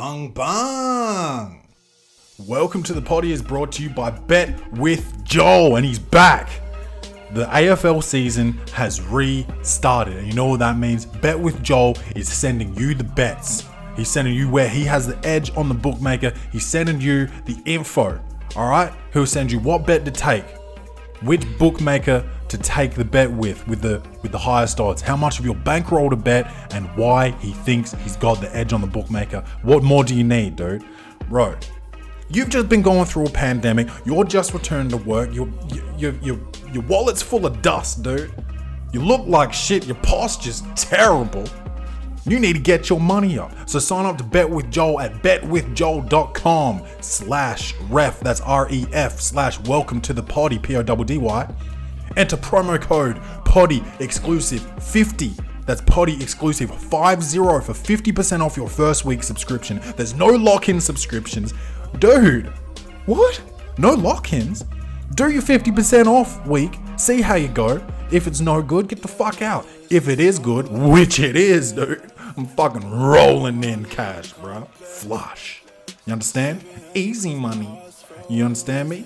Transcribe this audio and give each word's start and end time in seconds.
Bung 0.00 0.30
Bung. 0.30 1.60
Welcome 2.38 2.82
to 2.84 2.94
the 2.94 3.02
potty 3.02 3.32
is 3.32 3.42
brought 3.42 3.70
to 3.72 3.82
you 3.82 3.90
by 3.90 4.08
Bet 4.08 4.72
with 4.72 5.22
Joel, 5.24 5.76
and 5.76 5.84
he's 5.84 5.98
back. 5.98 6.48
The 7.32 7.44
AFL 7.44 8.02
season 8.02 8.58
has 8.72 9.02
restarted, 9.02 10.16
and 10.16 10.26
you 10.26 10.32
know 10.32 10.46
what 10.46 10.60
that 10.60 10.78
means? 10.78 11.04
Bet 11.04 11.38
with 11.38 11.62
Joel 11.62 11.98
is 12.16 12.32
sending 12.32 12.74
you 12.76 12.94
the 12.94 13.04
bets. 13.04 13.68
He's 13.94 14.08
sending 14.08 14.32
you 14.32 14.48
where 14.48 14.70
he 14.70 14.84
has 14.84 15.06
the 15.06 15.18
edge 15.22 15.54
on 15.54 15.68
the 15.68 15.74
bookmaker. 15.74 16.32
He's 16.50 16.64
sending 16.64 16.98
you 16.98 17.26
the 17.44 17.60
info. 17.66 18.18
All 18.56 18.70
right, 18.70 18.90
he'll 19.12 19.26
send 19.26 19.52
you 19.52 19.58
what 19.58 19.86
bet 19.86 20.06
to 20.06 20.10
take, 20.10 20.46
which 21.20 21.42
bookmaker 21.58 22.26
to 22.50 22.58
take 22.58 22.94
the 22.94 23.04
bet 23.04 23.30
with, 23.30 23.66
with 23.68 23.80
the 23.80 24.02
with 24.22 24.32
the 24.32 24.38
highest 24.38 24.80
odds, 24.80 25.00
how 25.00 25.16
much 25.16 25.38
of 25.38 25.44
your 25.46 25.54
bankroll 25.54 26.10
to 26.10 26.16
bet, 26.16 26.52
and 26.72 26.84
why 26.96 27.30
he 27.38 27.52
thinks 27.52 27.92
he's 28.02 28.16
got 28.16 28.40
the 28.40 28.54
edge 28.54 28.72
on 28.72 28.80
the 28.80 28.86
bookmaker. 28.86 29.44
What 29.62 29.82
more 29.82 30.04
do 30.04 30.14
you 30.14 30.24
need, 30.24 30.56
dude? 30.56 30.84
Bro, 31.28 31.56
you've 32.28 32.48
just 32.48 32.68
been 32.68 32.82
going 32.82 33.04
through 33.04 33.26
a 33.26 33.30
pandemic. 33.30 33.88
You're 34.04 34.24
just 34.24 34.52
returned 34.52 34.90
to 34.90 34.96
work. 34.96 35.32
Your 35.32 35.48
your 35.96 36.12
your 36.14 36.38
your 36.72 36.82
wallet's 36.84 37.22
full 37.22 37.46
of 37.46 37.62
dust, 37.62 38.02
dude. 38.02 38.32
You 38.92 39.00
look 39.00 39.26
like 39.26 39.52
shit. 39.52 39.86
Your 39.86 39.96
posture's 39.96 40.62
terrible. 40.74 41.44
You 42.26 42.38
need 42.38 42.54
to 42.54 42.60
get 42.60 42.90
your 42.90 43.00
money 43.00 43.38
up. 43.38 43.52
So 43.66 43.78
sign 43.78 44.04
up 44.04 44.18
to 44.18 44.24
Bet 44.24 44.50
with 44.50 44.70
Joel 44.70 45.00
at 45.00 45.22
betwithjoel.com 45.22 46.82
slash 47.00 47.74
ref. 47.88 48.20
That's 48.20 48.40
R-E-F 48.42 49.20
slash 49.20 49.58
welcome 49.60 50.00
to 50.02 50.12
the 50.12 50.22
party, 50.22 50.58
P-O-D-D-Y. 50.58 51.54
Enter 52.16 52.36
promo 52.36 52.80
code 52.80 53.20
potty 53.44 53.82
exclusive 53.98 54.62
50. 54.82 55.32
That's 55.66 55.80
potty 55.82 56.20
exclusive 56.22 56.70
50 56.70 56.86
for 56.86 57.72
50% 57.72 58.40
off 58.40 58.56
your 58.56 58.68
first 58.68 59.04
week 59.04 59.22
subscription. 59.22 59.80
There's 59.96 60.14
no 60.14 60.26
lock-in 60.26 60.80
subscriptions. 60.80 61.54
Dude, 61.98 62.46
what? 63.06 63.40
No 63.78 63.92
lock-ins? 63.94 64.64
Do 65.14 65.30
your 65.30 65.42
50% 65.42 66.06
off 66.06 66.46
week, 66.46 66.78
see 66.96 67.20
how 67.20 67.34
you 67.34 67.48
go. 67.48 67.84
If 68.10 68.26
it's 68.26 68.40
no 68.40 68.62
good, 68.62 68.88
get 68.88 69.02
the 69.02 69.08
fuck 69.08 69.42
out. 69.42 69.66
If 69.90 70.08
it 70.08 70.20
is 70.20 70.38
good, 70.38 70.68
which 70.68 71.20
it 71.20 71.36
is, 71.36 71.72
dude, 71.72 72.10
I'm 72.36 72.46
fucking 72.46 72.88
rolling 72.90 73.62
in 73.64 73.84
cash, 73.84 74.32
bro. 74.34 74.62
Flush. 74.74 75.62
You 76.06 76.12
understand? 76.12 76.64
Easy 76.94 77.34
money. 77.34 77.80
You 78.28 78.44
understand 78.44 78.88
me? 78.88 79.04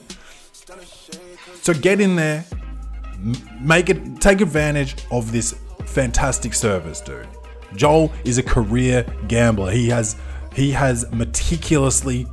So 1.63 1.73
get 1.75 2.01
in 2.01 2.17
there, 2.17 2.45
make 3.61 3.91
it, 3.91 4.21
take 4.21 4.41
advantage 4.41 4.97
of 5.11 5.33
this 5.33 5.55
fantastic 5.87 6.55
service, 6.55 7.01
dude. 7.01 7.29
Joel 7.77 8.13
is 8.25 8.39
a 8.39 8.43
career 8.43 9.05
gambler. 9.29 9.71
He 9.71 9.89
has 9.89 10.17
he 10.55 10.71
has 10.71 11.11
meticulously 11.11 12.27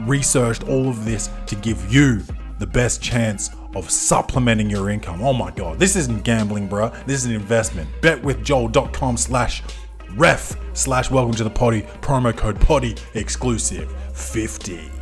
researched 0.00 0.64
all 0.64 0.88
of 0.88 1.04
this 1.04 1.28
to 1.46 1.54
give 1.56 1.92
you 1.92 2.22
the 2.58 2.66
best 2.66 3.02
chance 3.02 3.50
of 3.74 3.90
supplementing 3.90 4.70
your 4.70 4.90
income. 4.90 5.22
Oh 5.22 5.32
my 5.32 5.50
god, 5.50 5.78
this 5.78 5.96
isn't 5.96 6.24
gambling, 6.24 6.66
bro. 6.68 6.90
This 7.06 7.20
is 7.20 7.26
an 7.26 7.34
investment. 7.34 7.88
Betwithjoel.com 8.00 9.16
slash 9.16 9.62
ref 10.16 10.56
slash 10.72 11.10
welcome 11.10 11.34
to 11.34 11.44
the 11.44 11.50
potty. 11.50 11.82
Promo 12.00 12.36
code 12.36 12.60
potty 12.60 12.96
exclusive 13.14 13.94
50. 14.16 14.99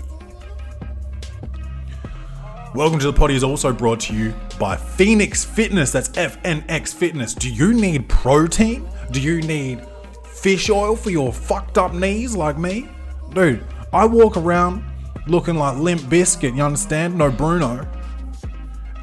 Welcome 2.78 3.00
to 3.00 3.06
the 3.06 3.12
potty 3.12 3.34
is 3.34 3.42
also 3.42 3.72
brought 3.72 3.98
to 4.02 4.14
you 4.14 4.32
by 4.56 4.76
Phoenix 4.76 5.44
Fitness. 5.44 5.90
That's 5.90 6.10
FNX 6.10 6.94
Fitness. 6.94 7.34
Do 7.34 7.52
you 7.52 7.74
need 7.74 8.08
protein? 8.08 8.88
Do 9.10 9.20
you 9.20 9.42
need 9.42 9.84
fish 10.22 10.70
oil 10.70 10.94
for 10.94 11.10
your 11.10 11.32
fucked 11.32 11.76
up 11.76 11.92
knees 11.92 12.36
like 12.36 12.56
me? 12.56 12.88
Dude, 13.34 13.64
I 13.92 14.06
walk 14.06 14.36
around 14.36 14.84
looking 15.26 15.56
like 15.56 15.76
Limp 15.76 16.02
Bizkit, 16.02 16.54
you 16.54 16.62
understand? 16.62 17.18
No 17.18 17.32
Bruno. 17.32 17.84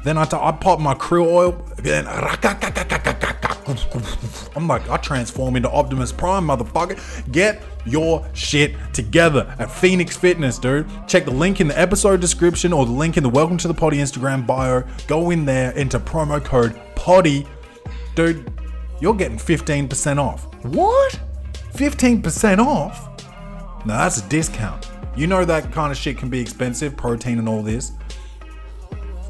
Then 0.06 0.18
I, 0.18 0.24
t- 0.24 0.36
I 0.40 0.52
pop 0.52 0.78
my 0.78 0.94
krill 0.94 1.26
oil, 1.26 1.50
then 1.78 2.06
I'm 4.54 4.68
like, 4.68 4.88
I 4.88 4.98
transform 4.98 5.56
into 5.56 5.68
Optimus 5.68 6.12
Prime, 6.12 6.46
motherfucker. 6.46 7.32
Get 7.32 7.60
your 7.84 8.24
shit 8.32 8.76
together 8.92 9.52
at 9.58 9.68
Phoenix 9.68 10.16
Fitness, 10.16 10.60
dude. 10.60 10.86
Check 11.08 11.24
the 11.24 11.32
link 11.32 11.60
in 11.60 11.66
the 11.66 11.76
episode 11.76 12.20
description 12.20 12.72
or 12.72 12.86
the 12.86 12.92
link 12.92 13.16
in 13.16 13.24
the 13.24 13.28
Welcome 13.28 13.56
to 13.56 13.66
the 13.66 13.74
Potty 13.74 13.96
Instagram 13.96 14.46
bio. 14.46 14.84
Go 15.08 15.30
in 15.32 15.44
there, 15.44 15.76
enter 15.76 15.98
promo 15.98 16.40
code 16.40 16.80
POTTY. 16.94 17.44
Dude, 18.14 18.48
you're 19.00 19.12
getting 19.12 19.38
15% 19.38 20.18
off. 20.18 20.46
What? 20.66 21.18
15% 21.72 22.58
off? 22.58 23.24
Now 23.84 24.04
that's 24.04 24.18
a 24.18 24.28
discount. 24.28 24.88
You 25.16 25.26
know 25.26 25.44
that 25.44 25.72
kind 25.72 25.90
of 25.90 25.98
shit 25.98 26.16
can 26.16 26.28
be 26.28 26.38
expensive, 26.38 26.96
protein 26.96 27.40
and 27.40 27.48
all 27.48 27.64
this. 27.64 27.90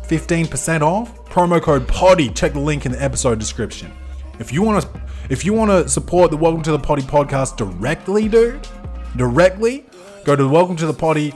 15% 0.08 0.82
off. 0.82 1.24
Promo 1.26 1.60
code 1.60 1.86
POTTY. 1.88 2.30
Check 2.30 2.52
the 2.52 2.60
link 2.60 2.86
in 2.86 2.92
the 2.92 3.02
episode 3.02 3.38
description. 3.38 3.92
If 4.38 4.52
you 4.52 4.62
want 4.62 4.82
to 4.82 5.00
if 5.28 5.44
you 5.44 5.52
want 5.52 5.70
to 5.70 5.88
support 5.88 6.30
the 6.30 6.36
Welcome 6.36 6.62
to 6.62 6.72
the 6.72 6.78
Potty 6.78 7.02
podcast 7.02 7.56
directly, 7.56 8.28
dude, 8.28 8.66
directly, 9.16 9.84
go 10.24 10.36
to 10.36 10.42
the 10.42 10.48
Welcome 10.48 10.76
to 10.76 10.86
the 10.86 10.94
Potty 10.94 11.32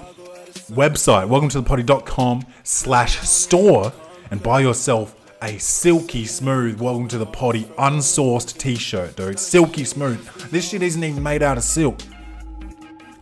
website, 0.71 1.27
welcome 1.29 1.49
to 1.49 1.61
the 1.61 1.67
potty.com 1.67 2.47
slash 2.63 3.19
store 3.21 3.93
and 4.31 4.43
buy 4.43 4.61
yourself 4.61 5.17
a 5.43 5.57
silky 5.59 6.27
smooth 6.27 6.79
welcome 6.81 7.09
to 7.09 7.17
the 7.17 7.25
potty 7.25 7.65
unsourced 7.79 8.59
t-shirt 8.59 9.17
dude 9.17 9.39
silky 9.39 9.85
smooth 9.85 10.23
this 10.51 10.69
shit 10.69 10.83
isn't 10.83 11.03
even 11.03 11.23
made 11.23 11.43
out 11.43 11.57
of 11.57 11.65
silk 11.65 11.99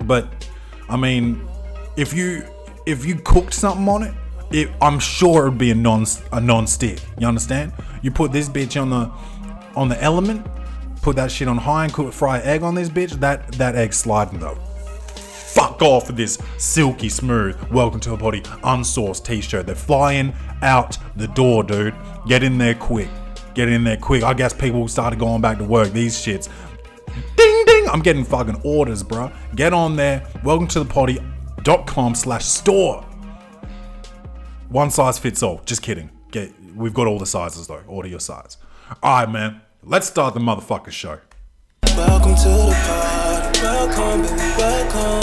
but 0.05 0.49
I 0.89 0.97
mean, 0.97 1.47
if 1.97 2.15
you 2.15 2.45
if 2.87 3.05
you 3.05 3.17
cooked 3.17 3.53
something 3.53 3.87
on 3.89 4.03
it, 4.03 4.15
it 4.51 4.71
I'm 4.81 4.99
sure 4.99 5.47
it 5.47 5.51
would 5.51 5.59
be 5.59 5.71
a 5.71 5.75
non 5.75 6.05
a 6.33 6.41
non-stick. 6.41 7.01
You 7.19 7.27
understand? 7.27 7.73
You 8.03 8.11
put 8.11 8.33
this 8.33 8.49
bitch 8.49 8.81
on 8.81 8.91
the 8.91 9.11
on 9.77 9.89
the 9.89 10.03
element, 10.03 10.47
put 11.03 11.17
that 11.17 11.31
shit 11.31 11.49
on 11.49 11.59
high 11.59 11.85
and 11.85 11.93
cook 11.93 12.13
fry 12.13 12.41
egg 12.41 12.63
on 12.63 12.75
this 12.75 12.89
bitch. 12.89 13.13
That 13.21 13.53
that 13.53 13.77
egg 13.77 13.93
sliding 13.93 14.41
though. 14.41 14.59
Fuck 15.15 15.83
off 15.83 16.07
with 16.07 16.17
this 16.17 16.39
silky 16.57 17.09
smooth. 17.09 17.61
Welcome 17.71 18.01
to 18.01 18.11
the 18.11 18.17
potty 18.17 18.43
unsourced 18.43 19.25
t-shirt. 19.25 19.67
They're 19.67 19.75
flying 19.75 20.33
out 20.63 20.99
the 21.17 21.27
door, 21.29 21.65
dude. 21.65 21.95
Get 22.29 22.43
in 22.43 22.59
there 22.59 22.75
quick. 22.75 23.09
Get 23.55 23.69
in 23.69 23.83
there 23.83 23.97
quick. 23.97 24.23
I 24.23 24.35
guess 24.35 24.53
people 24.53 24.87
started 24.87 25.19
going 25.19 25.41
back 25.41 25.59
to 25.59 25.65
work. 25.65 25.93
These 25.93 26.17
shits 26.17 26.49
Ding 27.37 27.65
ding! 27.67 27.89
I'm 27.89 28.01
getting 28.01 28.25
fucking 28.25 28.61
orders, 28.65 29.03
bro. 29.03 29.31
Get 29.55 29.73
on 29.73 29.97
there. 29.97 30.27
Welcome 30.45 30.69
to 30.69 30.81
the 30.81 30.85
potty.com 30.85 32.15
slash 32.15 32.45
store. 32.45 33.05
One 34.69 34.91
size 34.91 35.19
fits 35.19 35.43
all. 35.43 35.63
Just 35.65 35.81
kidding. 35.81 36.11
Get 36.31 36.53
we've 36.77 36.93
got 36.93 37.07
all 37.07 37.19
the 37.19 37.25
sizes 37.25 37.69
though. 37.69 37.83
Order 37.87 38.09
your 38.11 38.21
size. 38.21 38.59
Alright, 39.03 39.31
man. 39.31 39.63
Let's 39.83 40.09
start 40.09 40.35
the 40.35 40.41
motherfucker 40.41 40.91
show. 40.91 41.21
Welcome 41.97 42.35
to 42.35 42.49
the 42.49 42.77
party. 42.85 43.61
Welcome, 43.63 44.23
baby, 44.23 44.37
welcome. 44.59 45.21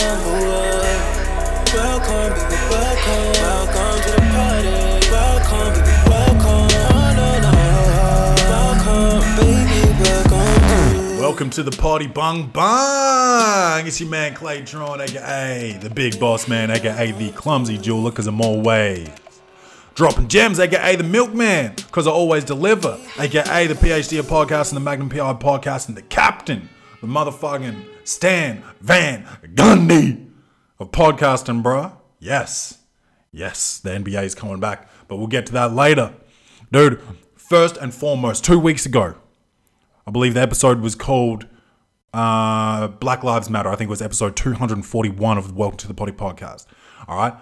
Welcome, 1.76 2.34
baby, 2.34 2.58
welcome. 2.72 3.34
Welcome 3.46 4.02
to 4.02 4.10
the 4.10 4.24
party. 4.34 4.74
Welcome, 5.12 5.74
baby, 5.76 5.94
welcome. 6.10 6.68
No, 6.74 7.14
no, 7.14 7.30
no. 7.46 7.54
Welcome, 8.50 9.22
baby, 9.38 9.80
welcome. 10.02 11.20
Welcome 11.20 11.50
to 11.52 11.62
the 11.62 11.78
party, 11.78 12.08
bung 12.08 12.48
bung. 12.48 13.86
It's 13.86 14.02
your 14.02 14.10
man 14.10 14.34
Claytron, 14.34 15.02
aka 15.02 15.78
the 15.80 15.90
big 15.92 16.20
boss 16.20 16.48
man, 16.48 16.72
aka 16.72 17.12
the 17.12 17.30
clumsy 17.34 17.78
jeweler, 17.78 18.10
cause 18.12 18.26
I'm 18.26 18.42
always 18.42 19.08
dropping 19.96 20.28
gems, 20.28 20.60
aka 20.60 20.96
the 20.98 21.04
milkman, 21.04 21.74
cause 21.92 22.06
I 22.06 22.12
always 22.12 22.44
deliver, 22.44 23.00
aka 23.18 23.44
A, 23.50 23.68
the 23.68 23.74
PhD 23.74 24.20
of 24.20 24.28
podcast 24.28 24.70
and 24.70 24.76
the 24.76 24.82
Magnum 24.82 25.10
PI 25.10 25.34
podcast 25.36 25.88
and 25.88 25.98
the 25.98 26.02
captain, 26.04 26.70
the 27.02 27.08
motherfucking 27.08 27.86
Stan 28.04 28.62
Van 28.82 29.24
Gundy 29.56 30.30
of 30.80 30.92
podcasting, 30.92 31.64
bruh. 31.64 31.94
Yes, 32.20 32.80
yes, 33.32 33.80
the 33.80 33.92
NBA 33.92 34.24
is 34.26 34.36
coming 34.36 34.60
back, 34.60 34.90
but 35.08 35.16
we'll 35.16 35.28
get 35.28 35.46
to 35.48 35.54
that 35.54 35.74
later. 35.74 36.14
Dude, 36.72 37.02
first 37.36 37.78
and 37.78 37.94
foremost, 37.94 38.44
two 38.44 38.60
weeks 38.60 38.86
ago, 38.86 39.16
I 40.06 40.12
believe 40.12 40.34
the 40.34 40.42
episode 40.42 40.82
was 40.82 40.94
called 40.94 41.48
uh, 42.14 42.90
Black 42.90 43.24
Lives 43.24 43.50
Matter. 43.50 43.70
I 43.70 43.76
think 43.78 43.88
it 43.88 43.92
was 43.92 44.02
episode 44.02 44.36
241 44.36 45.38
of 45.38 45.56
Welcome 45.56 45.78
to 45.78 45.88
the 45.88 45.94
Potty 45.94 46.12
podcast. 46.12 46.66
All 47.08 47.18
right. 47.18 47.34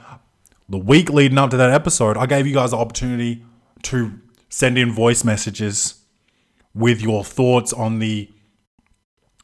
The 0.73 0.79
week 0.79 1.11
leading 1.11 1.37
up 1.37 1.51
to 1.51 1.57
that 1.57 1.69
episode, 1.69 2.17
I 2.17 2.25
gave 2.25 2.47
you 2.47 2.53
guys 2.55 2.71
the 2.71 2.77
opportunity 2.77 3.45
to 3.83 4.19
send 4.49 4.75
in 4.75 4.91
voice 4.91 5.23
messages 5.23 6.01
with 6.73 6.99
your 6.99 7.23
thoughts 7.23 7.71
on 7.73 7.99
the, 7.99 8.27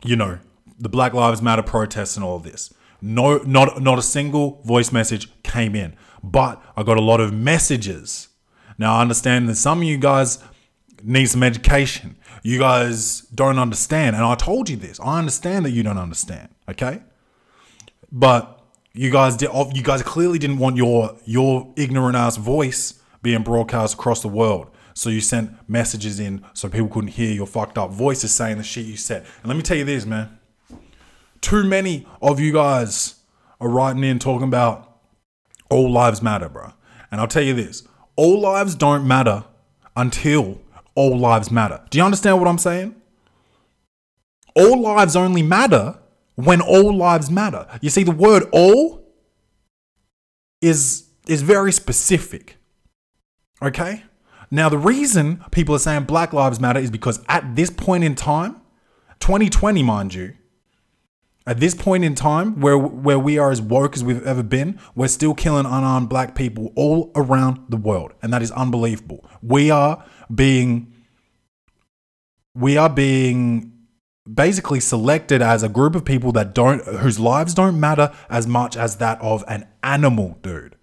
you 0.03 0.15
know, 0.15 0.39
the 0.79 0.89
Black 0.89 1.13
Lives 1.13 1.39
Matter 1.39 1.61
protests 1.61 2.15
and 2.15 2.25
all 2.25 2.37
of 2.37 2.41
this. 2.41 2.73
No, 2.99 3.37
not 3.43 3.79
not 3.79 3.99
a 3.99 4.01
single 4.01 4.63
voice 4.63 4.91
message 4.91 5.29
came 5.43 5.75
in, 5.75 5.95
but 6.23 6.59
I 6.75 6.81
got 6.81 6.97
a 6.97 7.01
lot 7.01 7.21
of 7.21 7.31
messages. 7.31 8.29
Now 8.79 8.95
I 8.95 9.03
understand 9.03 9.47
that 9.49 9.55
some 9.57 9.81
of 9.81 9.83
you 9.83 9.99
guys 9.99 10.43
need 11.03 11.27
some 11.27 11.43
education. 11.43 12.17
You 12.41 12.57
guys 12.57 13.21
don't 13.35 13.59
understand, 13.59 14.15
and 14.15 14.25
I 14.25 14.33
told 14.33 14.67
you 14.67 14.77
this. 14.77 14.99
I 14.99 15.19
understand 15.19 15.63
that 15.65 15.71
you 15.73 15.83
don't 15.83 15.99
understand. 15.99 16.49
Okay, 16.67 17.03
but 18.11 18.58
you 18.93 19.11
guys 19.11 19.37
did. 19.37 19.49
Oh, 19.51 19.71
you 19.73 19.83
guys 19.83 20.01
clearly 20.03 20.39
didn't 20.39 20.57
want 20.57 20.77
your 20.77 21.15
your 21.25 21.71
ignorant 21.75 22.15
ass 22.15 22.37
voice 22.37 23.01
being 23.21 23.43
broadcast 23.43 23.95
across 23.95 24.21
the 24.21 24.27
world. 24.27 24.69
So 24.93 25.09
you 25.09 25.21
sent 25.21 25.51
messages 25.69 26.19
in 26.19 26.43
so 26.53 26.67
people 26.67 26.89
couldn't 26.89 27.11
hear 27.11 27.31
your 27.31 27.47
fucked 27.47 27.77
up 27.77 27.91
voices 27.91 28.33
saying 28.33 28.57
the 28.57 28.63
shit 28.63 28.85
you 28.85 28.97
said. 28.97 29.25
And 29.41 29.47
let 29.47 29.55
me 29.55 29.63
tell 29.63 29.77
you 29.77 29.85
this, 29.85 30.05
man. 30.05 30.37
Too 31.41 31.63
many 31.63 32.05
of 32.21 32.39
you 32.39 32.51
guys 32.51 33.15
are 33.61 33.69
writing 33.69 34.03
in 34.03 34.19
talking 34.19 34.47
about 34.47 34.97
all 35.69 35.89
lives 35.89 36.21
matter, 36.21 36.49
bro. 36.49 36.73
And 37.11 37.21
I'll 37.21 37.27
tell 37.27 37.43
you 37.43 37.53
this 37.53 37.87
all 38.15 38.41
lives 38.41 38.75
don't 38.75 39.07
matter 39.07 39.45
until 39.95 40.59
all 40.95 41.17
lives 41.17 41.51
matter. 41.51 41.81
Do 41.89 41.97
you 41.97 42.03
understand 42.03 42.39
what 42.39 42.47
I'm 42.47 42.57
saying? 42.57 42.95
All 44.55 44.81
lives 44.81 45.15
only 45.15 45.43
matter 45.43 45.97
when 46.39 46.61
all 46.61 46.95
lives 46.95 47.29
matter. 47.29 47.67
You 47.81 47.89
see, 47.89 48.03
the 48.03 48.11
word 48.11 48.43
all 48.53 49.05
is, 50.61 51.09
is 51.27 51.41
very 51.41 51.73
specific. 51.73 52.57
Okay? 53.61 54.03
Now, 54.49 54.69
the 54.69 54.77
reason 54.77 55.43
people 55.51 55.75
are 55.75 55.79
saying 55.79 56.05
Black 56.05 56.31
Lives 56.31 56.59
Matter 56.59 56.79
is 56.79 56.91
because 56.91 57.21
at 57.27 57.57
this 57.57 57.69
point 57.69 58.05
in 58.05 58.15
time, 58.15 58.61
2020, 59.19 59.83
mind 59.83 60.13
you, 60.13 60.33
at 61.45 61.59
this 61.59 61.75
point 61.75 62.05
in 62.05 62.15
time 62.15 62.61
where 62.61 62.77
where 62.77 63.19
we 63.19 63.37
are 63.37 63.51
as 63.51 63.61
woke 63.61 63.95
as 63.97 64.03
we've 64.03 64.25
ever 64.25 64.43
been, 64.43 64.79
we're 64.95 65.07
still 65.07 65.33
killing 65.33 65.65
unarmed 65.65 66.07
black 66.07 66.35
people 66.35 66.71
all 66.75 67.11
around 67.15 67.59
the 67.69 67.77
world, 67.77 68.13
and 68.21 68.31
that 68.31 68.41
is 68.41 68.51
unbelievable. 68.51 69.27
We 69.41 69.71
are 69.71 70.05
being 70.33 70.93
we 72.53 72.77
are 72.77 72.89
being 72.89 73.78
basically 74.31 74.79
selected 74.79 75.41
as 75.41 75.63
a 75.63 75.69
group 75.69 75.95
of 75.95 76.05
people 76.05 76.31
that 76.33 76.53
don't 76.53 76.83
whose 76.85 77.19
lives 77.19 77.53
don't 77.53 77.79
matter 77.79 78.11
as 78.29 78.47
much 78.47 78.77
as 78.77 78.97
that 78.97 79.19
of 79.21 79.43
an 79.47 79.67
animal, 79.83 80.37
dude. 80.41 80.75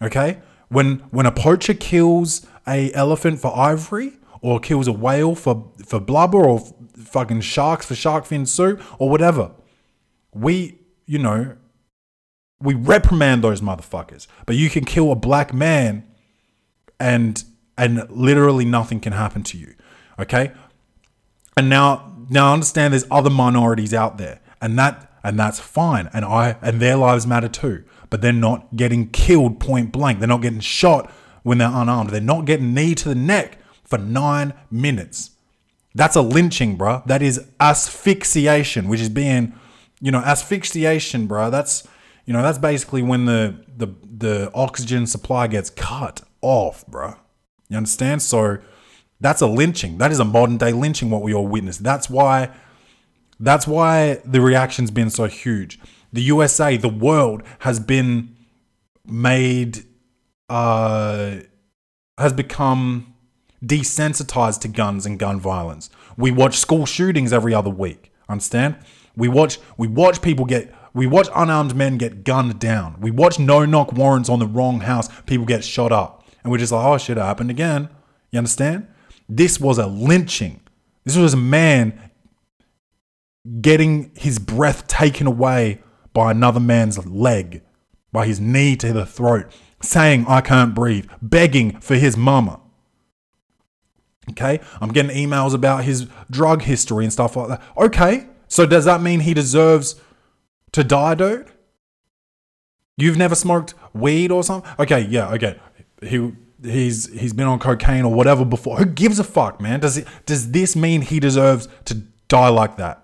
Okay? 0.00 0.38
When 0.68 0.98
when 1.10 1.26
a 1.26 1.32
poacher 1.32 1.74
kills 1.74 2.46
a 2.66 2.92
elephant 2.92 3.40
for 3.40 3.56
ivory 3.56 4.14
or 4.40 4.60
kills 4.60 4.86
a 4.86 4.92
whale 4.92 5.34
for 5.34 5.72
for 5.84 6.00
blubber 6.00 6.44
or 6.44 6.60
f- 6.60 6.72
fucking 7.06 7.40
sharks 7.40 7.86
for 7.86 7.94
shark 7.94 8.24
fin 8.24 8.46
soup 8.46 8.82
or 9.00 9.08
whatever, 9.08 9.52
we, 10.34 10.78
you 11.06 11.18
know, 11.18 11.56
we 12.60 12.74
reprimand 12.74 13.42
those 13.42 13.60
motherfuckers. 13.60 14.26
But 14.44 14.56
you 14.56 14.70
can 14.70 14.84
kill 14.84 15.10
a 15.12 15.16
black 15.16 15.52
man 15.54 16.04
and 17.00 17.42
and 17.78 18.08
literally 18.10 18.64
nothing 18.64 19.00
can 19.00 19.12
happen 19.12 19.42
to 19.44 19.58
you. 19.58 19.74
Okay? 20.18 20.52
And 21.56 21.68
now 21.70 22.15
now 22.28 22.50
I 22.50 22.52
understand 22.52 22.92
there's 22.92 23.06
other 23.10 23.30
minorities 23.30 23.94
out 23.94 24.18
there. 24.18 24.40
And 24.60 24.78
that 24.78 25.10
and 25.22 25.38
that's 25.38 25.60
fine. 25.60 26.08
And 26.12 26.24
I 26.24 26.56
and 26.62 26.80
their 26.80 26.96
lives 26.96 27.26
matter 27.26 27.48
too. 27.48 27.84
But 28.08 28.22
they're 28.22 28.32
not 28.32 28.76
getting 28.76 29.08
killed 29.08 29.58
point 29.58 29.92
blank. 29.92 30.20
They're 30.20 30.28
not 30.28 30.42
getting 30.42 30.60
shot 30.60 31.10
when 31.42 31.58
they're 31.58 31.70
unarmed. 31.72 32.10
They're 32.10 32.20
not 32.20 32.44
getting 32.44 32.74
knee 32.74 32.94
to 32.94 33.08
the 33.08 33.14
neck 33.14 33.58
for 33.84 33.98
nine 33.98 34.54
minutes. 34.70 35.30
That's 35.94 36.14
a 36.14 36.20
lynching, 36.20 36.76
bruh. 36.76 37.04
That 37.06 37.22
is 37.22 37.44
asphyxiation, 37.58 38.86
which 38.88 39.00
is 39.00 39.08
being, 39.08 39.54
you 40.00 40.10
know, 40.10 40.18
asphyxiation, 40.18 41.26
bruh. 41.26 41.50
That's, 41.50 41.88
you 42.26 42.32
know, 42.32 42.42
that's 42.42 42.58
basically 42.58 43.02
when 43.02 43.24
the 43.24 43.64
the 43.76 43.88
the 44.04 44.50
oxygen 44.54 45.06
supply 45.06 45.46
gets 45.46 45.70
cut 45.70 46.22
off, 46.42 46.84
bruh. 46.86 47.16
You 47.68 47.76
understand? 47.78 48.22
So 48.22 48.58
that's 49.20 49.40
a 49.40 49.46
lynching. 49.46 49.98
That 49.98 50.12
is 50.12 50.20
a 50.20 50.24
modern 50.24 50.58
day 50.58 50.72
lynching. 50.72 51.10
What 51.10 51.22
we 51.22 51.34
all 51.34 51.46
witnessed. 51.46 51.82
That's 51.82 52.10
why. 52.10 52.50
That's 53.38 53.66
why 53.66 54.20
the 54.24 54.40
reaction's 54.40 54.90
been 54.90 55.10
so 55.10 55.26
huge. 55.26 55.78
The 56.12 56.22
USA, 56.22 56.78
the 56.78 56.88
world, 56.88 57.42
has 57.60 57.78
been 57.78 58.34
made, 59.04 59.84
uh, 60.48 61.36
has 62.16 62.32
become 62.32 63.14
desensitized 63.64 64.60
to 64.60 64.68
guns 64.68 65.04
and 65.04 65.18
gun 65.18 65.38
violence. 65.38 65.90
We 66.16 66.30
watch 66.30 66.56
school 66.56 66.86
shootings 66.86 67.32
every 67.32 67.52
other 67.52 67.70
week. 67.70 68.12
Understand? 68.28 68.76
We 69.16 69.28
watch 69.28 69.58
we 69.76 69.86
watch 69.88 70.22
people 70.22 70.44
get 70.44 70.74
we 70.94 71.06
watch 71.06 71.28
unarmed 71.34 71.74
men 71.74 71.98
get 71.98 72.24
gunned 72.24 72.58
down. 72.58 73.00
We 73.00 73.10
watch 73.10 73.38
no 73.38 73.64
knock 73.64 73.92
warrants 73.92 74.28
on 74.28 74.38
the 74.38 74.46
wrong 74.46 74.80
house, 74.80 75.08
people 75.26 75.46
get 75.46 75.64
shot 75.64 75.92
up. 75.92 76.26
And 76.42 76.50
we're 76.50 76.58
just 76.58 76.72
like, 76.72 76.84
oh 76.84 76.98
shit, 76.98 77.18
it 77.18 77.20
happened 77.20 77.50
again. 77.50 77.88
You 78.30 78.38
understand? 78.38 78.88
This 79.28 79.60
was 79.60 79.78
a 79.78 79.86
lynching. 79.86 80.60
This 81.04 81.16
was 81.16 81.34
a 81.34 81.38
man 81.38 82.10
getting 83.60 84.10
his 84.16 84.38
breath 84.38 84.86
taken 84.88 85.26
away 85.26 85.82
by 86.12 86.30
another 86.30 86.60
man's 86.60 87.04
leg, 87.06 87.62
by 88.12 88.26
his 88.26 88.40
knee 88.40 88.76
to 88.76 88.92
the 88.92 89.06
throat, 89.06 89.52
saying, 89.80 90.24
I 90.26 90.40
can't 90.40 90.74
breathe, 90.74 91.08
begging 91.20 91.78
for 91.80 91.96
his 91.96 92.16
mama. 92.16 92.60
Okay, 94.30 94.60
I'm 94.80 94.92
getting 94.92 95.16
emails 95.16 95.54
about 95.54 95.84
his 95.84 96.08
drug 96.30 96.62
history 96.62 97.04
and 97.04 97.12
stuff 97.12 97.36
like 97.36 97.48
that. 97.48 97.62
Okay, 97.76 98.26
so 98.48 98.66
does 98.66 98.84
that 98.84 99.00
mean 99.00 99.20
he 99.20 99.34
deserves 99.34 100.00
to 100.72 100.82
die, 100.82 101.14
dude? 101.14 101.46
You've 102.96 103.16
never 103.16 103.34
smoked 103.34 103.74
weed 103.92 104.32
or 104.32 104.42
something? 104.42 104.68
Okay, 104.80 105.02
yeah, 105.02 105.30
okay. 105.34 105.60
He 106.02 106.32
he's 106.66 107.12
he's 107.18 107.32
been 107.32 107.46
on 107.46 107.58
cocaine 107.58 108.04
or 108.04 108.12
whatever 108.12 108.44
before. 108.44 108.78
Who 108.78 108.84
gives 108.84 109.18
a 109.18 109.24
fuck, 109.24 109.60
man? 109.60 109.80
Does 109.80 109.96
it 109.96 110.06
does 110.26 110.50
this 110.52 110.76
mean 110.76 111.02
he 111.02 111.20
deserves 111.20 111.68
to 111.86 111.94
die 112.28 112.48
like 112.48 112.76
that? 112.76 113.02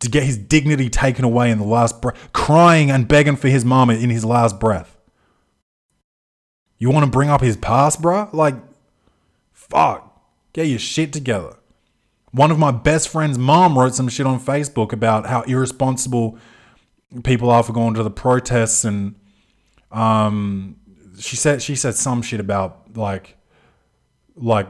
To 0.00 0.10
get 0.10 0.24
his 0.24 0.36
dignity 0.36 0.90
taken 0.90 1.24
away 1.24 1.50
in 1.50 1.58
the 1.58 1.64
last 1.64 2.02
breath, 2.02 2.32
crying 2.32 2.90
and 2.90 3.08
begging 3.08 3.36
for 3.36 3.48
his 3.48 3.64
mama 3.64 3.94
in 3.94 4.10
his 4.10 4.24
last 4.24 4.60
breath. 4.60 4.96
You 6.78 6.90
want 6.90 7.04
to 7.06 7.10
bring 7.10 7.30
up 7.30 7.40
his 7.40 7.56
past, 7.56 8.02
bruh? 8.02 8.30
Like, 8.34 8.54
fuck, 9.52 10.20
get 10.52 10.66
your 10.66 10.78
shit 10.78 11.12
together. 11.12 11.56
One 12.32 12.50
of 12.50 12.58
my 12.58 12.70
best 12.70 13.08
friend's 13.08 13.38
mom 13.38 13.78
wrote 13.78 13.94
some 13.94 14.08
shit 14.08 14.26
on 14.26 14.38
Facebook 14.38 14.92
about 14.92 15.26
how 15.26 15.40
irresponsible 15.42 16.38
people 17.24 17.48
are 17.48 17.62
for 17.62 17.72
going 17.72 17.94
to 17.94 18.02
the 18.02 18.10
protests 18.10 18.84
and 18.84 19.14
um 19.92 20.76
she 21.18 21.36
said 21.36 21.62
she 21.62 21.74
said 21.76 21.94
some 21.94 22.22
shit 22.22 22.40
about 22.40 22.96
like 22.96 23.36
like 24.34 24.68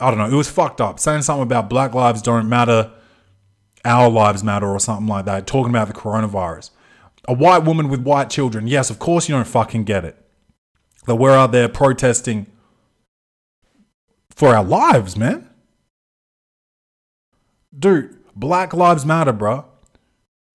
I 0.00 0.10
don't 0.10 0.18
know, 0.18 0.26
it 0.26 0.34
was 0.34 0.50
fucked 0.50 0.80
up. 0.80 0.98
Saying 0.98 1.22
something 1.22 1.42
about 1.42 1.70
black 1.70 1.94
lives 1.94 2.20
don't 2.20 2.48
matter, 2.48 2.90
our 3.84 4.10
lives 4.10 4.42
matter 4.42 4.68
or 4.68 4.80
something 4.80 5.06
like 5.06 5.24
that, 5.26 5.46
talking 5.46 5.70
about 5.70 5.88
the 5.88 5.94
coronavirus. 5.94 6.70
A 7.26 7.32
white 7.32 7.64
woman 7.64 7.88
with 7.88 8.00
white 8.00 8.28
children. 8.28 8.66
Yes, 8.66 8.90
of 8.90 8.98
course 8.98 9.28
you 9.28 9.34
don't 9.34 9.46
fucking 9.46 9.84
get 9.84 10.04
it. 10.04 10.18
That 11.06 11.16
we're 11.16 11.36
out 11.36 11.52
there 11.52 11.68
protesting 11.68 12.46
for 14.30 14.54
our 14.54 14.64
lives, 14.64 15.16
man. 15.16 15.48
Dude, 17.76 18.16
black 18.34 18.74
lives 18.74 19.06
matter, 19.06 19.32
bro. 19.32 19.64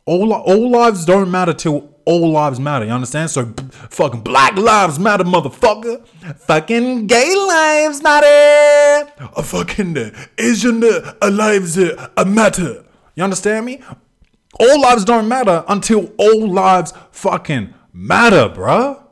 All, 0.06 0.34
all 0.34 0.70
lives 0.70 1.06
don't 1.06 1.32
matter 1.32 1.53
till 1.53 1.96
all 2.10 2.32
lives 2.32 2.60
matter. 2.60 2.86
You 2.86 2.92
understand? 2.92 3.30
So 3.30 3.46
b- 3.46 3.63
fucking 3.72 4.22
black 4.22 4.58
lives 4.58 4.98
matter, 4.98 5.24
motherfucker. 5.24 6.04
Fucking 6.39 7.06
gay 7.06 7.36
lives 7.36 8.01
matter. 8.01 9.12
A 9.36 9.44
fucking 9.44 9.96
Asian 10.39 10.84
uh, 10.84 11.30
lives 11.32 11.78
uh, 11.78 12.25
matter. 12.25 12.84
You 13.16 13.24
understand 13.24 13.68
me? 13.68 13.82
All 14.60 14.82
lives 14.82 15.06
don't 15.06 15.28
matter 15.28 15.63
until 15.68 16.12
all 16.18 16.48
lives 16.48 16.94
fucking 17.12 17.75
matter, 17.94 18.50
bruh. 18.50 19.04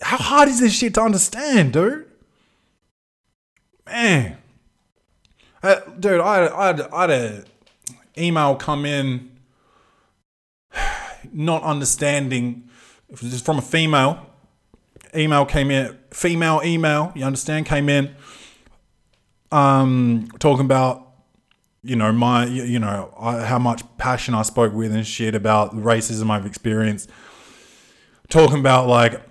How 0.00 0.16
hard 0.16 0.48
is 0.48 0.60
this 0.60 0.72
shit 0.72 0.94
to 0.94 1.02
understand, 1.02 1.74
dude? 1.74 2.06
Man. 3.84 4.38
Uh, 5.62 5.80
dude, 6.00 6.20
I, 6.20 6.46
I, 6.46 6.70
I 6.70 7.00
had 7.02 7.10
an 7.10 7.44
email 8.16 8.56
come 8.56 8.86
in 8.86 9.37
not 11.38 11.62
understanding. 11.62 12.68
If 13.08 13.20
this 13.20 13.32
is 13.32 13.40
from 13.40 13.58
a 13.58 13.62
female, 13.62 14.26
email 15.14 15.46
came 15.46 15.70
in, 15.70 15.96
female 16.10 16.60
email, 16.64 17.12
you 17.14 17.24
understand, 17.24 17.64
came 17.64 17.88
in, 17.88 18.14
um, 19.52 20.28
talking 20.40 20.64
about, 20.64 21.06
you 21.82 21.94
know, 21.94 22.12
my, 22.12 22.44
you 22.44 22.80
know, 22.80 23.14
how 23.46 23.58
much 23.58 23.82
passion 23.96 24.34
I 24.34 24.42
spoke 24.42 24.74
with 24.74 24.92
and 24.92 25.06
shit 25.06 25.34
about 25.36 25.76
the 25.76 25.80
racism 25.80 26.28
I've 26.28 26.44
experienced. 26.44 27.08
Talking 28.28 28.58
about 28.58 28.88
like 28.88 29.22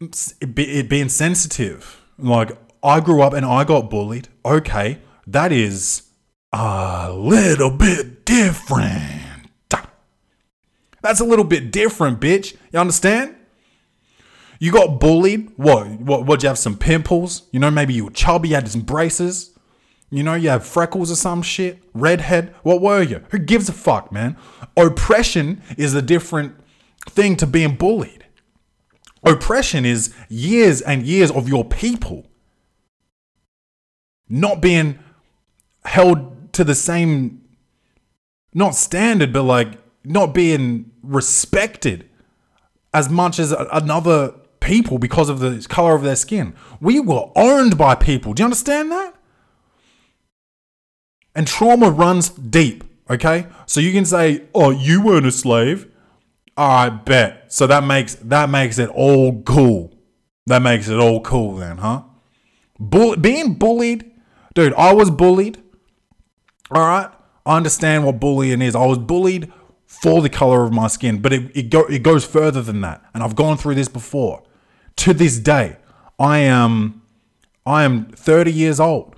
it, 0.00 0.54
be, 0.54 0.64
it 0.64 0.88
being 0.88 1.10
sensitive. 1.10 2.02
Like 2.18 2.52
I 2.82 3.00
grew 3.00 3.20
up 3.20 3.34
and 3.34 3.44
I 3.44 3.64
got 3.64 3.90
bullied. 3.90 4.28
Okay, 4.44 4.98
that 5.26 5.52
is 5.52 6.02
a 6.52 7.12
little 7.12 7.70
bit 7.70 8.24
different. 8.24 9.19
That's 11.02 11.20
a 11.20 11.24
little 11.24 11.44
bit 11.44 11.70
different, 11.70 12.20
bitch. 12.20 12.56
You 12.72 12.78
understand? 12.78 13.36
You 14.58 14.72
got 14.72 15.00
bullied. 15.00 15.52
What? 15.56 15.88
What? 16.00 16.26
What? 16.26 16.42
You 16.42 16.48
have 16.48 16.58
some 16.58 16.76
pimples? 16.76 17.42
You 17.50 17.60
know, 17.60 17.70
maybe 17.70 17.94
you 17.94 18.04
were 18.04 18.10
chubby, 18.10 18.50
you 18.50 18.54
had 18.56 18.68
some 18.68 18.82
braces. 18.82 19.56
You 20.10 20.24
know, 20.24 20.34
you 20.34 20.48
have 20.48 20.66
freckles 20.66 21.10
or 21.10 21.14
some 21.14 21.40
shit, 21.40 21.80
redhead. 21.94 22.52
What 22.64 22.82
were 22.82 23.00
you? 23.00 23.22
Who 23.30 23.38
gives 23.38 23.68
a 23.68 23.72
fuck, 23.72 24.10
man? 24.10 24.36
Oppression 24.76 25.62
is 25.78 25.94
a 25.94 26.02
different 26.02 26.54
thing 27.06 27.36
to 27.36 27.46
being 27.46 27.76
bullied. 27.76 28.26
Oppression 29.22 29.84
is 29.84 30.12
years 30.28 30.80
and 30.80 31.04
years 31.04 31.30
of 31.30 31.48
your 31.48 31.64
people 31.64 32.26
not 34.28 34.60
being 34.60 34.98
held 35.84 36.52
to 36.54 36.64
the 36.64 36.74
same, 36.74 37.42
not 38.52 38.74
standard, 38.74 39.32
but 39.32 39.44
like 39.44 39.78
not 40.04 40.34
being 40.34 40.90
respected 41.02 42.08
as 42.92 43.08
much 43.08 43.38
as 43.38 43.52
another 43.52 44.34
people 44.60 44.98
because 44.98 45.28
of 45.28 45.40
the 45.40 45.64
color 45.68 45.94
of 45.94 46.02
their 46.02 46.16
skin. 46.16 46.54
We 46.80 47.00
were 47.00 47.30
owned 47.36 47.78
by 47.78 47.94
people. 47.94 48.34
Do 48.34 48.42
you 48.42 48.46
understand 48.46 48.90
that? 48.92 49.14
And 51.34 51.46
trauma 51.46 51.90
runs 51.90 52.28
deep, 52.28 52.84
okay? 53.08 53.46
So 53.66 53.80
you 53.80 53.92
can 53.92 54.04
say, 54.04 54.44
"Oh, 54.54 54.70
you 54.70 55.02
weren't 55.02 55.26
a 55.26 55.32
slave." 55.32 55.86
I 56.56 56.90
bet. 56.90 57.52
So 57.52 57.66
that 57.68 57.84
makes 57.84 58.16
that 58.16 58.50
makes 58.50 58.78
it 58.78 58.90
all 58.90 59.42
cool. 59.42 59.94
That 60.46 60.62
makes 60.62 60.88
it 60.88 60.98
all 60.98 61.20
cool 61.20 61.56
then, 61.56 61.78
huh? 61.78 62.02
Bull- 62.78 63.16
being 63.16 63.54
bullied, 63.54 64.10
dude. 64.54 64.74
I 64.74 64.92
was 64.92 65.10
bullied. 65.10 65.62
All 66.72 66.86
right, 66.86 67.10
I 67.46 67.56
understand 67.56 68.04
what 68.04 68.20
bullying 68.20 68.60
is. 68.60 68.74
I 68.74 68.84
was 68.84 68.98
bullied 68.98 69.52
for 69.90 70.22
the 70.22 70.28
color 70.30 70.62
of 70.62 70.72
my 70.72 70.86
skin, 70.86 71.20
but 71.20 71.32
it 71.32 71.50
it, 71.54 71.62
go, 71.68 71.84
it 71.86 72.04
goes 72.04 72.24
further 72.24 72.62
than 72.62 72.80
that. 72.80 73.04
And 73.12 73.24
I've 73.24 73.34
gone 73.34 73.56
through 73.56 73.74
this 73.74 73.88
before. 73.88 74.44
To 74.96 75.12
this 75.12 75.38
day, 75.38 75.78
I 76.16 76.38
am 76.38 77.02
I 77.66 77.82
am 77.82 78.04
30 78.06 78.52
years 78.52 78.78
old. 78.78 79.16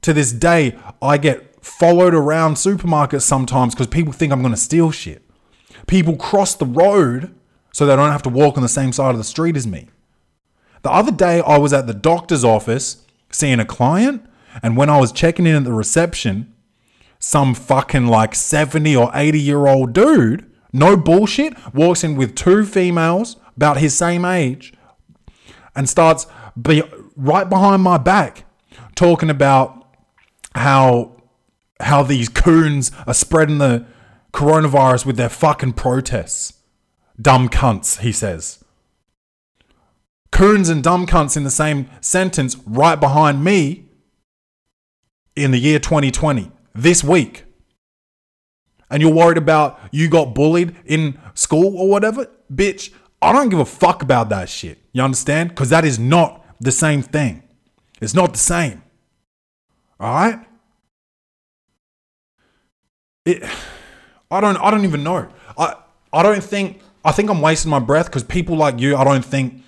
To 0.00 0.14
this 0.14 0.32
day, 0.32 0.78
I 1.02 1.18
get 1.18 1.62
followed 1.62 2.14
around 2.14 2.54
supermarkets 2.54 3.22
sometimes 3.22 3.74
because 3.74 3.86
people 3.86 4.14
think 4.14 4.32
I'm 4.32 4.40
going 4.40 4.54
to 4.54 4.60
steal 4.60 4.90
shit. 4.90 5.22
People 5.86 6.16
cross 6.16 6.54
the 6.54 6.66
road 6.66 7.34
so 7.72 7.84
they 7.84 7.94
don't 7.94 8.10
have 8.10 8.22
to 8.22 8.30
walk 8.30 8.56
on 8.56 8.62
the 8.62 8.68
same 8.68 8.92
side 8.92 9.10
of 9.10 9.18
the 9.18 9.24
street 9.24 9.56
as 9.56 9.66
me. 9.66 9.88
The 10.82 10.90
other 10.90 11.12
day, 11.12 11.42
I 11.42 11.58
was 11.58 11.74
at 11.74 11.86
the 11.86 11.94
doctor's 11.94 12.44
office 12.44 13.04
seeing 13.30 13.60
a 13.60 13.64
client, 13.66 14.24
and 14.62 14.76
when 14.76 14.88
I 14.88 14.98
was 14.98 15.12
checking 15.12 15.46
in 15.46 15.56
at 15.56 15.64
the 15.64 15.72
reception, 15.72 16.53
some 17.24 17.54
fucking 17.54 18.06
like 18.06 18.34
70 18.34 18.94
or 18.94 19.10
80 19.14 19.40
year 19.40 19.66
old 19.66 19.94
dude, 19.94 20.50
no 20.74 20.94
bullshit, 20.94 21.54
walks 21.74 22.04
in 22.04 22.16
with 22.16 22.34
two 22.34 22.66
females 22.66 23.36
about 23.56 23.78
his 23.78 23.96
same 23.96 24.26
age 24.26 24.74
and 25.74 25.88
starts 25.88 26.26
be 26.60 26.82
right 27.16 27.48
behind 27.48 27.82
my 27.82 27.96
back 27.96 28.44
talking 28.94 29.30
about 29.30 29.86
how 30.54 31.16
how 31.80 32.02
these 32.02 32.28
coons 32.28 32.92
are 33.06 33.14
spreading 33.14 33.58
the 33.58 33.86
coronavirus 34.32 35.06
with 35.06 35.16
their 35.16 35.28
fucking 35.28 35.72
protests. 35.72 36.60
Dumb 37.20 37.48
cunts, 37.48 38.00
he 38.00 38.12
says. 38.12 38.62
Coons 40.30 40.68
and 40.68 40.82
dumb 40.82 41.06
cunts 41.06 41.36
in 41.36 41.44
the 41.44 41.50
same 41.50 41.88
sentence 42.00 42.56
right 42.66 43.00
behind 43.00 43.42
me 43.42 43.86
in 45.34 45.52
the 45.52 45.58
year 45.58 45.78
2020, 45.78 46.50
this 46.74 47.02
week. 47.02 47.44
And 48.90 49.02
you're 49.02 49.12
worried 49.12 49.38
about 49.38 49.80
you 49.90 50.08
got 50.08 50.34
bullied 50.34 50.76
in 50.84 51.18
school 51.34 51.76
or 51.76 51.88
whatever? 51.88 52.28
Bitch, 52.52 52.92
I 53.22 53.32
don't 53.32 53.48
give 53.48 53.58
a 53.58 53.64
fuck 53.64 54.02
about 54.02 54.28
that 54.28 54.48
shit. 54.48 54.78
You 54.92 55.02
understand? 55.02 55.50
Because 55.50 55.70
that 55.70 55.84
is 55.84 55.98
not 55.98 56.44
the 56.60 56.70
same 56.72 57.02
thing. 57.02 57.42
It's 58.00 58.14
not 58.14 58.32
the 58.32 58.38
same. 58.38 58.82
All 59.98 60.14
right? 60.14 60.46
it 63.24 63.42
I 64.30 64.40
don't 64.40 64.56
I 64.56 64.70
don't 64.70 64.84
even 64.84 65.02
know. 65.02 65.28
I 65.56 65.76
I 66.12 66.22
don't 66.22 66.42
think 66.42 66.80
I 67.04 67.12
think 67.12 67.30
I'm 67.30 67.40
wasting 67.40 67.70
my 67.70 67.78
breath 67.78 68.06
because 68.06 68.22
people 68.22 68.56
like 68.56 68.80
you, 68.80 68.96
I 68.96 69.04
don't 69.04 69.24
think 69.24 69.62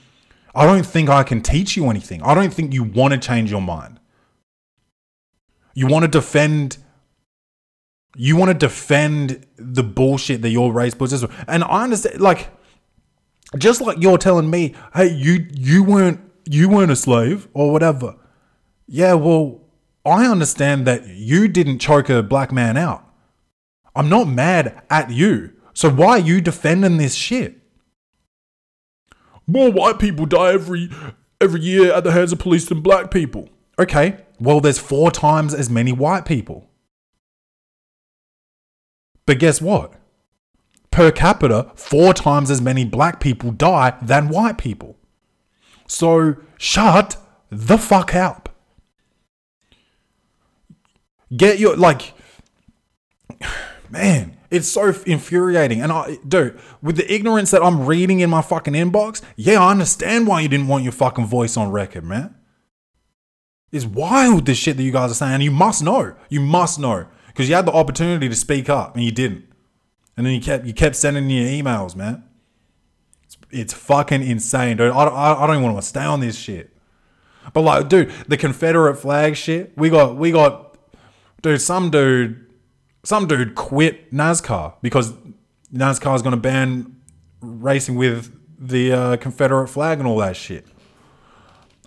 I 0.55 0.67
don't 0.67 0.87
think 0.87 1.09
I 1.09 1.23
can 1.23 1.43
teach 1.43 1.77
you 1.77 1.89
anything. 1.91 2.23
I 2.23 2.35
don't 2.35 2.53
think 2.53 2.73
you 2.73 2.83
want 2.83 3.13
to 3.13 3.19
change 3.19 3.51
your 3.51 3.61
mind. 3.61 4.01
You 5.75 5.87
want 5.87 6.05
to 6.05 6.09
defend 6.09 6.79
you 8.17 8.37
want 8.37 8.51
to 8.51 8.55
defend 8.55 9.47
the 9.57 9.83
bullshit 9.83 10.43
that 10.43 10.51
your 10.51 10.73
race 10.73 10.95
puts 10.95 11.13
us 11.13 11.25
and 11.47 11.63
I 11.65 11.85
understand 11.85 12.21
like 12.21 12.51
just 13.57 13.81
like 13.81 13.99
you're 14.01 14.19
telling 14.19 14.51
me, 14.51 14.75
hey, 14.95 15.13
you 15.13 15.47
you 15.53 15.83
weren't 15.85 16.21
you 16.49 16.69
weren't 16.69 16.91
a 16.91 16.97
slave 16.97 17.49
or 17.55 17.73
whatever. 17.73 18.17
Yeah, 18.87 19.15
well, 19.15 19.61
I 20.05 20.27
understand 20.27 20.87
that 20.87 21.07
you 21.07 21.49
didn't 21.49 21.79
choke 21.79 22.09
a 22.09 22.23
black 22.23 22.53
man 22.53 22.77
out. 22.77 23.05
I'm 23.95 24.09
not 24.09 24.29
mad 24.29 24.83
at 24.91 25.11
you. 25.11 25.53
So 25.75 25.91
why 25.91 26.11
are 26.11 26.19
you 26.19 26.41
defending 26.41 26.97
this 26.97 27.15
shit? 27.15 27.61
More 29.47 29.71
white 29.71 29.99
people 29.99 30.27
die 30.27 30.53
every 30.53 30.91
every 31.41 31.61
year 31.61 31.93
at 31.93 32.05
the 32.05 32.13
hands 32.13 32.33
of 32.33 32.39
police 32.39 32.67
than 32.67 32.81
black 32.81 33.11
people. 33.11 33.49
Okay, 33.79 34.19
well 34.41 34.61
there's 34.61 34.79
four 34.79 35.11
times 35.11 35.55
as 35.55 35.71
many 35.71 35.93
white 35.93 36.25
people. 36.25 36.71
But 39.27 39.41
guess 39.41 39.61
what? 39.61 39.93
Per 40.91 41.11
capita, 41.11 41.73
four 41.75 42.15
times 42.15 42.51
as 42.51 42.63
many 42.63 42.85
black 42.85 43.21
people 43.21 43.51
die 43.51 43.99
than 44.01 44.29
white 44.29 44.57
people. 44.57 44.97
So 45.87 46.37
shut 46.57 47.17
the 47.51 47.77
fuck 47.77 48.15
up. 48.15 48.49
Get 51.37 51.59
your 51.59 51.77
like 51.77 52.15
man, 53.91 54.37
it's 54.51 54.69
so 54.69 54.95
infuriating. 55.07 55.83
And 55.83 55.93
I, 55.93 56.19
dude, 56.27 56.59
with 56.81 56.97
the 56.97 57.13
ignorance 57.13 57.51
that 57.51 57.63
I'm 57.63 57.85
reading 57.85 58.21
in 58.21 58.31
my 58.31 58.43
fucking 58.43 58.75
inbox, 58.75 59.23
yeah, 59.35 59.61
I 59.61 59.73
understand 59.73 60.29
why 60.29 60.41
you 60.41 60.49
didn't 60.49 60.69
want 60.69 60.85
your 60.85 60.93
fucking 60.93 61.27
voice 61.27 61.57
on 61.57 61.71
record, 61.71 62.05
man. 62.05 62.35
It's 63.73 63.85
wild 63.85 64.47
this 64.47 64.57
shit 64.57 64.77
that 64.77 64.83
you 64.85 64.93
guys 64.93 65.11
are 65.11 65.15
saying. 65.15 65.41
You 65.41 65.51
must 65.51 65.83
know. 65.83 66.15
You 66.31 66.41
must 66.41 66.79
know 66.79 67.07
because 67.37 67.51
you 67.51 67.55
had 67.55 67.67
the 67.67 67.73
opportunity 67.73 68.31
to 68.31 68.35
speak 68.35 68.71
up 68.71 68.95
and 68.95 69.05
you 69.05 69.13
didn't. 69.13 69.45
And 70.17 70.25
then 70.25 70.33
you 70.33 70.41
kept 70.41 70.65
you 70.65 70.73
kept 70.73 70.97
sending 70.97 71.29
your 71.29 71.45
emails, 71.45 71.95
man. 71.95 72.25
It's, 73.25 73.37
it's 73.51 73.73
fucking 73.75 74.23
insane, 74.23 74.79
dude. 74.79 74.91
I, 74.91 75.05
I, 75.05 75.45
I 75.45 75.47
don't 75.47 75.57
even 75.57 75.71
want 75.71 75.77
to 75.77 75.87
stay 75.87 76.05
on 76.05 76.21
this 76.21 76.39
shit. 76.39 76.75
But 77.53 77.61
like, 77.61 77.91
dude, 77.91 78.11
the 78.27 78.39
Confederate 78.39 78.97
flag 78.97 79.37
shit. 79.37 79.77
We 79.77 79.91
got 79.91 80.17
we 80.17 80.31
got, 80.33 80.79
dude. 81.43 81.61
Some 81.61 81.91
dude 81.91 82.47
some 83.05 83.27
dude 83.27 83.55
quit 83.55 84.13
NASCAR 84.15 84.77
because 84.81 85.13
NASCAR 85.75 86.17
is 86.17 86.23
to 86.33 86.41
ban 86.41 86.97
racing 87.43 87.97
with 87.97 88.35
the 88.59 88.93
uh, 88.93 89.17
Confederate 89.19 89.69
flag 89.69 89.99
and 89.99 90.09
all 90.09 90.17
that 90.19 90.37
shit. 90.37 90.67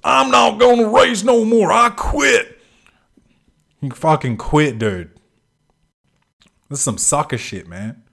I'm 0.03 0.29
not 0.29 0.59
to 0.77 0.95
race 0.95 1.23
no 1.23 1.43
more. 1.43 1.71
I 1.71 1.89
quit. 1.89 2.61
You 3.81 3.89
fucking 3.89 4.37
quit, 4.37 4.77
dude. 4.77 5.18
This 6.69 6.79
is 6.79 6.83
some 6.83 6.97
sucker 6.97 7.37
shit, 7.37 7.67
man. 7.67 8.03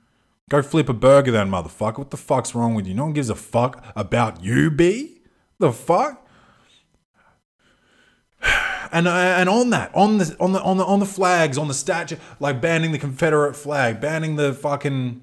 Go 0.49 0.63
flip 0.63 0.89
a 0.89 0.95
burger 0.95 1.33
then, 1.33 1.51
motherfucker. 1.51 1.99
What 1.99 2.11
the 2.11 2.17
fuck's 2.17 2.55
wrong 2.55 2.75
with 2.75 2.87
you? 2.87 2.95
No 2.95 3.05
one 3.05 3.13
gives 3.13 3.31
a 3.31 3.35
fuck 3.35 3.85
about 3.97 4.43
you, 4.43 4.71
B? 4.71 5.21
The 5.59 5.73
fuck? 5.73 6.27
and 8.93 9.09
uh, 9.09 9.11
and 9.11 9.49
on 9.49 9.71
that, 9.71 9.95
on 9.95 10.19
the 10.19 10.37
on 10.39 10.53
the 10.53 10.63
on 10.63 10.77
the 10.77 10.85
on 10.85 11.01
the 11.01 11.07
flags, 11.07 11.59
on 11.59 11.69
the 11.69 11.75
statue, 11.75 12.17
like 12.39 12.61
banning 12.61 12.93
the 12.93 12.99
Confederate 12.99 13.55
flag, 13.55 14.01
banning 14.01 14.37
the 14.37 14.53
fucking, 14.53 15.21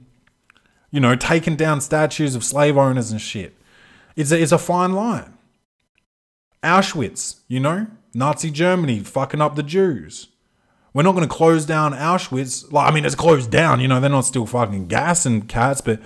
you 0.92 1.00
know, 1.00 1.16
taking 1.16 1.56
down 1.56 1.80
statues 1.82 2.36
of 2.36 2.44
slave 2.44 2.78
owners 2.78 3.12
and 3.12 3.22
shit. 3.22 3.56
It's 4.16 4.32
a, 4.32 4.42
it's 4.42 4.52
a 4.52 4.58
fine 4.58 4.92
line. 4.92 5.34
Auschwitz, 6.62 7.40
you 7.48 7.60
know, 7.60 7.88
Nazi 8.14 8.52
Germany 8.52 9.00
fucking 9.00 9.42
up 9.42 9.56
the 9.56 9.64
Jews. 9.64 10.28
We're 10.94 11.04
not 11.04 11.14
going 11.14 11.28
to 11.28 11.34
close 11.34 11.66
down 11.66 11.94
Auschwitz. 11.94 12.72
Like, 12.72 12.92
I 12.92 12.94
mean, 12.94 13.06
it's 13.06 13.16
closed 13.16 13.50
down. 13.50 13.80
You 13.80 13.88
know, 13.88 14.00
they're 14.00 14.10
not 14.10 14.26
still 14.26 14.46
fucking 14.46 14.88
gassing 14.88 15.44
cats, 15.44 15.82
but 15.82 16.00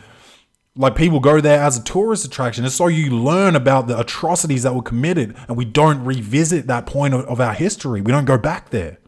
like 0.78 0.96
people 0.96 1.20
go 1.20 1.42
there 1.42 1.62
as 1.62 1.78
a 1.78 1.84
tourist 1.84 2.24
attraction. 2.24 2.64
It's 2.64 2.76
so 2.76 2.88
you 2.88 3.10
learn 3.12 3.56
about 3.56 3.88
the 3.88 4.00
atrocities 4.00 4.64
that 4.64 4.74
were 4.74 4.82
committed, 4.82 5.36
and 5.48 5.58
we 5.58 5.66
don't 5.66 6.04
revisit 6.06 6.68
that 6.68 6.86
point 6.86 7.14
of, 7.14 7.26
of 7.26 7.42
our 7.42 7.54
history. 7.54 8.02
We 8.02 8.12
don't 8.12 8.26
go 8.26 8.38
back 8.38 8.70
there. 8.70 9.00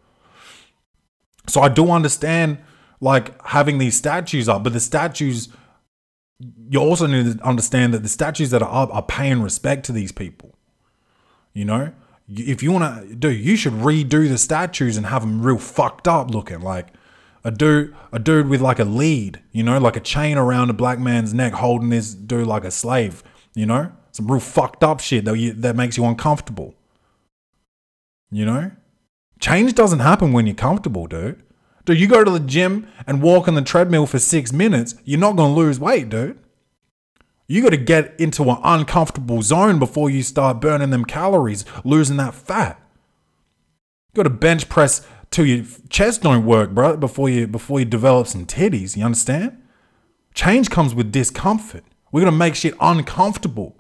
So 1.48 1.62
I 1.62 1.70
do 1.70 1.92
understand 1.92 2.60
like 3.00 3.42
having 3.46 3.78
these 3.78 3.96
statues 3.98 4.50
up, 4.50 4.64
but 4.64 4.74
the 4.74 4.80
statues 4.80 5.50
you 6.70 6.80
also 6.80 7.06
need 7.06 7.38
to 7.38 7.46
understand 7.46 7.94
that 7.94 8.04
the 8.04 8.10
statues 8.10 8.50
that 8.52 8.62
are 8.62 8.84
up 8.84 8.94
are 8.94 9.04
paying 9.04 9.42
respect 9.42 9.86
to 9.86 9.92
these 9.92 10.12
people. 10.12 10.56
You 11.54 11.66
know, 11.66 11.94
if 12.30 12.62
you 12.62 12.72
want 12.72 13.10
to 13.10 13.16
do, 13.16 13.32
you 13.32 13.56
should 13.56 13.74
redo 13.74 14.28
the 14.30 14.38
statues 14.38 14.98
and 14.98 15.06
have 15.08 15.22
them 15.22 15.42
real 15.42 15.58
fucked 15.58 16.08
up 16.08 16.30
looking. 16.30 16.62
Like 16.62 16.94
a 17.44 17.52
dude 17.52 17.96
a 18.12 18.20
dude 18.20 18.48
with 18.48 18.62
like 18.62 18.80
a 18.80 18.86
lead, 18.86 19.42
you 19.52 19.64
know, 19.64 19.80
like 19.80 19.96
a 19.96 20.02
chain 20.02 20.38
around 20.38 20.70
a 20.70 20.74
black 20.74 21.00
man's 21.00 21.34
neck 21.34 21.54
holding 21.54 21.90
this 21.90 22.14
dude 22.14 22.48
like 22.48 22.64
a 22.64 22.72
slave, 22.72 23.24
you 23.56 23.66
know? 23.66 23.92
Some 24.12 24.30
real 24.30 24.40
fucked 24.40 24.84
up 24.84 25.00
shit 25.00 25.26
that 25.26 25.38
you, 25.38 25.54
that 25.54 25.76
makes 25.76 25.98
you 25.98 26.06
uncomfortable. 26.06 26.76
You 28.32 28.46
know? 28.46 28.72
Change 29.40 29.74
doesn't 29.74 30.00
happen 30.00 30.34
when 30.34 30.46
you're 30.46 30.56
comfortable, 30.56 31.08
dude. 31.08 31.42
Dude, 31.86 32.00
you 32.00 32.08
go 32.08 32.24
to 32.24 32.32
the 32.32 32.40
gym 32.40 32.88
and 33.08 33.22
walk 33.22 33.48
on 33.48 33.56
the 33.56 33.62
treadmill 33.62 34.06
for 34.06 34.20
six 34.20 34.52
minutes, 34.52 34.96
you're 35.06 35.20
not 35.20 35.38
to 35.38 35.46
lose 35.46 35.80
weight, 35.80 36.10
dude. 36.10 36.38
You 37.50 37.64
got 37.64 37.72
to 37.72 37.78
get 37.78 38.14
into 38.20 38.44
an 38.44 38.60
uncomfortable 38.64 39.42
zone 39.42 39.80
before 39.80 40.12
you 40.12 40.22
start 40.22 40.62
burning 40.62 40.92
them 40.92 41.04
calories, 41.04 41.66
losing 41.84 42.18
that 42.18 42.36
fat. 42.36 42.80
You 44.14 44.24
got 44.24 44.30
to 44.30 44.36
bench 44.36 44.70
press 44.70 45.06
till 45.32 45.48
your 45.48 45.66
chest 45.90 46.22
don't 46.22 46.46
work, 46.46 46.70
bro, 46.72 46.96
before 46.96 47.28
you 47.28 47.48
before 47.48 47.80
you 47.80 47.86
develop 47.86 48.28
some 48.28 48.46
titties. 48.46 48.96
You 48.96 49.04
understand? 49.04 49.62
Change 50.36 50.70
comes 50.70 50.94
with 50.94 51.12
discomfort. 51.12 51.84
We're 52.12 52.22
gonna 52.24 52.38
make 52.38 52.54
shit 52.54 52.76
uncomfortable. 52.80 53.76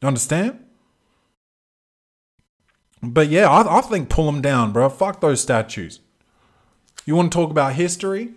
You 0.00 0.08
understand? 0.08 0.58
But 3.02 3.28
yeah, 3.28 3.48
I, 3.48 3.78
I 3.78 3.80
think 3.82 4.08
pull 4.08 4.26
them 4.26 4.40
down, 4.40 4.72
bro. 4.72 4.88
Fuck 4.88 5.20
those 5.20 5.42
statues. 5.42 6.00
You 7.04 7.14
want 7.14 7.30
to 7.30 7.38
talk 7.38 7.50
about 7.50 7.74
history? 7.74 8.32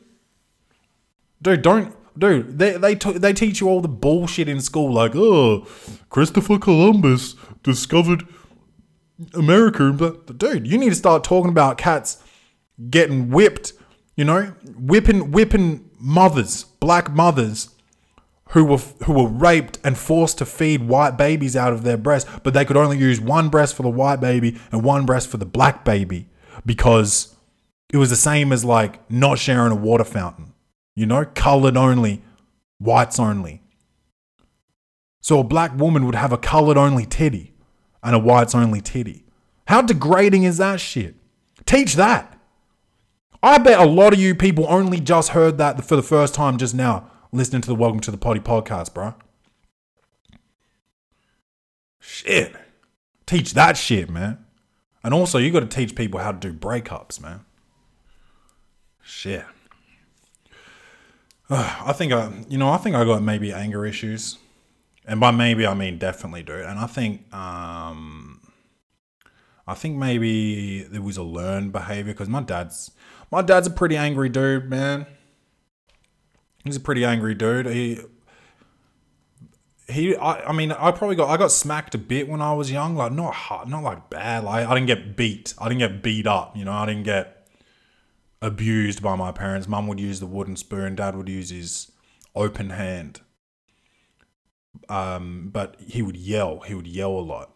Dude, 1.42 1.62
don't. 1.62 1.96
Dude, 2.18 2.58
they 2.58 2.78
they 2.78 2.96
t- 2.96 3.18
they 3.18 3.34
teach 3.34 3.62
you 3.62 3.68
all 3.68 3.82
the 3.82 3.88
bullshit 3.88 4.50
in 4.50 4.62
school, 4.62 4.92
like, 4.92 5.16
oh, 5.16 5.68
Christopher 6.10 6.58
Columbus 6.58 7.36
discovered 7.64 8.24
America. 9.34 9.92
But 9.92 10.38
dude, 10.38 10.68
you 10.68 10.78
need 10.78 10.90
to 10.90 10.96
start 10.96 11.24
talking 11.24 11.50
about 11.50 11.78
cats 11.78 12.24
getting 12.90 13.30
whipped. 13.30 13.74
You 14.16 14.26
know, 14.26 14.56
whipping 14.80 15.32
whipping 15.32 15.90
mothers, 16.00 16.64
black 16.80 17.12
mothers, 17.12 17.70
who 18.50 18.64
were 18.64 18.78
who 19.06 19.14
were 19.14 19.28
raped 19.28 19.80
and 19.84 19.98
forced 19.98 20.38
to 20.38 20.46
feed 20.46 20.88
white 20.88 21.18
babies 21.18 21.56
out 21.56 21.74
of 21.74 21.84
their 21.84 21.98
breast, 21.98 22.28
but 22.44 22.54
they 22.54 22.66
could 22.66 22.78
only 22.78 22.98
use 22.98 23.20
one 23.20 23.50
breast 23.50 23.76
for 23.76 23.84
the 23.84 23.90
white 23.90 24.20
baby 24.20 24.58
and 24.72 24.84
one 24.84 25.06
breast 25.06 25.28
for 25.28 25.38
the 25.38 25.46
black 25.46 25.84
baby 25.84 26.30
because 26.66 27.36
it 27.92 27.98
was 27.98 28.10
the 28.10 28.16
same 28.16 28.52
as 28.52 28.64
like 28.64 29.10
not 29.10 29.38
sharing 29.40 29.72
a 29.72 29.76
water 29.76 30.04
fountain. 30.04 30.54
You 30.98 31.06
know, 31.06 31.26
colored 31.26 31.78
only, 31.78 32.24
whites 32.80 33.20
only. 33.20 33.62
So 35.22 35.40
a 35.40 35.44
black 35.44 35.78
woman 35.78 36.08
would 36.08 36.16
have 36.16 36.34
a 36.34 36.40
colored 36.40 36.76
only 36.76 37.06
titty 37.06 37.54
and 38.02 38.16
a 38.16 38.20
whites 38.20 38.56
only 38.56 38.82
titty. 38.82 39.24
How 39.68 39.84
degrading 39.84 40.42
is 40.42 40.58
that 40.58 40.80
shit? 40.80 41.14
Teach 41.68 41.94
that. 41.98 42.42
I 43.44 43.60
bet 43.60 43.80
a 43.80 43.86
lot 43.86 44.12
of 44.12 44.20
you 44.20 44.34
people 44.34 44.66
only 44.68 45.00
just 45.00 45.30
heard 45.30 45.60
that 45.60 45.86
for 45.86 45.96
the 45.96 46.02
first 46.02 46.34
time 46.34 46.58
just 46.58 46.74
now, 46.74 47.12
listening 47.32 47.62
to 47.62 47.68
the 47.68 47.76
Welcome 47.76 48.00
to 48.00 48.10
the 48.10 48.18
Potty 48.18 48.40
podcast, 48.40 48.96
bro. 48.96 49.14
Shit. 52.00 52.56
Teach 53.28 53.54
that 53.54 53.78
shit, 53.78 54.10
man. 54.10 54.44
And 55.04 55.14
also, 55.14 55.38
you 55.38 55.52
got 55.52 55.60
to 55.60 55.68
teach 55.68 55.96
people 55.96 56.22
how 56.22 56.32
to 56.32 56.40
do 56.40 56.58
breakups, 56.58 57.22
man. 57.22 57.42
Shit. 59.04 59.46
I 61.50 61.94
think 61.94 62.12
I, 62.12 62.32
you 62.50 62.58
know, 62.58 62.70
I 62.70 62.78
think 62.78 62.96
I 62.96 63.06
got 63.06 63.22
maybe 63.24 63.54
anger 63.54 63.86
issues, 63.86 64.38
and 65.06 65.20
by 65.20 65.32
maybe 65.32 65.66
I 65.66 65.74
mean 65.74 65.98
definitely 65.98 66.44
do. 66.44 66.56
And 66.56 66.78
I 66.78 66.88
think, 66.88 67.34
um, 67.34 68.42
I 69.66 69.74
think 69.74 69.98
maybe 69.98 70.84
there 70.84 71.02
was 71.02 71.18
a 71.18 71.24
learned 71.24 71.72
behavior 71.72 72.14
because 72.14 72.28
my 72.28 72.42
dad's, 72.42 72.92
my 73.32 73.42
dad's 73.42 73.68
a 73.68 73.72
pretty 73.72 73.96
angry 73.96 74.30
dude, 74.30 74.70
man. 74.70 75.06
He's 76.66 76.76
a 76.76 76.82
pretty 76.82 77.06
angry 77.06 77.34
dude. 77.34 77.66
He, 77.68 78.00
he, 79.90 80.18
I, 80.18 80.50
I 80.50 80.52
mean, 80.52 80.74
I 80.74 80.92
probably 80.92 81.16
got, 81.16 81.30
I 81.30 81.38
got 81.38 81.52
smacked 81.52 81.96
a 81.96 81.98
bit 81.98 82.28
when 82.28 82.42
I 82.42 82.54
was 82.54 82.70
young, 82.70 82.96
like 82.96 83.14
not 83.14 83.34
hard, 83.34 83.70
not 83.70 83.84
like 83.84 84.10
bad. 84.10 84.44
Like 84.44 84.68
I 84.68 84.74
didn't 84.74 84.88
get 84.88 85.16
beat. 85.16 85.54
I 85.58 85.70
didn't 85.70 85.80
get 85.80 86.04
beat 86.04 86.28
up. 86.28 86.58
You 86.58 86.66
know, 86.66 86.74
I 86.74 86.86
didn't 86.86 87.04
get 87.04 87.37
abused 88.42 89.02
by 89.02 89.16
my 89.16 89.32
parents. 89.32 89.68
Mum 89.68 89.88
would 89.88 90.00
use 90.00 90.20
the 90.20 90.28
wooden 90.28 90.56
spoon, 90.56 90.96
dad 90.96 91.16
would 91.16 91.30
use 91.30 91.50
his 91.50 91.92
open 92.36 92.72
hand. 92.72 93.22
Um, 94.90 95.50
but 95.52 95.76
he 95.80 96.02
would 96.02 96.18
yell, 96.18 96.60
he 96.62 96.74
would 96.74 96.88
yell 96.88 97.12
a 97.12 97.22
lot. 97.22 97.52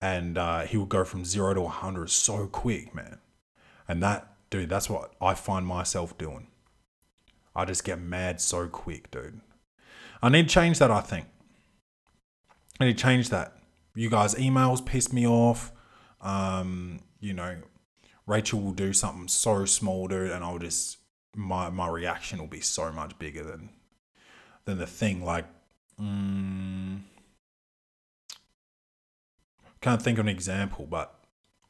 And 0.00 0.36
uh, 0.36 0.60
he 0.62 0.76
would 0.76 0.88
go 0.88 1.04
from 1.04 1.24
zero 1.24 1.54
to 1.54 1.60
100 1.62 2.10
so 2.10 2.46
quick, 2.46 2.94
man. 2.94 3.18
And 3.86 4.02
that, 4.02 4.34
dude, 4.50 4.68
that's 4.68 4.90
what 4.90 5.14
I 5.20 5.34
find 5.34 5.66
myself 5.66 6.18
doing. 6.18 6.48
I 7.54 7.64
just 7.64 7.84
get 7.84 8.00
mad 8.00 8.40
so 8.40 8.66
quick, 8.66 9.10
dude. 9.10 9.40
I 10.22 10.28
need 10.28 10.48
to 10.48 10.54
change 10.54 10.78
that, 10.78 10.90
I 10.90 11.00
think. 11.00 11.26
I 12.80 12.86
need 12.86 12.96
to 12.96 13.02
change 13.02 13.28
that. 13.30 13.56
You 13.94 14.08
guys' 14.08 14.34
emails 14.34 14.84
piss 14.84 15.12
me 15.12 15.26
off. 15.26 15.72
Um, 16.20 17.00
you 17.20 17.34
know, 17.34 17.56
Rachel 18.32 18.60
will 18.60 18.72
do 18.72 18.94
something 18.94 19.28
so 19.28 19.66
small, 19.66 20.08
dude, 20.08 20.30
and 20.30 20.42
I'll 20.42 20.58
just 20.58 20.96
my 21.36 21.68
my 21.68 21.86
reaction 21.86 22.38
will 22.38 22.46
be 22.46 22.62
so 22.62 22.90
much 22.90 23.18
bigger 23.18 23.44
than 23.44 23.68
than 24.64 24.78
the 24.78 24.86
thing. 24.86 25.22
Like, 25.22 25.44
mm, 26.00 27.00
can't 29.82 30.00
think 30.00 30.18
of 30.18 30.24
an 30.24 30.30
example, 30.30 30.86
but 30.88 31.14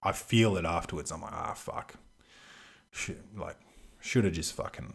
I 0.05 0.13
feel 0.13 0.57
it 0.57 0.65
afterwards. 0.65 1.11
I'm 1.11 1.23
like, 1.23 1.33
ah, 1.33 1.55
fuck, 1.55 1.95
shit, 2.93 3.21
like 3.37 3.57
should 4.01 4.25
have 4.25 4.35
just 4.35 4.53
fucking 4.55 4.95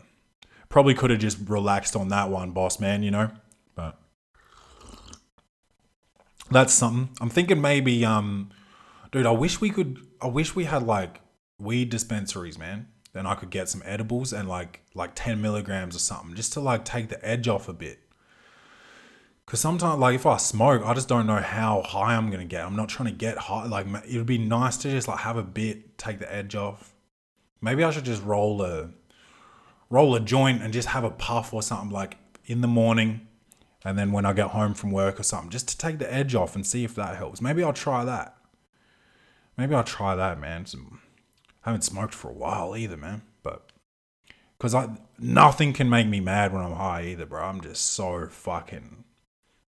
probably 0.69 0.93
could 0.93 1.09
have 1.09 1.19
just 1.19 1.37
relaxed 1.49 1.97
on 1.97 2.07
that 2.09 2.29
one, 2.29 2.51
boss 2.51 2.79
man. 2.79 3.03
You 3.03 3.11
know, 3.11 3.31
but 3.75 3.99
that's 6.49 6.73
something. 6.73 7.09
I'm 7.19 7.29
thinking 7.29 7.59
maybe, 7.59 8.05
um, 8.05 8.51
dude, 9.11 9.25
I 9.25 9.31
wish 9.31 9.59
we 9.59 9.69
could. 9.69 9.99
I 10.21 10.27
wish 10.27 10.55
we 10.55 10.63
had 10.63 10.83
like 10.83 11.19
weed 11.59 11.89
dispensaries, 11.89 12.57
man, 12.57 12.87
then 13.13 13.25
I 13.25 13.35
could 13.35 13.49
get 13.49 13.69
some 13.69 13.81
edibles 13.85 14.33
and 14.33 14.47
like 14.47 14.81
like 14.93 15.11
10 15.15 15.41
milligrams 15.41 15.95
or 15.95 15.99
something 15.99 16.35
just 16.35 16.53
to 16.53 16.59
like 16.59 16.85
take 16.85 17.09
the 17.09 17.23
edge 17.27 17.47
off 17.47 17.67
a 17.67 17.73
bit. 17.73 17.99
Cause 19.45 19.61
sometimes, 19.61 19.99
like 19.99 20.15
if 20.15 20.25
I 20.25 20.35
smoke, 20.37 20.81
I 20.85 20.93
just 20.93 21.07
don't 21.07 21.25
know 21.25 21.37
how 21.37 21.81
high 21.81 22.15
I'm 22.15 22.29
gonna 22.29 22.45
get. 22.45 22.65
I'm 22.65 22.75
not 22.75 22.89
trying 22.89 23.07
to 23.09 23.15
get 23.15 23.37
high. 23.37 23.65
Like 23.65 23.87
it 24.05 24.17
would 24.17 24.25
be 24.25 24.37
nice 24.37 24.75
to 24.77 24.91
just 24.91 25.07
like 25.07 25.19
have 25.19 25.37
a 25.37 25.43
bit, 25.43 25.97
take 25.97 26.19
the 26.19 26.33
edge 26.33 26.53
off. 26.53 26.93
Maybe 27.61 27.83
I 27.83 27.91
should 27.91 28.03
just 28.03 28.23
roll 28.23 28.61
a 28.61 28.89
roll 29.89 30.15
a 30.15 30.19
joint 30.19 30.61
and 30.61 30.73
just 30.73 30.89
have 30.89 31.05
a 31.05 31.09
puff 31.09 31.53
or 31.53 31.61
something 31.61 31.91
like 31.91 32.17
in 32.45 32.59
the 32.59 32.67
morning, 32.67 33.25
and 33.85 33.97
then 33.97 34.11
when 34.11 34.25
I 34.25 34.33
get 34.33 34.47
home 34.47 34.73
from 34.73 34.91
work 34.91 35.17
or 35.17 35.23
something, 35.23 35.49
just 35.49 35.69
to 35.69 35.77
take 35.77 35.97
the 35.97 36.13
edge 36.13 36.35
off 36.35 36.53
and 36.53 36.67
see 36.67 36.83
if 36.83 36.93
that 36.95 37.15
helps. 37.15 37.41
Maybe 37.41 37.63
I'll 37.63 37.71
try 37.71 38.03
that. 38.03 38.35
Maybe 39.57 39.73
I'll 39.73 39.83
try 39.83 40.13
that, 40.15 40.39
man. 40.41 40.65
Some 40.65 40.99
I 41.67 41.71
haven't 41.71 41.81
smoked 41.81 42.13
for 42.13 42.29
a 42.29 42.33
while 42.33 42.77
either, 42.77 42.95
man. 42.95 43.23
But 43.43 43.73
because 44.57 44.73
I 44.73 44.87
nothing 45.19 45.73
can 45.73 45.89
make 45.89 46.07
me 46.07 46.21
mad 46.21 46.53
when 46.53 46.61
I'm 46.61 46.71
high 46.71 47.01
either, 47.07 47.25
bro. 47.25 47.43
I'm 47.43 47.59
just 47.59 47.91
so 47.91 48.25
fucking 48.29 49.03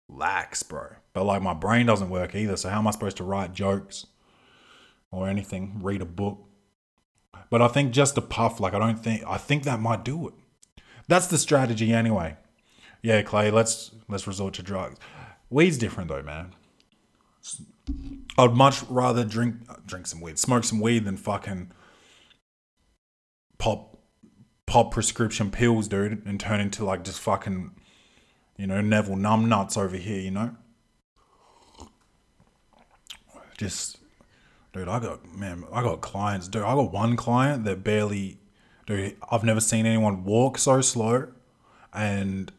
lax, 0.08 0.62
bro. 0.62 0.86
But 1.12 1.24
like 1.24 1.42
my 1.42 1.52
brain 1.52 1.84
doesn't 1.84 2.08
work 2.08 2.34
either. 2.34 2.56
So 2.56 2.70
how 2.70 2.78
am 2.78 2.86
I 2.86 2.92
supposed 2.92 3.18
to 3.18 3.24
write 3.24 3.52
jokes 3.52 4.06
or 5.10 5.28
anything? 5.28 5.80
Read 5.82 6.00
a 6.00 6.06
book? 6.06 6.38
But 7.50 7.60
I 7.60 7.68
think 7.68 7.92
just 7.92 8.16
a 8.16 8.22
puff, 8.22 8.58
like 8.58 8.72
I 8.72 8.78
don't 8.78 8.98
think 8.98 9.22
I 9.26 9.36
think 9.36 9.64
that 9.64 9.78
might 9.78 10.02
do 10.02 10.28
it. 10.28 10.34
That's 11.08 11.26
the 11.26 11.36
strategy 11.36 11.92
anyway. 11.92 12.38
Yeah, 13.02 13.20
Clay, 13.20 13.50
let's 13.50 13.90
let's 14.08 14.26
resort 14.26 14.54
to 14.54 14.62
drugs. 14.62 14.98
Weed's 15.50 15.76
different 15.76 16.08
though, 16.08 16.22
man. 16.22 16.54
I'd 18.38 18.54
much 18.54 18.82
rather 18.84 19.24
drink 19.24 19.56
drink 19.86 20.06
some 20.06 20.22
weed, 20.22 20.38
smoke 20.38 20.64
some 20.64 20.80
weed 20.80 21.04
than 21.04 21.18
fucking 21.18 21.70
pop 23.62 23.96
pop 24.66 24.90
prescription 24.90 25.52
pills, 25.52 25.86
dude, 25.86 26.26
and 26.26 26.40
turn 26.40 26.58
into 26.58 26.84
like 26.84 27.04
just 27.04 27.20
fucking, 27.20 27.70
you 28.56 28.66
know, 28.66 28.80
Neville 28.80 29.14
numbnuts 29.14 29.78
over 29.78 29.96
here, 29.96 30.18
you 30.18 30.32
know? 30.32 30.56
Just, 33.56 33.98
dude, 34.72 34.88
I 34.88 34.98
got, 34.98 35.24
man, 35.32 35.62
I 35.72 35.80
got 35.82 36.00
clients, 36.00 36.48
dude. 36.48 36.62
I 36.62 36.74
got 36.74 36.90
one 36.90 37.14
client 37.14 37.64
that 37.64 37.84
barely, 37.84 38.40
dude, 38.86 39.16
I've 39.30 39.44
never 39.44 39.60
seen 39.60 39.86
anyone 39.86 40.24
walk 40.24 40.58
so 40.58 40.80
slow 40.80 41.28
and 41.92 42.50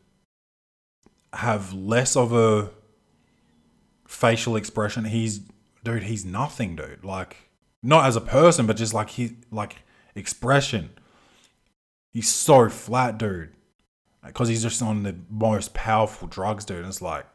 have 1.34 1.74
less 1.74 2.16
of 2.16 2.32
a 2.32 2.70
facial 4.08 4.56
expression. 4.56 5.04
He's, 5.04 5.42
dude, 5.84 6.04
he's 6.04 6.24
nothing, 6.24 6.78
dude. 6.78 7.04
Like, 7.04 7.50
not 7.82 8.06
as 8.06 8.16
a 8.16 8.22
person, 8.22 8.68
but 8.68 8.78
just 8.78 8.94
like 8.94 9.10
he, 9.10 9.36
like, 9.52 9.84
expression. 10.15 10.91
He's 12.12 12.30
so 12.30 12.69
flat, 12.69 13.17
dude. 13.17 13.49
Because 14.26 14.47
he's 14.47 14.63
just 14.63 14.82
on 14.82 15.04
the 15.04 15.15
most 15.30 15.73
powerful 15.73 16.28
drugs, 16.28 16.63
dude. 16.65 16.78
And 16.78 16.88
it's 16.88 17.02
like, 17.02 17.26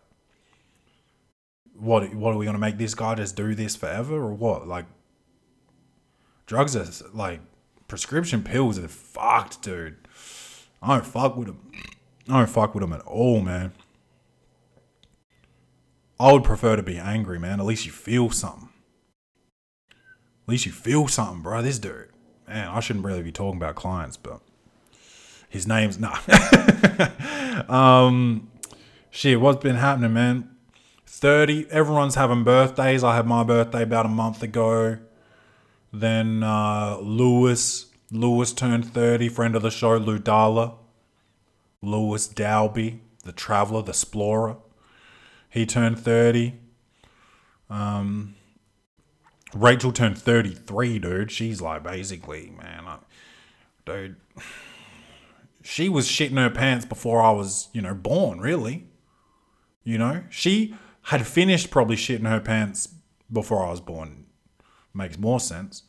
what? 1.74 2.14
What 2.14 2.34
are 2.34 2.38
we 2.38 2.46
gonna 2.46 2.58
make 2.58 2.78
this 2.78 2.94
guy 2.94 3.14
just 3.14 3.36
do 3.36 3.54
this 3.54 3.76
forever, 3.76 4.14
or 4.14 4.32
what? 4.32 4.66
Like, 4.66 4.86
drugs 6.46 6.74
are 6.74 6.86
like 7.12 7.40
prescription 7.88 8.42
pills 8.42 8.78
are 8.78 8.88
fucked, 8.88 9.62
dude. 9.62 9.96
I 10.82 10.94
don't 10.94 11.06
fuck 11.06 11.36
with 11.36 11.48
them. 11.48 11.72
I 12.28 12.38
don't 12.38 12.50
fuck 12.50 12.74
with 12.74 12.82
them 12.82 12.92
at 12.92 13.00
all, 13.02 13.40
man. 13.40 13.72
I 16.20 16.32
would 16.32 16.44
prefer 16.44 16.76
to 16.76 16.82
be 16.82 16.98
angry, 16.98 17.38
man. 17.38 17.60
At 17.60 17.66
least 17.66 17.86
you 17.86 17.92
feel 17.92 18.30
something. 18.30 18.68
At 19.90 20.48
least 20.48 20.66
you 20.66 20.72
feel 20.72 21.06
something, 21.08 21.42
bro. 21.42 21.62
This 21.62 21.78
dude, 21.78 22.08
man, 22.48 22.68
I 22.68 22.80
shouldn't 22.80 23.04
really 23.04 23.22
be 23.22 23.32
talking 23.32 23.56
about 23.56 23.74
clients, 23.74 24.16
but 24.16 24.40
his 25.48 25.66
name's 25.66 25.98
nah. 25.98 26.18
um, 27.68 28.50
shit, 29.11 29.40
what's 29.40 29.62
been 29.62 29.76
happening, 29.76 30.12
man? 30.12 30.50
Thirty. 31.06 31.66
Everyone's 31.70 32.14
having 32.14 32.44
birthdays. 32.44 33.02
I 33.02 33.16
had 33.16 33.26
my 33.26 33.42
birthday 33.42 33.82
about 33.82 34.06
a 34.06 34.11
month 34.11 34.42
ago. 34.42 34.98
Then 35.92 36.42
uh, 36.42 36.98
Lewis, 37.00 37.87
Lewis 38.11 38.52
turned 38.52 38.92
thirty. 38.92 39.28
Friend 39.28 39.54
of 39.56 39.62
the 39.62 39.70
show, 39.70 39.98
Ludala. 39.98 40.74
Lewis 41.80 42.26
Dalby, 42.26 43.00
the 43.24 43.32
traveler, 43.32 43.82
the 43.82 43.90
explorer. 43.90 44.56
He 45.48 45.64
turned 45.64 45.98
30. 45.98 46.54
Um, 47.70 48.34
Rachel 49.54 49.92
turned 49.92 50.18
33, 50.18 50.98
dude. 50.98 51.30
She's 51.30 51.61
like 51.61 51.82
basically, 51.82 52.52
man, 52.56 52.84
dude. 53.87 54.16
She 55.62 55.88
was 55.88 56.06
shitting 56.06 56.38
her 56.38 56.50
pants 56.50 56.84
before 56.84 57.22
I 57.22 57.30
was, 57.30 57.68
you 57.72 57.82
know, 57.82 57.94
born, 57.94 58.40
really. 58.40 58.87
You 59.84 59.98
know, 59.98 60.24
she 60.30 60.74
had 61.02 61.26
finished 61.26 61.70
probably 61.70 61.96
shitting 61.96 62.28
her 62.28 62.40
pants 62.40 62.88
before 63.32 63.66
I 63.66 63.70
was 63.70 63.80
born. 63.80 64.26
Makes 64.94 65.18
more 65.18 65.40
sense. 65.40 65.84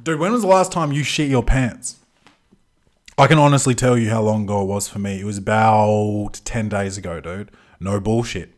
Dude, 0.00 0.20
when 0.20 0.32
was 0.32 0.42
the 0.42 0.48
last 0.48 0.72
time 0.72 0.92
you 0.92 1.02
shit 1.02 1.30
your 1.30 1.42
pants? 1.42 1.96
I 3.18 3.26
can 3.26 3.38
honestly 3.38 3.74
tell 3.74 3.96
you 3.96 4.10
how 4.10 4.20
long 4.20 4.44
ago 4.44 4.62
it 4.62 4.66
was 4.66 4.88
for 4.88 4.98
me. 4.98 5.20
It 5.20 5.24
was 5.24 5.38
about 5.38 6.40
10 6.44 6.68
days 6.68 6.98
ago, 6.98 7.20
dude. 7.20 7.50
No 7.80 7.98
bullshit. 7.98 8.52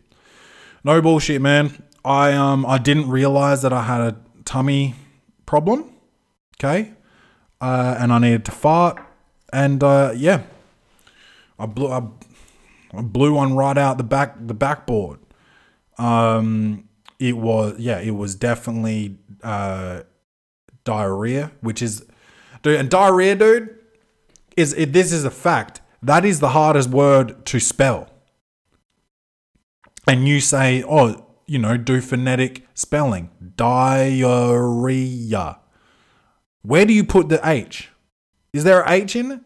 No 0.83 1.01
bullshit, 1.01 1.41
man. 1.41 1.83
I 2.09 2.33
um 2.33 2.65
I 2.65 2.79
didn't 2.79 3.11
realize 3.11 3.61
that 3.63 3.73
I 3.73 3.83
had 3.83 4.01
a 4.01 4.17
tummy 4.45 4.95
problem. 5.45 5.93
Okay? 6.57 6.93
Uh, 7.61 7.97
and 7.99 8.13
I 8.13 8.19
needed 8.19 8.45
to 8.47 8.53
fart 8.53 8.99
and 9.53 9.83
uh, 9.83 10.13
yeah. 10.17 10.43
I 11.59 11.67
blew 11.67 11.89
I, 11.89 12.03
I 12.95 13.03
blew 13.03 13.35
one 13.35 13.55
right 13.55 13.77
out 13.77 13.99
the 13.99 14.05
back 14.05 14.37
the 14.41 14.55
backboard. 14.55 15.19
Um 15.99 16.89
it 17.19 17.37
was 17.37 17.79
yeah, 17.79 18.01
it 18.01 18.13
was 18.13 18.35
definitely 18.35 19.19
uh 19.43 20.03
diarrhea, 20.85 21.53
which 21.61 21.83
is 21.83 22.07
dude 22.63 22.81
and 22.81 22.89
diarrhea, 22.89 23.35
dude, 23.35 23.77
is 24.57 24.73
it, 24.73 24.93
this 24.93 25.13
is 25.13 25.25
a 25.25 25.31
fact. 25.31 25.83
That 26.03 26.25
is 26.25 26.41
the 26.41 26.51
hardest 26.51 26.89
word 26.91 27.45
to 27.47 27.61
spell. 27.61 28.09
And 30.07 30.27
you 30.27 30.41
say, 30.41 30.83
oh, 30.89 31.28
you 31.49 31.59
know, 31.59 31.77
do 31.77 32.01
phonetic 32.01 32.69
spelling. 32.75 33.31
Diarrhea. 33.57 35.59
Where 36.63 36.85
do 36.85 36.93
you 36.93 37.03
put 37.03 37.29
the 37.29 37.41
H? 37.43 37.89
Is 38.53 38.65
there 38.65 38.83
a 38.83 38.93
H 38.93 39.17
in 39.17 39.33
it? 39.33 39.41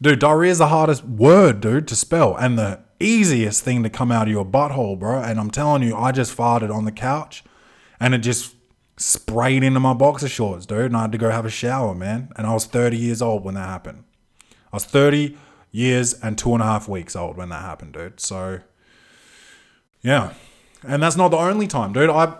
Dude, 0.00 0.20
diarrhea 0.20 0.50
is 0.50 0.58
the 0.58 0.68
hardest 0.68 1.04
word, 1.04 1.60
dude, 1.60 1.86
to 1.88 1.96
spell. 1.96 2.36
And 2.36 2.58
the 2.58 2.80
easiest 2.98 3.64
thing 3.64 3.82
to 3.82 3.90
come 3.90 4.10
out 4.10 4.28
of 4.28 4.32
your 4.32 4.44
butthole, 4.44 4.98
bro. 4.98 5.20
And 5.20 5.38
I'm 5.38 5.50
telling 5.50 5.82
you, 5.82 5.96
I 5.96 6.12
just 6.12 6.36
farted 6.36 6.74
on 6.74 6.84
the 6.84 6.92
couch 6.92 7.44
and 8.00 8.14
it 8.14 8.18
just 8.18 8.54
sprayed 8.96 9.62
into 9.62 9.80
my 9.80 9.94
boxer 9.94 10.28
shorts, 10.28 10.66
dude. 10.66 10.86
And 10.86 10.96
I 10.96 11.02
had 11.02 11.12
to 11.12 11.18
go 11.18 11.30
have 11.30 11.46
a 11.46 11.50
shower, 11.50 11.94
man. 11.94 12.30
And 12.36 12.46
I 12.46 12.54
was 12.54 12.66
30 12.66 12.96
years 12.96 13.22
old 13.22 13.44
when 13.44 13.54
that 13.54 13.68
happened. 13.68 14.04
I 14.72 14.76
was 14.76 14.84
30 14.84 15.36
years 15.70 16.14
and 16.14 16.38
two 16.38 16.52
and 16.52 16.62
a 16.62 16.66
half 16.66 16.88
weeks 16.88 17.16
old 17.16 17.36
when 17.36 17.48
that 17.48 17.62
happened, 17.62 17.94
dude. 17.94 18.20
So, 18.20 18.60
yeah. 20.02 20.34
And 20.84 21.02
that's 21.02 21.16
not 21.16 21.28
the 21.28 21.36
only 21.36 21.66
time, 21.66 21.92
dude. 21.92 22.10
I 22.10 22.36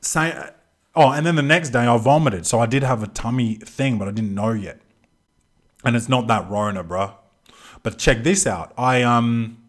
say, 0.00 0.50
oh, 0.94 1.10
and 1.10 1.26
then 1.26 1.36
the 1.36 1.42
next 1.42 1.70
day 1.70 1.86
I 1.86 1.96
vomited. 1.96 2.46
So 2.46 2.60
I 2.60 2.66
did 2.66 2.82
have 2.82 3.02
a 3.02 3.06
tummy 3.06 3.54
thing, 3.56 3.98
but 3.98 4.08
I 4.08 4.10
didn't 4.10 4.34
know 4.34 4.52
yet. 4.52 4.80
And 5.84 5.96
it's 5.96 6.08
not 6.08 6.26
that 6.26 6.48
Rona, 6.50 6.82
bro. 6.82 7.14
But 7.82 7.98
check 7.98 8.24
this 8.24 8.46
out. 8.46 8.72
I, 8.76 9.02
um, 9.02 9.62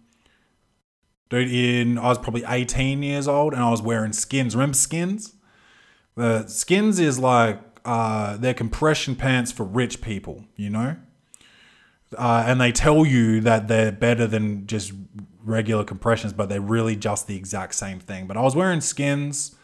dude, 1.30 1.50
in, 1.50 1.98
I 1.98 2.08
was 2.08 2.18
probably 2.18 2.44
18 2.48 3.04
years 3.04 3.28
old 3.28 3.54
and 3.54 3.62
I 3.62 3.70
was 3.70 3.82
wearing 3.82 4.14
skins. 4.14 4.56
Remember 4.56 4.76
skins? 4.76 5.36
The 6.16 6.48
skins 6.48 7.00
is 7.00 7.20
like, 7.20 7.60
uh, 7.86 8.38
they're 8.38 8.54
compression 8.54 9.16
pants 9.16 9.52
for 9.52 9.64
rich 9.64 10.02
people, 10.02 10.46
you 10.56 10.70
know? 10.70 10.98
uh, 12.18 12.44
and 12.46 12.60
they 12.60 12.72
tell 12.72 13.06
you 13.06 13.42
that 13.42 13.68
they're 13.68 13.92
better 13.92 14.26
than 14.26 14.66
just 14.68 14.94
regular 15.50 15.84
compressions, 15.84 16.34
but 16.34 16.50
they're 16.50 16.62
really 16.62 16.96
just 16.96 17.28
the 17.28 17.36
exact 17.36 17.76
same 17.76 18.00
thing. 18.00 18.28
But 18.28 18.38
I 18.38 18.42
was 18.42 18.56
wearing 18.56 18.82
skins. 18.82 19.56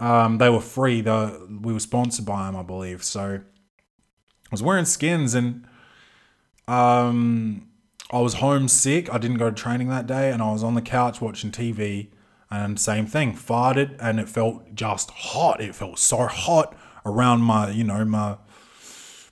Um, 0.00 0.38
they 0.38 0.48
were 0.48 0.60
free. 0.60 1.00
Though 1.00 1.48
we 1.60 1.72
were 1.72 1.80
sponsored 1.80 2.24
by 2.24 2.46
them, 2.46 2.56
I 2.56 2.62
believe. 2.62 3.04
So 3.04 3.40
I 3.40 4.48
was 4.50 4.62
wearing 4.62 4.84
skins, 4.84 5.34
and 5.34 5.66
um, 6.66 7.68
I 8.10 8.20
was 8.20 8.34
homesick. 8.34 9.12
I 9.12 9.18
didn't 9.18 9.38
go 9.38 9.50
to 9.50 9.56
training 9.56 9.88
that 9.88 10.06
day, 10.06 10.30
and 10.30 10.42
I 10.42 10.52
was 10.52 10.62
on 10.62 10.74
the 10.74 10.82
couch 10.82 11.20
watching 11.20 11.50
TV. 11.50 12.08
And 12.50 12.78
same 12.78 13.06
thing, 13.06 13.32
farted, 13.32 13.96
and 13.98 14.20
it 14.20 14.28
felt 14.28 14.74
just 14.74 15.10
hot. 15.10 15.62
It 15.62 15.74
felt 15.74 15.98
so 15.98 16.26
hot 16.26 16.76
around 17.06 17.40
my, 17.40 17.70
you 17.70 17.82
know, 17.82 18.04
my 18.04 18.36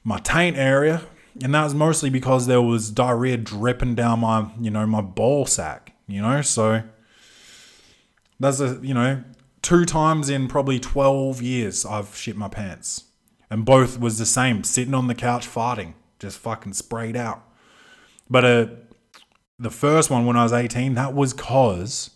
my 0.03 0.19
taint 0.19 0.57
area 0.57 1.03
and 1.43 1.55
that 1.55 1.65
was 1.65 1.75
mostly 1.75 2.11
because 2.11 2.47
there 2.47 2.63
was 2.63 2.91
diarrhea 2.91 3.37
dripping 3.37 3.95
down 3.95 4.21
my, 4.21 4.51
you 4.61 4.71
know, 4.71 4.87
my 4.87 5.01
ball 5.01 5.47
sack, 5.47 5.95
you 6.07 6.21
know, 6.21 6.43
so 6.43 6.83
that's 8.39 8.61
a, 8.61 8.79
you 8.83 8.95
know, 8.95 9.23
two 9.63 9.85
times 9.85 10.29
in 10.29 10.49
probably 10.49 10.81
12 10.81 11.43
years 11.43 11.85
I've 11.87 12.15
shit 12.17 12.37
my 12.37 12.49
pants. 12.49 13.05
And 13.51 13.65
both 13.65 13.99
was 13.99 14.19
the 14.19 14.27
same, 14.27 14.63
sitting 14.65 14.95
on 14.95 15.09
the 15.09 15.15
couch 15.15 15.47
farting, 15.47 15.95
just 16.19 16.39
fucking 16.39 16.73
sprayed 16.75 17.17
out. 17.17 17.43
But 18.29 18.45
uh, 18.45 18.67
the 19.59 19.71
first 19.71 20.09
one 20.09 20.25
when 20.25 20.37
I 20.37 20.45
was 20.45 20.53
18, 20.53 20.95
that 20.95 21.15
was 21.15 21.33
cause 21.33 22.11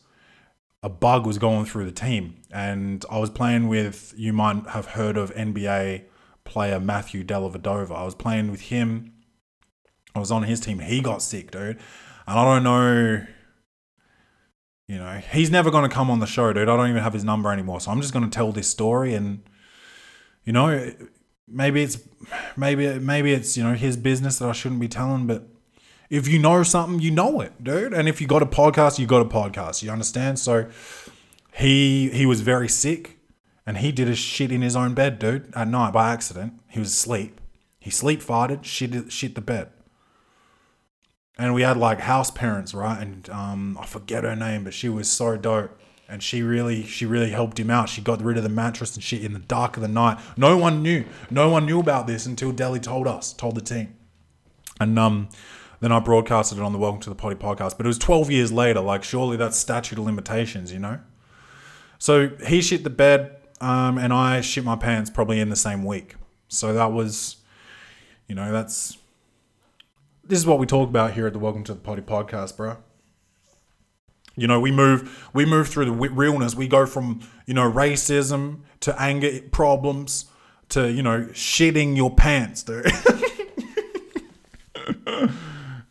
a 0.83 0.88
bug 0.88 1.27
was 1.27 1.38
going 1.38 1.64
through 1.64 1.87
the 1.87 1.92
team. 1.92 2.37
And 2.53 3.05
I 3.11 3.18
was 3.18 3.31
playing 3.31 3.68
with, 3.68 4.14
you 4.16 4.33
might 4.33 4.66
have 4.68 4.87
heard 4.87 5.16
of 5.16 5.35
NBA 5.35 6.05
player 6.44 6.80
Matthew 6.80 7.24
Dellavedova. 7.24 7.92
I 7.92 8.04
was 8.04 8.14
playing 8.14 8.50
with 8.50 8.62
him. 8.62 9.12
I 10.14 10.20
was 10.20 10.30
on 10.30 10.44
his 10.44 10.61
team. 10.61 10.78
He 10.78 11.00
got 11.00 11.22
sick, 11.22 11.50
dude. 11.50 11.78
And 12.26 12.38
I 12.38 12.44
don't 12.44 12.62
know. 12.62 13.26
You 14.87 14.98
know, 14.98 15.22
he's 15.33 15.50
never 15.50 15.70
going 15.70 15.88
to 15.88 15.94
come 15.94 16.11
on 16.11 16.20
the 16.20 16.26
show, 16.26 16.52
dude. 16.52 16.68
I 16.68 16.76
don't 16.76 16.90
even 16.90 17.02
have 17.02 17.14
his 17.14 17.24
number 17.24 17.50
anymore. 17.50 17.80
So 17.80 17.90
I'm 17.90 18.00
just 18.00 18.12
going 18.12 18.28
to 18.28 18.30
tell 18.30 18.52
this 18.52 18.68
story 18.68 19.14
and, 19.14 19.42
you 20.44 20.52
know, 20.52 20.92
maybe 21.48 21.83
it's 21.83 21.98
maybe 22.57 22.98
maybe 22.98 23.33
it's 23.33 23.57
you 23.57 23.62
know 23.62 23.74
his 23.74 23.96
business 23.96 24.38
that 24.38 24.48
I 24.48 24.52
shouldn't 24.52 24.80
be 24.80 24.88
telling, 24.88 25.26
but 25.26 25.48
if 26.11 26.28
you 26.28 26.38
know 26.38 26.62
something, 26.62 27.00
you 27.00 27.11
know 27.11 27.40
it, 27.40 27.62
dude. 27.62 27.92
And 27.92 28.09
if 28.09 28.20
you 28.20 28.26
got 28.26 28.42
a 28.42 28.46
podcast, 28.46 28.98
you 28.98 29.07
got 29.07 29.22
a 29.22 29.28
podcast. 29.28 29.83
You 29.83 29.90
understand? 29.90 30.38
So 30.38 30.68
he 31.54 32.11
he 32.11 32.26
was 32.26 32.40
very 32.40 32.68
sick 32.68 33.13
and 33.66 33.79
he 33.79 33.92
did 33.92 34.09
a 34.09 34.14
shit 34.14 34.53
in 34.53 34.62
his 34.62 34.77
own 34.77 34.94
bed, 34.94 35.18
dude, 35.18 35.53
at 35.55 35.68
night 35.68 35.92
by 35.92 36.12
accident. 36.12 36.55
He 36.68 36.81
was 36.81 36.92
asleep. 36.92 37.40
He 37.79 37.90
sleep 37.90 38.22
farted, 38.22 38.64
shit 38.64 39.12
shit 39.12 39.35
the 39.35 39.40
bed 39.40 39.70
and 41.38 41.55
we 41.55 41.62
had 41.62 41.77
like 41.77 42.00
house 42.00 42.31
parents, 42.31 42.74
right? 42.74 43.00
And 43.00 43.29
um, 43.31 43.79
I 43.81 43.87
forget 43.87 44.24
her 44.24 44.37
name, 44.37 44.64
but 44.64 44.74
she 44.74 44.88
was 44.88 45.11
so 45.11 45.37
dope. 45.37 45.79
And 46.07 46.22
she 46.22 46.42
really, 46.42 46.85
she 46.85 47.07
really 47.07 47.31
helped 47.31 47.59
him 47.59 47.70
out. 47.70 47.88
She 47.88 48.03
got 48.03 48.20
rid 48.22 48.37
of 48.37 48.42
the 48.42 48.50
mattress 48.50 48.94
and 48.94 49.03
shit 49.03 49.24
in 49.24 49.33
the 49.33 49.38
dark 49.38 49.77
of 49.77 49.83
the 49.83 49.88
night. 49.88 50.18
No 50.37 50.57
one 50.57 50.83
knew. 50.83 51.07
No 51.31 51.48
one 51.48 51.64
knew 51.64 51.81
about 51.81 52.07
this 52.07 52.27
until 52.27 52.53
Delly 52.53 52.79
told 52.79 53.07
us, 53.07 53.33
told 53.33 53.55
the 53.55 53.62
team. 53.62 53.96
And 54.79 54.98
um, 54.98 55.31
then 55.81 55.92
I 55.92 56.00
broadcasted 56.00 56.59
it 56.59 56.62
on 56.62 56.72
the 56.72 56.79
Welcome 56.79 57.00
to 57.00 57.09
the 57.09 57.16
Potty 57.16 57.37
podcast. 57.37 57.79
But 57.79 57.87
it 57.87 57.88
was 57.88 57.98
12 57.98 58.31
years 58.31 58.53
later. 58.53 58.81
Like, 58.81 59.03
surely 59.03 59.38
that's 59.38 59.57
statute 59.57 59.98
of 59.98 60.05
limitations, 60.05 60.72
you 60.72 60.79
know? 60.79 61.00
So 61.98 62.33
he 62.46 62.61
shit 62.61 62.85
the 62.85 62.90
bed, 62.90 63.37
um, 63.60 63.98
and 63.98 64.12
I 64.12 64.40
shit 64.40 64.64
my 64.64 64.76
pants 64.76 65.10
probably 65.10 65.40
in 65.40 65.48
the 65.48 65.56
same 65.56 65.84
week. 65.84 66.16
So 66.48 66.72
that 66.72 66.92
was, 66.92 67.36
you 68.28 68.34
know, 68.34 68.52
that's 68.52 68.98
this 70.26 70.38
is 70.38 70.46
what 70.46 70.58
we 70.58 70.66
talk 70.66 70.88
about 70.88 71.12
here 71.12 71.26
at 71.26 71.32
the 71.32 71.38
Welcome 71.38 71.64
to 71.64 71.74
the 71.74 71.80
Potty 71.80 72.02
podcast, 72.02 72.56
bro. 72.56 72.78
You 74.36 74.48
know, 74.48 74.58
we 74.58 74.72
move 74.72 75.28
we 75.32 75.44
move 75.44 75.68
through 75.68 75.84
the 75.84 75.92
realness. 75.92 76.54
We 76.54 76.66
go 76.66 76.86
from 76.86 77.20
you 77.46 77.54
know 77.54 77.70
racism 77.70 78.60
to 78.80 79.00
anger 79.00 79.40
problems 79.52 80.26
to 80.70 80.90
you 80.90 81.02
know 81.02 81.26
shitting 81.32 81.96
your 81.96 82.14
pants, 82.14 82.62
dude. 82.62 82.86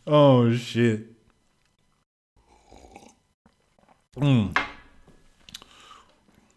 oh 0.07 0.53
shit. 0.55 1.07
Mm. 4.17 4.55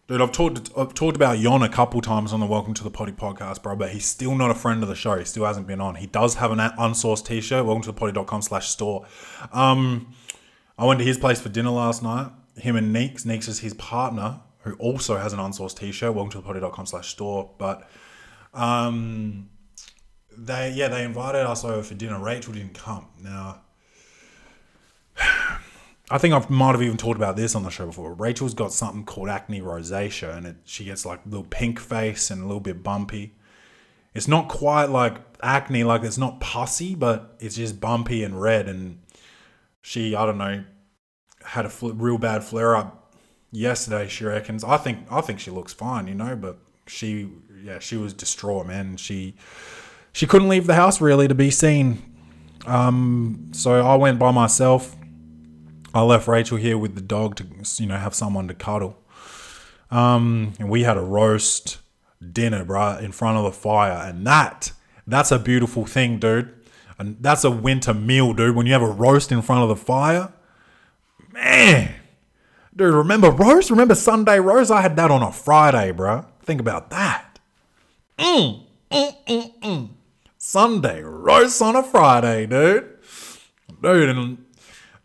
Dude, 0.07 0.21
I've 0.21 0.31
talked 0.31 0.71
I've 0.77 0.93
talked 0.93 1.17
about 1.17 1.37
Yon 1.37 1.61
a 1.61 1.67
couple 1.67 1.99
times 1.99 2.31
on 2.31 2.39
the 2.39 2.45
Welcome 2.45 2.73
to 2.75 2.83
the 2.83 2.89
Potty 2.89 3.11
podcast, 3.11 3.61
bro, 3.61 3.75
but 3.75 3.89
he's 3.89 4.05
still 4.05 4.35
not 4.35 4.49
a 4.49 4.55
friend 4.55 4.81
of 4.81 4.87
the 4.87 4.95
show. 4.95 5.19
He 5.19 5.25
still 5.25 5.43
hasn't 5.43 5.67
been 5.67 5.81
on. 5.81 5.95
He 5.95 6.07
does 6.07 6.35
have 6.35 6.49
an 6.53 6.59
unsourced 6.59 7.25
t-shirt, 7.25 7.65
welcome 7.65 7.81
to 7.81 7.87
the 7.87 7.93
potty.com 7.93 8.41
slash 8.41 8.69
store. 8.69 9.05
Um, 9.51 10.15
I 10.77 10.85
went 10.85 10.99
to 10.99 11.05
his 11.05 11.17
place 11.17 11.41
for 11.41 11.49
dinner 11.49 11.71
last 11.71 12.03
night. 12.03 12.31
Him 12.55 12.77
and 12.77 12.93
Neeks. 12.93 13.25
Neeks 13.25 13.49
is 13.49 13.59
his 13.59 13.73
partner, 13.73 14.39
who 14.59 14.75
also 14.75 15.17
has 15.17 15.33
an 15.33 15.39
unsourced 15.39 15.77
t-shirt. 15.77 16.13
Welcome 16.13 16.31
to 16.31 16.37
the 16.37 16.43
potty.com 16.43 16.85
slash 16.85 17.09
store. 17.09 17.51
But 17.57 17.89
um, 18.53 19.49
they 20.37 20.71
yeah 20.71 20.87
they 20.87 21.03
invited 21.03 21.45
us 21.45 21.65
over 21.65 21.83
for 21.83 21.95
dinner. 21.95 22.17
Rachel 22.17 22.53
didn't 22.53 22.75
come. 22.75 23.07
Now 23.21 23.59
I 26.09 26.17
think 26.17 26.33
I 26.33 26.45
might 26.49 26.71
have 26.71 26.81
even 26.81 26.95
talked 26.95 27.17
about 27.17 27.35
this 27.35 27.53
on 27.53 27.63
the 27.63 27.69
show 27.69 27.87
before. 27.87 28.13
Rachel's 28.13 28.53
got 28.53 28.71
something 28.71 29.03
called 29.03 29.27
acne 29.27 29.61
rosacea, 29.61 30.37
and 30.37 30.47
it, 30.47 30.55
she 30.63 30.85
gets 30.85 31.05
like 31.05 31.19
a 31.25 31.29
little 31.29 31.45
pink 31.49 31.79
face 31.79 32.31
and 32.31 32.41
a 32.41 32.45
little 32.45 32.61
bit 32.61 32.81
bumpy. 32.81 33.35
It's 34.13 34.27
not 34.27 34.47
quite 34.47 34.85
like 34.85 35.17
acne, 35.43 35.83
like 35.83 36.03
it's 36.03 36.17
not 36.17 36.39
pussy, 36.39 36.95
but 36.95 37.35
it's 37.39 37.55
just 37.55 37.81
bumpy 37.81 38.23
and 38.23 38.41
red. 38.41 38.69
And 38.69 38.99
she, 39.81 40.15
I 40.15 40.25
don't 40.25 40.37
know, 40.37 40.63
had 41.43 41.65
a 41.65 41.69
fl- 41.69 41.91
real 41.91 42.17
bad 42.17 42.43
flare 42.43 42.75
up 42.75 43.13
yesterday. 43.51 44.07
She 44.07 44.23
reckons. 44.23 44.63
I 44.63 44.77
think, 44.77 44.99
I 45.11 45.19
think 45.19 45.41
she 45.41 45.51
looks 45.51 45.73
fine, 45.73 46.07
you 46.07 46.15
know, 46.15 46.37
but 46.37 46.57
she, 46.87 47.29
yeah, 47.63 47.79
she 47.79 47.97
was 47.97 48.13
distraught, 48.13 48.65
man. 48.65 48.95
She, 48.95 49.35
she 50.13 50.25
couldn't 50.25 50.47
leave 50.47 50.67
the 50.67 50.75
house 50.75 51.01
really 51.01 51.27
to 51.27 51.35
be 51.35 51.51
seen. 51.51 52.01
Um, 52.65 53.49
so 53.51 53.85
I 53.85 53.95
went 53.95 54.19
by 54.19 54.31
myself 54.31 54.96
I 55.97 56.01
left 56.01 56.27
Rachel 56.27 56.57
here 56.57 56.77
with 56.77 56.95
the 56.95 57.01
dog 57.01 57.35
to 57.37 57.45
you 57.77 57.87
know 57.87 57.97
have 57.97 58.13
someone 58.13 58.47
to 58.47 58.53
cuddle. 58.53 58.97
Um, 59.89 60.53
and 60.59 60.69
we 60.69 60.83
had 60.83 60.97
a 60.97 61.01
roast 61.01 61.79
dinner, 62.31 62.63
bro, 62.63 62.97
in 62.97 63.11
front 63.11 63.37
of 63.37 63.45
the 63.45 63.51
fire, 63.51 64.07
and 64.07 64.25
that 64.27 64.71
that's 65.07 65.31
a 65.31 65.39
beautiful 65.39 65.85
thing, 65.85 66.19
dude. 66.19 66.53
And 66.99 67.17
that's 67.21 67.43
a 67.43 67.51
winter 67.51 67.93
meal, 67.93 68.33
dude. 68.33 68.55
When 68.55 68.65
you 68.65 68.73
have 68.73 68.81
a 68.81 68.89
roast 68.89 69.31
in 69.31 69.41
front 69.41 69.63
of 69.63 69.69
the 69.69 69.75
fire, 69.75 70.33
man, 71.31 71.93
dude. 72.75 72.93
Remember 72.93 73.31
roast? 73.31 73.69
Remember 73.69 73.95
Sunday 73.95 74.39
roast? 74.39 74.71
I 74.71 74.81
had 74.81 74.95
that 74.97 75.11
on 75.11 75.23
a 75.23 75.31
Friday, 75.31 75.91
bro. 75.91 76.25
Think 76.43 76.59
about 76.59 76.89
that. 76.91 77.39
Mm, 78.17 78.65
mm, 78.91 79.25
mm, 79.25 79.59
mm. 79.59 79.89
Sunday 80.37 81.01
roast 81.01 81.61
on 81.61 81.75
a 81.75 81.83
Friday, 81.83 82.45
dude. 82.45 82.93
Dude, 83.81 84.09
and 84.09 84.46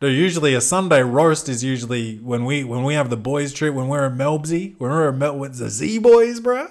Dude, 0.03 0.17
usually 0.17 0.53
a 0.55 0.61
Sunday 0.61 1.01
roast 1.01 1.49
is 1.49 1.63
usually 1.63 2.17
when 2.17 2.45
we 2.45 2.65
when 2.65 2.83
we 2.83 2.95
have 2.95 3.09
the 3.09 3.17
boys 3.17 3.53
trip 3.53 3.73
when 3.73 3.87
we're 3.87 4.07
in 4.07 4.17
Melbsy, 4.17 4.75
when 4.79 4.91
we're 4.91 5.11
in 5.11 5.19
Mel 5.19 5.39
with 5.39 5.59
the 5.59 5.71
Z 5.71 5.99
boys, 5.99 6.41
bro. 6.41 6.67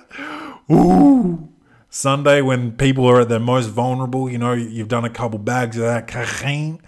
Ooh. 0.70 1.48
Sunday 1.90 2.42
when 2.42 2.74
people 2.74 3.06
are 3.06 3.22
at 3.22 3.30
their 3.30 3.40
most 3.40 3.68
vulnerable, 3.68 4.30
you 4.30 4.38
know, 4.38 4.52
you've 4.52 4.90
done 4.90 5.06
a 5.06 5.10
couple 5.10 5.40
bags 5.40 5.78
of 5.78 5.84
that 5.84 6.10
cocaine, 6.10 6.82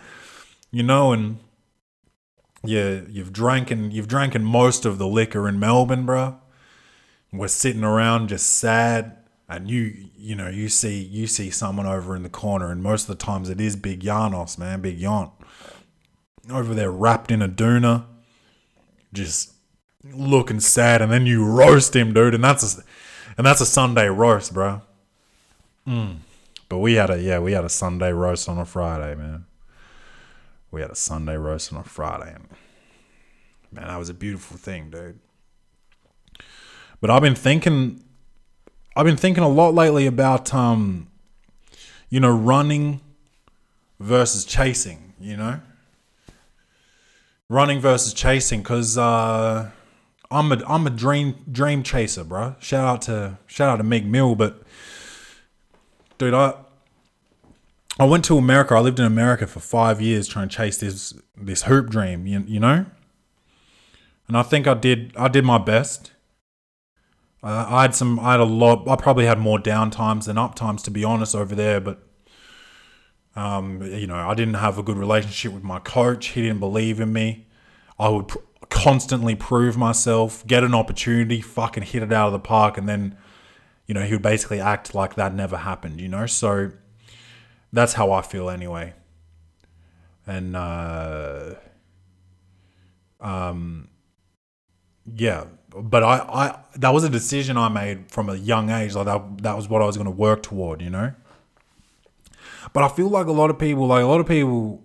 you 0.70 0.84
know, 0.84 1.14
and 1.14 1.40
yeah, 2.62 3.00
you've 3.08 3.32
drank 3.32 3.72
and 3.72 3.94
you've 3.94 4.10
drank 4.10 4.38
most 4.38 4.84
of 4.84 4.98
the 4.98 5.08
liquor 5.08 5.48
in 5.48 5.62
Melbourne, 5.62 6.06
bro. 6.06 6.38
We're 7.32 7.48
sitting 7.48 7.86
around 7.86 8.28
just 8.28 8.50
sad, 8.50 9.16
and 9.48 9.70
you 9.70 10.10
you 10.18 10.36
know 10.36 10.50
you 10.50 10.68
see 10.68 11.04
you 11.04 11.26
see 11.26 11.50
someone 11.50 11.86
over 11.86 12.18
in 12.18 12.24
the 12.24 12.30
corner, 12.30 12.70
and 12.70 12.84
most 12.84 13.04
of 13.04 13.18
the 13.18 13.24
times 13.24 13.50
it 13.50 13.62
is 13.62 13.78
Big 13.78 14.02
Yarnos, 14.02 14.58
man, 14.58 14.82
Big 14.82 15.00
Yon 15.00 15.32
over 16.52 16.74
there 16.74 16.92
wrapped 16.92 17.32
in 17.32 17.42
a 17.42 17.48
doona, 17.48 18.06
just 19.14 19.54
looking 20.04 20.60
sad, 20.60 21.02
and 21.02 21.12
then 21.12 21.26
you 21.26 21.46
roast 21.46 21.96
him, 21.96 22.14
dude, 22.14 22.34
and 22.34 22.44
that's 22.44 22.78
a 22.78 22.84
and 23.38 23.46
that's 23.46 23.62
a 23.62 23.66
Sunday 23.66 24.08
roast, 24.08 24.54
bro. 24.54 24.82
Mm. 25.88 26.18
But 26.70 26.80
we 26.80 26.94
had 26.94 27.10
a 27.10 27.22
yeah, 27.22 27.40
we 27.40 27.54
had 27.54 27.66
a 27.66 27.70
Sunday 27.70 28.12
roast 28.12 28.50
on 28.50 28.58
a 28.58 28.66
Friday, 28.66 29.16
man. 29.16 29.46
We 30.72 30.82
had 30.82 30.90
a 30.90 30.96
Sunday 30.96 31.38
roast 31.38 31.72
on 31.72 31.80
a 31.80 31.84
Friday, 31.84 32.34
and 32.34 32.48
man, 33.72 33.88
that 33.88 33.98
was 33.98 34.10
a 34.10 34.14
beautiful 34.14 34.58
thing, 34.58 34.90
dude. 34.90 35.20
But 37.00 37.10
I've 37.10 37.22
been 37.22 37.36
thinking, 37.36 38.04
I've 38.96 39.06
been 39.06 39.18
thinking 39.18 39.44
a 39.44 39.50
lot 39.50 39.74
lately 39.74 40.08
about 40.08 40.54
um, 40.54 41.08
you 42.10 42.20
know, 42.20 42.36
running 42.36 43.02
versus 44.00 44.46
chasing. 44.46 45.14
You 45.20 45.38
know, 45.38 45.62
running 47.50 47.80
versus 47.80 48.14
chasing 48.14 48.62
because 48.62 48.98
uh, 48.98 49.70
I'm 50.32 50.52
a 50.52 50.64
I'm 50.68 50.88
a 50.88 50.90
dream 50.90 51.36
dream 51.52 51.84
chaser, 51.84 52.24
bro. 52.24 52.56
Shout 52.60 52.88
out 52.88 53.02
to 53.04 53.38
shout 53.48 53.70
out 53.70 53.78
to 53.78 53.84
Meek 53.84 54.06
Mill, 54.06 54.36
but 54.36 54.64
dude, 56.18 56.34
I 56.34 56.56
I 58.00 58.06
went 58.06 58.26
to 58.26 58.38
America. 58.38 58.74
I 58.74 58.80
lived 58.80 59.00
in 59.00 59.06
America 59.06 59.46
for 59.46 59.60
five 59.60 60.02
years 60.02 60.28
trying 60.28 60.50
to 60.50 60.56
chase 60.56 60.78
this 60.78 61.14
this 61.38 61.64
hoop 61.64 61.90
dream, 61.90 62.26
you, 62.26 62.44
you 62.48 62.60
know. 62.60 62.86
And 64.28 64.38
I 64.38 64.42
think 64.42 64.68
I 64.68 64.74
did 64.74 65.16
I 65.16 65.28
did 65.28 65.46
my 65.46 65.58
best. 65.58 66.12
Uh, 67.44 67.66
I 67.70 67.82
had 67.84 67.94
some 67.94 68.20
I 68.20 68.32
had 68.32 68.40
a 68.40 68.46
lot. 68.46 68.88
I 68.88 68.96
probably 68.96 69.26
had 69.26 69.38
more 69.38 69.60
down 69.60 69.92
times 69.92 70.26
than 70.26 70.38
up 70.38 70.56
times, 70.56 70.82
to 70.84 70.92
be 70.92 71.04
honest, 71.04 71.36
over 71.36 71.54
there, 71.54 71.80
but 71.80 72.02
um, 73.36 73.82
you 73.82 74.08
know, 74.08 74.16
I 74.16 74.34
didn't 74.36 74.56
have 74.56 74.78
a 74.78 74.84
good 74.84 74.98
relationship 74.98 75.54
with 75.54 75.64
my 75.64 75.80
coach. 75.80 76.28
He 76.28 76.42
didn't 76.42 76.60
believe 76.60 77.00
in 77.00 77.12
me. 77.12 77.48
I 77.98 78.10
would 78.10 78.28
pr- 78.28 78.38
constantly 78.70 79.36
prove 79.36 79.78
myself, 79.78 80.46
get 80.46 80.64
an 80.64 80.76
opportunity, 80.76 81.42
fucking 81.42 81.84
hit 81.84 82.04
it 82.04 82.14
out 82.14 82.28
of 82.28 82.34
the 82.34 82.40
park, 82.40 82.78
and 82.78 82.88
then, 82.88 83.18
you 83.88 83.94
know, 83.94 84.02
he 84.02 84.14
would 84.14 84.22
basically 84.22 84.60
act 84.60 84.94
like 84.94 85.16
that 85.16 85.34
never 85.34 85.58
happened, 85.58 86.00
you 86.00 86.08
know? 86.08 86.26
So 86.26 86.72
that's 87.72 87.94
how 87.94 88.12
I 88.12 88.22
feel 88.22 88.50
anyway. 88.50 88.94
And, 90.26 90.56
uh, 90.56 91.56
um, 93.20 93.90
yeah, 95.16 95.46
but 95.76 96.04
I, 96.04 96.18
I, 96.18 96.60
that 96.76 96.94
was 96.94 97.04
a 97.04 97.10
decision 97.10 97.58
I 97.58 97.68
made 97.70 98.12
from 98.12 98.30
a 98.30 98.36
young 98.36 98.70
age. 98.70 98.96
Like 98.96 99.06
that, 99.06 99.44
that 99.44 99.56
was 99.56 99.68
what 99.68 99.82
I 99.82 99.86
was 99.86 99.98
going 99.98 100.06
to 100.06 100.12
work 100.12 100.44
toward, 100.44 100.82
you 100.82 100.90
know? 100.90 101.14
But 102.74 102.84
I 102.84 102.88
feel 102.90 103.08
like 103.08 103.28
a 103.28 103.32
lot 103.32 103.50
of 103.50 103.60
people, 103.60 103.88
like 103.88 104.04
a 104.04 104.08
lot 104.08 104.20
of 104.20 104.28
people, 104.28 104.84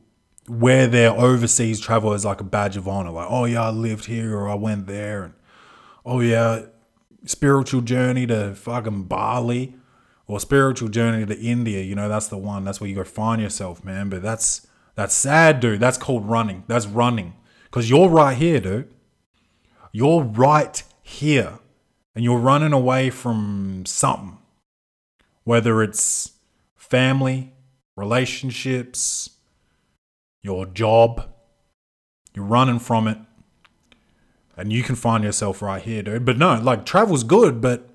wear 0.48 0.86
their 0.86 1.10
overseas 1.10 1.80
travel 1.80 2.12
as 2.12 2.24
like 2.24 2.40
a 2.40 2.44
badge 2.44 2.76
of 2.76 2.86
honor. 2.88 3.10
Like, 3.10 3.28
oh 3.30 3.44
yeah, 3.44 3.64
I 3.64 3.70
lived 3.70 4.06
here 4.06 4.36
or 4.36 4.48
I 4.48 4.54
went 4.54 4.86
there, 4.86 5.24
and 5.24 5.34
oh 6.04 6.20
yeah, 6.20 6.66
spiritual 7.24 7.80
journey 7.80 8.26
to 8.26 8.54
fucking 8.54 9.04
Bali 9.04 9.74
or 10.26 10.38
spiritual 10.38 10.88
journey 10.88 11.24
to 11.26 11.38
India. 11.38 11.82
You 11.82 11.94
know, 11.94 12.08
that's 12.08 12.28
the 12.28 12.38
one. 12.38 12.64
That's 12.64 12.80
where 12.80 12.88
you 12.88 12.96
go 12.96 13.04
find 13.04 13.40
yourself, 13.40 13.84
man. 13.84 14.08
But 14.08 14.22
that's 14.22 14.66
that's 14.94 15.14
sad, 15.14 15.60
dude. 15.60 15.80
That's 15.80 15.98
called 15.98 16.28
running. 16.28 16.64
That's 16.66 16.86
running 16.86 17.34
because 17.64 17.88
you're 17.88 18.08
right 18.08 18.36
here, 18.36 18.60
dude. 18.60 18.92
You're 19.92 20.22
right 20.22 20.82
here, 21.02 21.58
and 22.14 22.22
you're 22.22 22.38
running 22.38 22.74
away 22.74 23.08
from 23.08 23.84
something, 23.86 24.38
whether 25.44 25.82
it's 25.82 26.32
family, 26.76 27.54
relationships, 27.98 29.30
your 30.42 30.66
job. 30.66 31.28
You're 32.34 32.44
running 32.44 32.78
from 32.78 33.08
it. 33.08 33.18
And 34.56 34.72
you 34.72 34.82
can 34.82 34.94
find 34.94 35.24
yourself 35.24 35.62
right 35.62 35.82
here, 35.82 36.02
dude. 36.02 36.24
But 36.24 36.38
no, 36.38 36.58
like 36.60 36.84
travel's 36.84 37.24
good, 37.24 37.60
but 37.60 37.88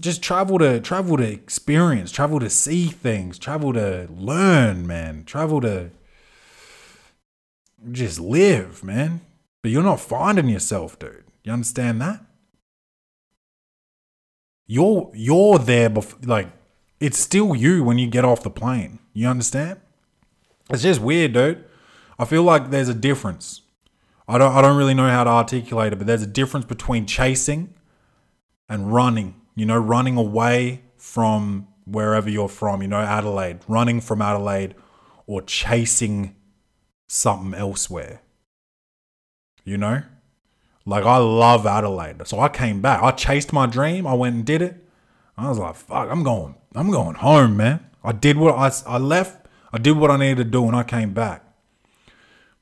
just 0.00 0.22
travel 0.22 0.58
to 0.58 0.80
travel 0.80 1.16
to 1.16 1.24
experience, 1.24 2.12
travel 2.12 2.38
to 2.40 2.50
see 2.50 2.86
things, 2.86 3.38
travel 3.38 3.72
to 3.72 4.08
learn, 4.10 4.86
man. 4.86 5.24
Travel 5.24 5.60
to 5.62 5.90
just 7.90 8.20
live, 8.20 8.84
man. 8.84 9.22
But 9.62 9.70
you're 9.72 9.82
not 9.82 10.00
finding 10.00 10.48
yourself, 10.48 10.98
dude. 10.98 11.24
You 11.44 11.52
understand 11.52 12.00
that? 12.02 12.24
You're 14.66 15.10
you're 15.14 15.58
there 15.58 15.90
before, 15.90 16.20
like 16.24 16.48
it's 17.00 17.18
still 17.18 17.54
you 17.54 17.82
when 17.82 17.98
you 17.98 18.06
get 18.06 18.24
off 18.24 18.42
the 18.42 18.50
plane. 18.50 18.98
You 19.12 19.28
understand? 19.28 19.80
It's 20.68 20.82
just 20.82 21.00
weird, 21.00 21.32
dude. 21.32 21.64
I 22.18 22.24
feel 22.24 22.42
like 22.42 22.70
there's 22.70 22.88
a 22.88 22.94
difference. 22.94 23.62
I 24.28 24.38
don't 24.38 24.52
I 24.52 24.62
don't 24.62 24.76
really 24.76 24.94
know 24.94 25.08
how 25.08 25.24
to 25.24 25.30
articulate 25.30 25.92
it, 25.92 25.96
but 25.96 26.06
there's 26.06 26.22
a 26.22 26.26
difference 26.26 26.66
between 26.66 27.06
chasing 27.06 27.74
and 28.68 28.92
running. 28.92 29.34
You 29.56 29.66
know, 29.66 29.78
running 29.78 30.16
away 30.16 30.82
from 30.96 31.66
wherever 31.86 32.30
you're 32.30 32.48
from, 32.48 32.82
you 32.82 32.88
know, 32.88 33.00
Adelaide, 33.00 33.58
running 33.66 34.00
from 34.00 34.22
Adelaide 34.22 34.74
or 35.26 35.42
chasing 35.42 36.36
something 37.08 37.58
elsewhere. 37.58 38.22
You 39.64 39.76
know? 39.76 40.02
Like 40.86 41.04
I 41.04 41.16
love 41.16 41.66
Adelaide. 41.66 42.26
So 42.26 42.40
I 42.40 42.48
came 42.48 42.80
back. 42.80 43.02
I 43.02 43.10
chased 43.10 43.52
my 43.52 43.66
dream. 43.66 44.06
I 44.06 44.14
went 44.14 44.36
and 44.36 44.44
did 44.44 44.62
it. 44.62 44.76
I 45.36 45.48
was 45.48 45.58
like, 45.58 45.74
fuck, 45.74 46.08
I'm 46.10 46.22
going, 46.22 46.54
I'm 46.74 46.90
going 46.90 47.16
home, 47.16 47.56
man. 47.56 47.86
I 48.02 48.12
did 48.12 48.36
what 48.36 48.54
I, 48.54 48.72
I 48.86 48.98
left, 48.98 49.46
I 49.72 49.78
did 49.78 49.96
what 49.96 50.10
I 50.10 50.16
needed 50.16 50.36
to 50.38 50.44
do, 50.44 50.66
and 50.66 50.76
I 50.76 50.82
came 50.82 51.12
back. 51.12 51.44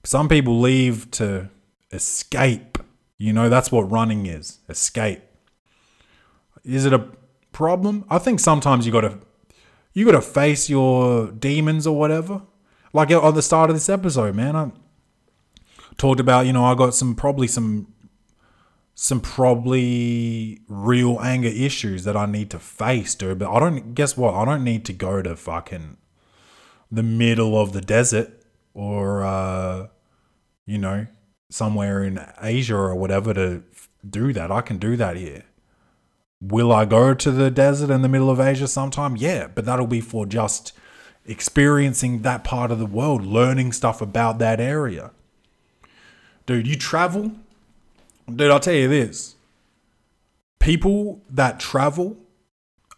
Some 0.04 0.28
people 0.28 0.60
leave 0.60 1.10
to 1.12 1.50
escape. 1.92 2.78
You 3.18 3.32
know, 3.32 3.48
that's 3.48 3.70
what 3.70 3.90
running 3.90 4.26
is 4.26 4.58
escape. 4.68 5.22
Is 6.64 6.84
it 6.86 6.92
a 6.92 7.08
problem? 7.52 8.04
I 8.08 8.18
think 8.18 8.40
sometimes 8.40 8.86
you 8.86 8.92
gotta 8.92 9.18
you 9.92 10.04
gotta 10.04 10.20
face 10.20 10.70
your 10.70 11.30
demons 11.32 11.86
or 11.86 11.96
whatever. 11.98 12.42
Like 12.92 13.10
at 13.10 13.34
the 13.34 13.42
start 13.42 13.70
of 13.70 13.76
this 13.76 13.88
episode, 13.88 14.34
man, 14.34 14.56
I 14.56 14.70
talked 15.96 16.20
about, 16.20 16.46
you 16.46 16.52
know, 16.52 16.64
I 16.64 16.74
got 16.74 16.94
some 16.94 17.14
probably 17.14 17.48
some 17.48 17.92
some 19.00 19.20
probably 19.20 20.60
real 20.66 21.20
anger 21.20 21.46
issues 21.46 22.02
that 22.02 22.16
I 22.16 22.26
need 22.26 22.50
to 22.50 22.58
face, 22.58 23.14
dude. 23.14 23.38
But 23.38 23.52
I 23.52 23.60
don't 23.60 23.94
guess 23.94 24.16
what? 24.16 24.34
I 24.34 24.44
don't 24.44 24.64
need 24.64 24.84
to 24.86 24.92
go 24.92 25.22
to 25.22 25.36
fucking 25.36 25.98
the 26.90 27.04
middle 27.04 27.56
of 27.56 27.72
the 27.72 27.80
desert 27.80 28.42
or 28.74 29.24
uh 29.24 29.86
you 30.66 30.78
know, 30.78 31.06
somewhere 31.48 32.02
in 32.02 32.18
Asia 32.42 32.74
or 32.74 32.96
whatever 32.96 33.32
to 33.34 33.62
do 34.04 34.32
that. 34.32 34.50
I 34.50 34.62
can 34.62 34.78
do 34.78 34.96
that 34.96 35.16
here. 35.16 35.44
Will 36.40 36.72
I 36.72 36.84
go 36.84 37.14
to 37.14 37.30
the 37.30 37.52
desert 37.52 37.90
in 37.90 38.02
the 38.02 38.08
middle 38.08 38.30
of 38.30 38.40
Asia 38.40 38.66
sometime? 38.66 39.16
Yeah, 39.16 39.46
but 39.46 39.64
that'll 39.64 39.86
be 39.86 40.00
for 40.00 40.26
just 40.26 40.72
experiencing 41.24 42.22
that 42.22 42.42
part 42.42 42.72
of 42.72 42.80
the 42.80 42.86
world, 42.86 43.24
learning 43.24 43.74
stuff 43.74 44.02
about 44.02 44.40
that 44.40 44.58
area. 44.58 45.12
Dude, 46.46 46.66
you 46.66 46.74
travel, 46.74 47.30
Dude, 48.34 48.50
I'll 48.50 48.60
tell 48.60 48.74
you 48.74 48.88
this. 48.88 49.36
People 50.58 51.22
that 51.30 51.58
travel 51.58 52.16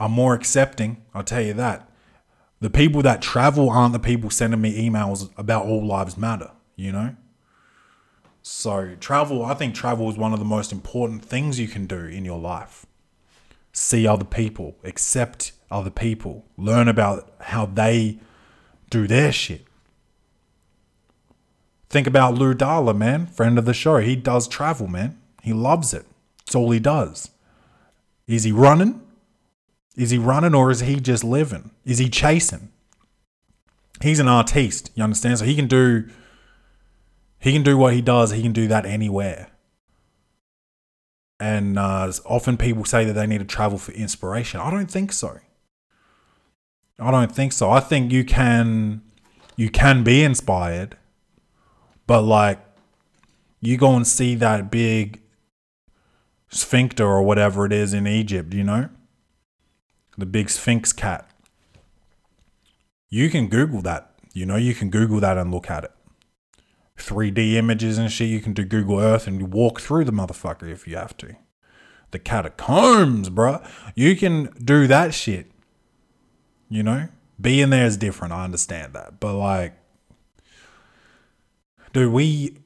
are 0.01 0.09
more 0.09 0.35
accepting. 0.35 1.03
I'll 1.15 1.23
tell 1.23 1.43
you 1.43 1.53
that. 1.55 1.89
The 2.61 2.71
people 2.71 3.03
that 3.03 3.23
travel 3.23 3.71
aren't 3.71 3.93
the 3.93 3.99
people 3.99 4.29
sending 4.31 4.61
me 4.61 4.89
emails 4.89 5.31
about 5.37 5.67
all 5.67 5.87
lives 5.87 6.17
matter, 6.17 6.51
you 6.77 6.93
know? 6.93 7.17
So, 8.43 8.97
travel, 8.99 9.45
I 9.45 9.55
think 9.55 9.75
travel 9.75 10.11
is 10.11 10.17
one 10.17 10.33
of 10.33 10.39
the 10.39 10.45
most 10.45 10.73
important 10.73 11.25
things 11.25 11.61
you 11.61 11.69
can 11.69 11.87
do 11.87 12.01
in 12.01 12.25
your 12.25 12.39
life. 12.39 12.87
See 13.73 14.07
other 14.07 14.25
people, 14.25 14.77
accept 14.83 15.53
other 15.71 15.91
people, 15.91 16.45
learn 16.57 16.89
about 16.89 17.33
how 17.41 17.67
they 17.67 18.19
do 18.89 19.07
their 19.07 19.31
shit. 19.31 19.67
Think 21.89 22.07
about 22.07 22.35
Lou 22.35 22.55
Dalla, 22.55 22.95
man, 22.95 23.27
friend 23.27 23.59
of 23.59 23.65
the 23.65 23.75
show. 23.75 23.99
He 23.99 24.17
does 24.17 24.49
travel, 24.49 24.87
man. 24.87 25.20
He 25.43 25.53
loves 25.53 25.95
it. 25.95 26.07
It's 26.43 26.55
all 26.55 26.71
he 26.71 26.81
does. 26.81 27.31
Is 28.27 28.45
he 28.45 28.53
running? 28.53 29.01
Is 29.97 30.11
he 30.11 30.19
running 30.19 30.55
or 30.55 30.71
is 30.71 30.81
he 30.81 31.01
just 31.01 31.25
living? 31.25 31.73
Is 31.85 31.99
he 31.99 32.09
chasing? 32.09 32.71
He's 34.01 34.19
an 34.19 34.29
artiste, 34.29 34.91
you 34.95 35.05
understand? 35.05 35.39
So 35.39 35.45
he 35.45 35.55
can 35.55 35.67
do 35.67 36.09
he 37.39 37.53
can 37.53 37.63
do 37.63 37.77
what 37.77 37.95
he 37.95 38.03
does, 38.03 38.31
he 38.31 38.43
can 38.43 38.53
do 38.53 38.69
that 38.69 38.85
anywhere. 38.85 39.49
And 41.39 41.79
uh, 41.79 42.13
often 42.27 42.59
people 42.59 42.85
say 42.85 43.05
that 43.07 43.15
they 43.15 43.27
need 43.27 43.39
to 43.39 43.47
travel 43.47 43.79
for 43.79 43.93
inspiration. 43.93 44.61
I 44.61 44.71
don't 44.71 44.91
think 44.91 45.11
so. 45.13 45.39
I 46.99 47.11
don't 47.11 47.33
think 47.33 47.53
so. 47.53 47.71
I 47.71 47.81
think 47.81 48.13
you 48.13 48.25
can 48.25 49.03
you 49.57 49.71
can 49.71 50.05
be 50.05 50.23
inspired, 50.23 50.97
but 52.07 52.23
like 52.23 52.59
you 53.61 53.77
go 53.77 53.97
and 53.97 54.07
see 54.07 54.35
that 54.37 54.71
big 54.71 55.21
sphincter 56.51 57.05
or 57.05 57.23
whatever 57.23 57.65
it 57.65 57.73
is 57.73 57.95
in 57.95 58.07
Egypt, 58.07 58.53
you 58.53 58.65
know? 58.65 58.89
The 60.19 60.27
big 60.27 60.51
sphinx 60.51 60.93
cat. 60.93 61.29
You 63.09 63.31
can 63.31 63.49
Google 63.49 63.81
that. 63.83 64.13
You 64.33 64.47
know, 64.47 64.57
you 64.57 64.75
can 64.75 64.91
Google 64.91 65.21
that 65.21 65.39
and 65.39 65.51
look 65.51 65.71
at 65.71 65.85
it. 65.85 65.93
3D 66.97 67.55
images 67.55 67.99
and 67.99 68.13
shit. 68.13 68.29
You 68.29 68.41
can 68.41 68.53
do 68.53 68.65
Google 68.65 69.01
Earth 69.01 69.27
and 69.27 69.53
walk 69.53 69.81
through 69.81 70.05
the 70.05 70.13
motherfucker 70.13 70.71
if 70.71 70.87
you 70.87 70.97
have 70.97 71.17
to. 71.19 71.37
The 72.11 72.19
catacombs, 72.19 73.31
bruh. 73.31 73.67
You 73.95 74.17
can 74.17 74.53
do 74.63 74.87
that 74.87 75.15
shit. 75.15 75.51
You 76.69 76.83
know? 76.83 77.09
Being 77.41 77.71
there 77.71 77.87
is 77.87 77.97
different. 77.97 78.35
I 78.35 78.45
understand 78.45 78.93
that. 78.93 79.19
But 79.19 79.35
like, 79.37 79.75
dude, 81.93 82.13
we 82.13 82.59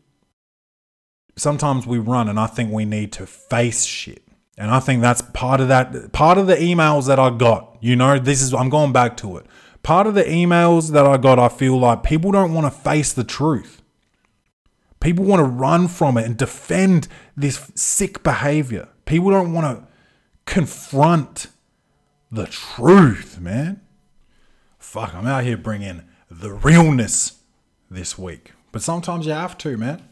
sometimes 1.36 1.86
we 1.86 1.98
run 1.98 2.28
and 2.28 2.38
I 2.38 2.46
think 2.46 2.72
we 2.72 2.84
need 2.84 3.12
to 3.12 3.26
face 3.26 3.84
shit. 3.84 4.22
And 4.56 4.70
I 4.70 4.80
think 4.80 5.02
that's 5.02 5.20
part 5.20 5.60
of 5.60 5.68
that 5.68 6.12
part 6.12 6.38
of 6.38 6.46
the 6.46 6.56
emails 6.56 7.06
that 7.08 7.18
I 7.18 7.30
got. 7.30 7.76
You 7.80 7.96
know, 7.96 8.18
this 8.18 8.40
is 8.40 8.54
I'm 8.54 8.68
going 8.68 8.92
back 8.92 9.16
to 9.18 9.36
it. 9.36 9.46
Part 9.82 10.06
of 10.06 10.14
the 10.14 10.24
emails 10.24 10.92
that 10.92 11.06
I 11.06 11.16
got, 11.16 11.38
I 11.38 11.48
feel 11.48 11.78
like 11.78 12.02
people 12.02 12.30
don't 12.32 12.54
want 12.54 12.66
to 12.66 12.80
face 12.80 13.12
the 13.12 13.24
truth. 13.24 13.82
People 15.00 15.26
want 15.26 15.40
to 15.40 15.44
run 15.44 15.88
from 15.88 16.16
it 16.16 16.24
and 16.24 16.36
defend 16.36 17.08
this 17.36 17.70
sick 17.74 18.22
behavior. 18.22 18.88
People 19.04 19.30
don't 19.30 19.52
want 19.52 19.78
to 19.78 19.86
confront 20.46 21.48
the 22.32 22.46
truth, 22.46 23.38
man. 23.38 23.82
Fuck, 24.78 25.14
I'm 25.14 25.26
out 25.26 25.44
here 25.44 25.58
bringing 25.58 26.04
the 26.30 26.52
realness 26.52 27.40
this 27.90 28.16
week. 28.16 28.52
But 28.72 28.80
sometimes 28.80 29.26
you 29.26 29.32
have 29.32 29.58
to, 29.58 29.76
man. 29.76 30.02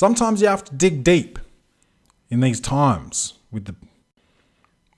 Sometimes 0.00 0.40
you 0.40 0.48
have 0.48 0.64
to 0.64 0.74
dig 0.74 1.04
deep 1.04 1.38
in 2.30 2.40
these 2.40 2.58
times 2.58 3.34
with 3.52 3.66
the 3.66 3.74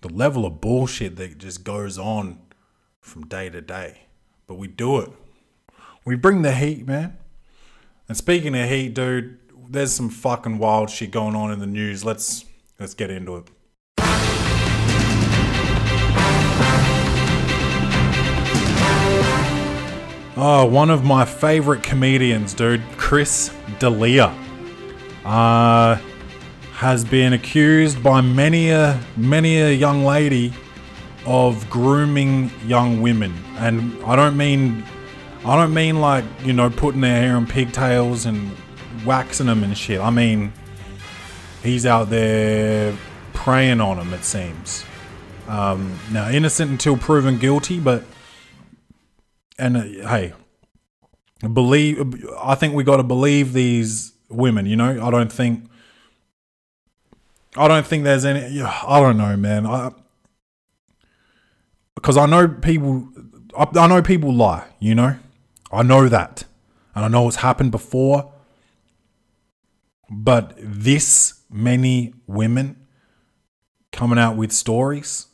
the 0.00 0.08
level 0.08 0.46
of 0.46 0.60
bullshit 0.60 1.16
that 1.16 1.38
just 1.38 1.64
goes 1.64 1.98
on 1.98 2.38
from 3.00 3.26
day 3.26 3.50
to 3.50 3.60
day. 3.60 4.02
But 4.46 4.58
we 4.58 4.68
do 4.68 5.00
it. 5.00 5.10
We 6.04 6.14
bring 6.14 6.42
the 6.42 6.54
heat, 6.54 6.86
man. 6.86 7.18
And 8.06 8.16
speaking 8.16 8.54
of 8.56 8.68
heat, 8.68 8.94
dude, 8.94 9.40
there's 9.68 9.92
some 9.92 10.08
fucking 10.08 10.58
wild 10.58 10.88
shit 10.88 11.10
going 11.10 11.34
on 11.34 11.50
in 11.50 11.58
the 11.58 11.66
news. 11.66 12.04
Let's 12.04 12.44
let's 12.78 12.94
get 12.94 13.10
into 13.10 13.38
it. 13.38 13.48
Oh, 20.36 20.64
one 20.70 20.90
of 20.90 21.02
my 21.02 21.24
favorite 21.24 21.82
comedians, 21.82 22.54
dude, 22.54 22.82
Chris 22.96 23.52
D'Elia 23.80 24.32
uh, 25.24 25.96
has 26.72 27.04
been 27.04 27.32
accused 27.32 28.02
by 28.02 28.20
many 28.20 28.70
a 28.70 29.00
many 29.16 29.60
a 29.60 29.72
young 29.72 30.04
lady 30.04 30.52
of 31.26 31.68
grooming 31.70 32.50
young 32.66 33.00
women, 33.00 33.32
and 33.56 34.02
I 34.04 34.16
don't 34.16 34.36
mean 34.36 34.84
I 35.44 35.56
don't 35.56 35.74
mean 35.74 36.00
like 36.00 36.24
you 36.42 36.52
know 36.52 36.70
putting 36.70 37.00
their 37.00 37.20
hair 37.20 37.36
in 37.36 37.46
pigtails 37.46 38.26
and 38.26 38.50
waxing 39.04 39.46
them 39.46 39.62
and 39.62 39.76
shit. 39.76 40.00
I 40.00 40.10
mean 40.10 40.52
he's 41.62 41.86
out 41.86 42.10
there 42.10 42.96
preying 43.32 43.80
on 43.80 43.98
them. 43.98 44.12
It 44.12 44.24
seems. 44.24 44.84
Um, 45.48 45.98
now 46.12 46.28
innocent 46.28 46.70
until 46.70 46.96
proven 46.96 47.38
guilty, 47.38 47.78
but 47.78 48.04
and 49.58 49.76
uh, 49.76 49.82
hey, 50.08 50.32
believe 51.52 52.24
I 52.40 52.54
think 52.54 52.74
we 52.74 52.84
got 52.84 52.96
to 52.96 53.02
believe 53.02 53.52
these 53.52 54.11
women. 54.32 54.66
You 54.66 54.76
know, 54.76 55.04
I 55.04 55.10
don't 55.10 55.32
think. 55.32 55.68
I 57.56 57.68
don't 57.68 57.86
think 57.86 58.04
there's 58.04 58.24
any. 58.24 58.62
I 58.62 59.00
don't 59.00 59.18
know, 59.18 59.36
man. 59.36 59.66
I 59.66 59.92
because 61.94 62.16
I 62.16 62.26
know 62.26 62.48
people. 62.48 63.08
I, 63.56 63.66
I 63.74 63.86
know 63.86 64.02
people 64.02 64.32
lie. 64.32 64.66
You 64.80 64.94
know, 64.94 65.16
I 65.70 65.82
know 65.82 66.08
that, 66.08 66.44
and 66.94 67.04
I 67.04 67.08
know 67.08 67.28
it's 67.28 67.36
happened 67.36 67.70
before. 67.70 68.32
But 70.10 70.54
this 70.58 71.40
many 71.50 72.12
women 72.26 72.86
coming 73.92 74.18
out 74.18 74.36
with 74.36 74.52
stories, 74.52 75.26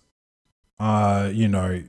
uh, 0.79 1.31
you 1.33 1.49
know, 1.49 1.83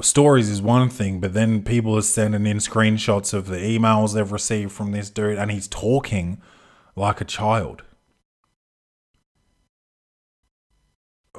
stories 0.00 0.48
is 0.48 0.62
one 0.62 0.88
thing, 0.88 1.20
but 1.20 1.34
then 1.34 1.62
people 1.62 1.96
are 1.96 2.02
sending 2.02 2.46
in 2.46 2.58
screenshots 2.58 3.34
of 3.34 3.46
the 3.46 3.56
emails 3.56 4.14
they've 4.14 4.32
received 4.32 4.72
from 4.72 4.92
this 4.92 5.10
dude, 5.10 5.38
and 5.38 5.50
he's 5.50 5.68
talking 5.68 6.40
like 6.96 7.20
a 7.20 7.24
child. 7.24 7.82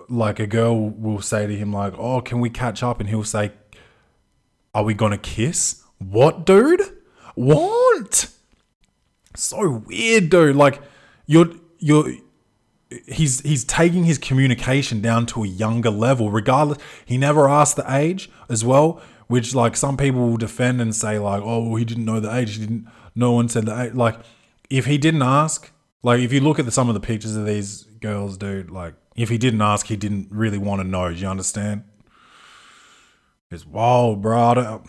Like 0.10 0.40
a 0.40 0.48
girl 0.48 0.90
will 0.90 1.22
say 1.22 1.48
to 1.48 1.56
him, 1.56 1.72
like, 1.74 1.94
"Oh, 1.98 2.22
can 2.22 2.40
we 2.40 2.50
catch 2.50 2.84
up?" 2.84 3.00
And 3.00 3.10
he'll 3.10 3.24
say, 3.24 3.54
"Are 4.74 4.84
we 4.84 4.94
gonna 4.94 5.18
kiss?" 5.18 5.84
What, 5.98 6.46
dude? 6.46 6.82
What? 7.36 8.30
So 9.36 9.84
weird, 9.88 10.30
dude. 10.30 10.56
Like, 10.56 10.82
you're 11.26 11.54
you're 11.80 12.14
he's 13.08 13.42
he's 13.42 13.64
taking 13.64 14.04
his 14.04 14.18
communication 14.18 15.02
down 15.02 15.26
to 15.28 15.44
a 15.44 15.48
younger 15.48 15.90
level. 15.90 16.32
Regardless 16.32 16.78
he 17.06 17.18
never 17.18 17.50
asked 17.50 17.76
the 17.76 17.94
age 17.94 18.30
as 18.50 18.64
well 18.64 19.02
which 19.28 19.56
like 19.56 19.76
some 19.76 19.98
people 19.98 20.30
will 20.30 20.38
defend 20.38 20.82
and 20.82 20.96
say 20.96 21.20
like 21.20 21.42
oh 21.42 21.68
well, 21.68 21.76
he 21.76 21.86
didn't 21.86 22.06
know 22.06 22.20
the 22.20 22.34
age. 22.34 22.56
He 22.56 22.62
didn't 22.66 22.88
no 23.16 23.32
one 23.32 23.50
said 23.50 23.66
the 23.66 23.82
age 23.82 23.94
like 23.94 24.20
if 24.70 24.86
he 24.86 24.98
didn't 24.98 25.22
ask 25.22 25.72
like 26.04 26.20
if 26.20 26.32
you 26.32 26.40
look 26.40 26.60
at 26.60 26.66
the, 26.66 26.72
some 26.72 26.88
of 26.88 26.94
the 26.94 27.00
pictures 27.00 27.36
of 27.36 27.46
these 27.46 27.84
girls 28.02 28.38
dude 28.38 28.70
like 28.72 28.94
if 29.16 29.30
he 29.30 29.38
didn't 29.38 29.62
ask 29.62 29.88
he 29.88 29.96
didn't 29.96 30.28
really 30.32 30.58
want 30.58 30.82
to 30.82 30.88
know. 30.88 31.10
Do 31.10 31.16
you 31.16 31.28
understand? 31.28 31.84
It's 33.52 33.66
wild 33.66 34.22
bro 34.22 34.82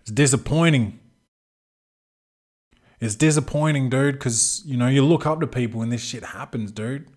it's 0.00 0.10
disappointing 0.10 0.99
it's 3.00 3.14
disappointing, 3.14 3.88
dude, 3.88 4.14
because, 4.14 4.62
you 4.66 4.76
know, 4.76 4.86
you 4.86 5.04
look 5.04 5.26
up 5.26 5.40
to 5.40 5.46
people 5.46 5.80
and 5.80 5.90
this 5.90 6.02
shit 6.02 6.22
happens, 6.22 6.70
dude. 6.70 7.08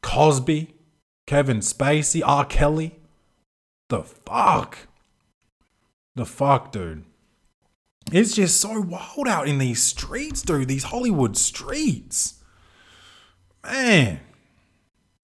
Cosby, 0.00 0.74
Kevin 1.26 1.58
Spacey, 1.58 2.22
R. 2.24 2.46
Kelly. 2.46 2.98
The 3.88 4.02
fuck? 4.02 4.88
The 6.14 6.24
fuck, 6.24 6.72
dude? 6.72 7.04
It's 8.10 8.34
just 8.34 8.58
so 8.58 8.80
wild 8.80 9.28
out 9.28 9.48
in 9.48 9.58
these 9.58 9.82
streets, 9.82 10.40
dude. 10.40 10.68
These 10.68 10.84
Hollywood 10.84 11.36
streets. 11.36 12.42
man, 13.64 14.20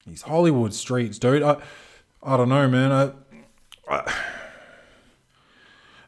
these 0.06 0.22
Hollywood 0.22 0.74
streets, 0.74 1.18
dude. 1.18 1.42
I, 1.42 1.56
I 2.22 2.36
don't 2.36 2.48
know, 2.48 2.68
man. 2.68 2.92
I, 2.92 3.12
I, 3.88 4.12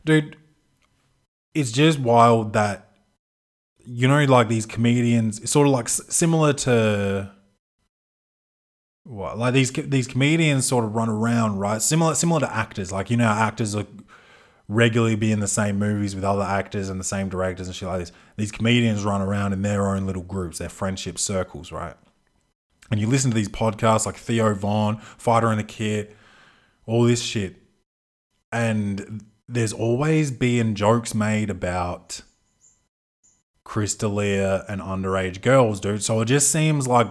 dude, 0.04 0.36
it's 1.54 1.72
just 1.72 1.98
wild 1.98 2.52
that 2.52 2.83
you 3.86 4.08
know, 4.08 4.24
like 4.24 4.48
these 4.48 4.66
comedians, 4.66 5.40
it's 5.40 5.52
sort 5.52 5.66
of 5.66 5.72
like 5.72 5.88
similar 5.88 6.52
to 6.52 7.30
what, 9.04 9.38
like 9.38 9.54
these 9.54 9.70
these 9.72 10.06
comedians 10.06 10.66
sort 10.66 10.84
of 10.84 10.94
run 10.94 11.08
around, 11.08 11.58
right? 11.58 11.80
Similar 11.80 12.14
similar 12.14 12.40
to 12.40 12.54
actors, 12.54 12.90
like 12.90 13.10
you 13.10 13.16
know, 13.16 13.28
actors 13.28 13.74
are 13.74 13.86
regularly 14.66 15.14
be 15.14 15.30
in 15.30 15.40
the 15.40 15.48
same 15.48 15.78
movies 15.78 16.14
with 16.14 16.24
other 16.24 16.42
actors 16.42 16.88
and 16.88 16.98
the 16.98 17.04
same 17.04 17.28
directors 17.28 17.66
and 17.66 17.76
shit 17.76 17.88
like 17.88 18.00
this. 18.00 18.12
These 18.36 18.52
comedians 18.52 19.04
run 19.04 19.20
around 19.20 19.52
in 19.52 19.62
their 19.62 19.86
own 19.88 20.06
little 20.06 20.22
groups, 20.22 20.58
their 20.58 20.70
friendship 20.70 21.18
circles, 21.18 21.70
right? 21.70 21.96
And 22.90 23.00
you 23.00 23.06
listen 23.06 23.30
to 23.30 23.34
these 23.34 23.48
podcasts 23.48 24.06
like 24.06 24.16
Theo 24.16 24.54
Von, 24.54 24.98
Fighter 24.98 25.48
and 25.48 25.58
the 25.58 25.64
Kid, 25.64 26.14
all 26.86 27.04
this 27.04 27.22
shit, 27.22 27.56
and 28.52 29.24
there's 29.48 29.72
always 29.72 30.30
being 30.30 30.74
jokes 30.74 31.14
made 31.14 31.50
about 31.50 32.22
Chris 33.64 33.94
D'Elia 33.94 34.64
and 34.68 34.80
underage 34.80 35.40
girls, 35.40 35.80
dude. 35.80 36.02
So 36.02 36.20
it 36.20 36.26
just 36.26 36.50
seems 36.50 36.86
like, 36.86 37.08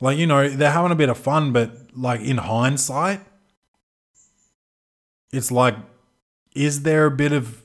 like 0.00 0.18
you 0.18 0.26
know, 0.26 0.48
they're 0.48 0.70
having 0.70 0.92
a 0.92 0.96
bit 0.96 1.08
of 1.08 1.18
fun, 1.18 1.52
but 1.52 1.70
like 1.96 2.20
in 2.20 2.38
hindsight, 2.38 3.20
it's 5.32 5.50
like, 5.50 5.76
is 6.54 6.82
there 6.82 7.06
a 7.06 7.10
bit 7.10 7.32
of 7.32 7.62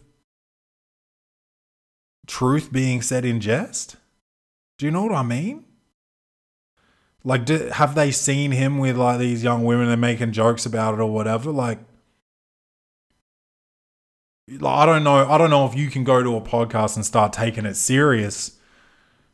truth 2.27 2.71
being 2.71 3.01
said 3.01 3.25
in 3.25 3.39
jest? 3.39 3.97
Do 4.77 4.85
you 4.85 4.91
know 4.91 5.03
what 5.03 5.13
I 5.13 5.23
mean? 5.23 5.65
Like, 7.23 7.45
do, 7.45 7.69
have 7.69 7.95
they 7.95 8.11
seen 8.11 8.51
him 8.51 8.77
with 8.77 8.97
like 8.97 9.19
these 9.19 9.43
young 9.43 9.65
women 9.65 9.89
and 9.89 9.99
making 9.99 10.31
jokes 10.31 10.65
about 10.65 10.93
it 10.93 10.99
or 10.99 11.11
whatever? 11.11 11.51
Like, 11.51 11.79
I 14.47 14.85
don't 14.85 15.03
know. 15.03 15.27
I 15.27 15.39
don't 15.39 15.49
know 15.49 15.65
if 15.65 15.73
you 15.73 15.89
can 15.89 16.03
go 16.03 16.21
to 16.21 16.35
a 16.35 16.41
podcast 16.41 16.95
and 16.95 17.05
start 17.05 17.33
taking 17.33 17.65
it 17.65 17.75
serious. 17.75 18.59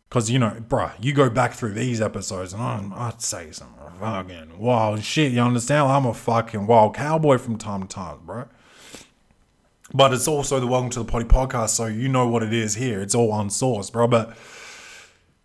Because, 0.08 0.30
you 0.30 0.40
know, 0.40 0.64
bruh, 0.68 0.94
you 1.02 1.14
go 1.14 1.30
back 1.30 1.54
through 1.54 1.74
these 1.74 2.02
episodes 2.02 2.54
and 2.54 2.62
I'm, 2.62 2.94
I'd 2.94 3.22
say 3.22 3.52
some 3.52 3.74
fucking 4.00 4.58
wild 4.58 5.04
shit. 5.04 5.34
You 5.34 5.42
understand? 5.42 5.90
I'm 5.90 6.06
a 6.06 6.14
fucking 6.14 6.66
wild 6.66 6.96
cowboy 6.96 7.38
from 7.38 7.58
time 7.58 7.82
to 7.82 7.88
time, 7.88 8.20
bro. 8.26 8.46
But 9.94 10.14
it's 10.14 10.30
also 10.30 10.62
the 10.62 10.68
Welcome 10.68 10.90
to 10.92 11.00
the 11.00 11.06
Potty 11.06 11.26
podcast, 11.26 11.70
so 11.70 11.88
you 11.88 12.08
know 12.08 12.28
what 12.28 12.44
it 12.44 12.54
is 12.54 12.76
here. 12.76 13.02
It's 13.02 13.14
all 13.14 13.34
unsourced, 13.34 13.92
bro. 13.92 14.08
But 14.08 14.38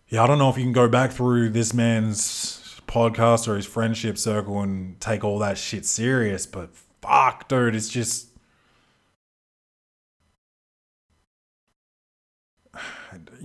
yeah, 0.08 0.22
I 0.22 0.28
don't 0.28 0.38
know 0.38 0.48
if 0.48 0.56
you 0.56 0.62
can 0.62 0.72
go 0.72 0.88
back 0.88 1.10
through 1.10 1.50
this 1.50 1.74
man's 1.74 2.80
podcast 2.86 3.48
or 3.48 3.56
his 3.56 3.66
friendship 3.66 4.16
circle 4.16 4.60
and 4.60 5.00
take 5.00 5.24
all 5.24 5.40
that 5.40 5.58
shit 5.58 5.84
serious. 5.84 6.46
But 6.46 6.70
fuck, 7.02 7.48
dude, 7.48 7.74
it's 7.74 7.88
just. 7.88 8.28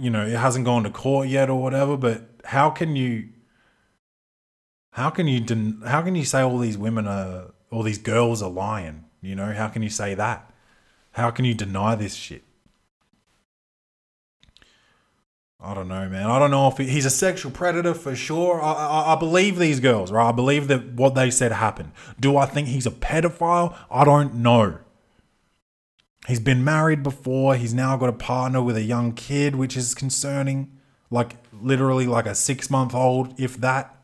You 0.01 0.09
know, 0.09 0.25
it 0.25 0.35
hasn't 0.35 0.65
gone 0.65 0.83
to 0.83 0.89
court 0.89 1.27
yet 1.27 1.49
or 1.49 1.61
whatever, 1.61 1.95
but 1.95 2.27
how 2.45 2.69
can 2.71 2.95
you. 2.95 3.29
How 4.93 5.09
can 5.09 5.27
you 5.27 5.39
den- 5.39 5.83
how 5.85 6.01
can 6.01 6.15
you 6.15 6.25
say 6.25 6.41
all 6.41 6.57
these 6.57 6.77
women 6.77 7.07
are 7.07 7.53
all 7.71 7.83
these 7.83 7.99
girls 7.99 8.41
are 8.41 8.49
lying? 8.49 9.05
You 9.21 9.35
know, 9.35 9.53
how 9.53 9.67
can 9.67 9.83
you 9.83 9.89
say 9.89 10.15
that? 10.15 10.51
How 11.11 11.29
can 11.29 11.45
you 11.45 11.53
deny 11.53 11.95
this 11.95 12.15
shit? 12.15 12.43
I 15.63 15.75
don't 15.75 15.87
know, 15.87 16.09
man. 16.09 16.25
I 16.25 16.39
don't 16.39 16.49
know 16.49 16.67
if 16.69 16.77
he- 16.77 16.87
he's 16.87 17.05
a 17.05 17.11
sexual 17.11 17.51
predator 17.51 17.93
for 17.93 18.15
sure. 18.15 18.59
I, 18.61 18.71
I, 18.73 19.13
I 19.13 19.15
believe 19.19 19.59
these 19.59 19.79
girls, 19.79 20.11
right? 20.11 20.27
I 20.29 20.31
believe 20.31 20.67
that 20.69 20.93
what 20.93 21.13
they 21.13 21.29
said 21.29 21.51
happened. 21.51 21.91
Do 22.19 22.35
I 22.35 22.47
think 22.47 22.67
he's 22.67 22.87
a 22.87 22.91
pedophile? 22.91 23.75
I 23.91 24.03
don't 24.03 24.35
know. 24.35 24.79
He's 26.27 26.39
been 26.39 26.63
married 26.63 27.03
before. 27.03 27.55
He's 27.55 27.73
now 27.73 27.97
got 27.97 28.09
a 28.09 28.13
partner 28.13 28.61
with 28.61 28.77
a 28.77 28.83
young 28.83 29.13
kid, 29.13 29.55
which 29.55 29.75
is 29.75 29.95
concerning. 29.95 30.77
Like, 31.09 31.37
literally, 31.51 32.05
like 32.05 32.25
a 32.25 32.35
six 32.35 32.69
month 32.69 32.93
old, 32.93 33.39
if 33.39 33.57
that. 33.57 33.95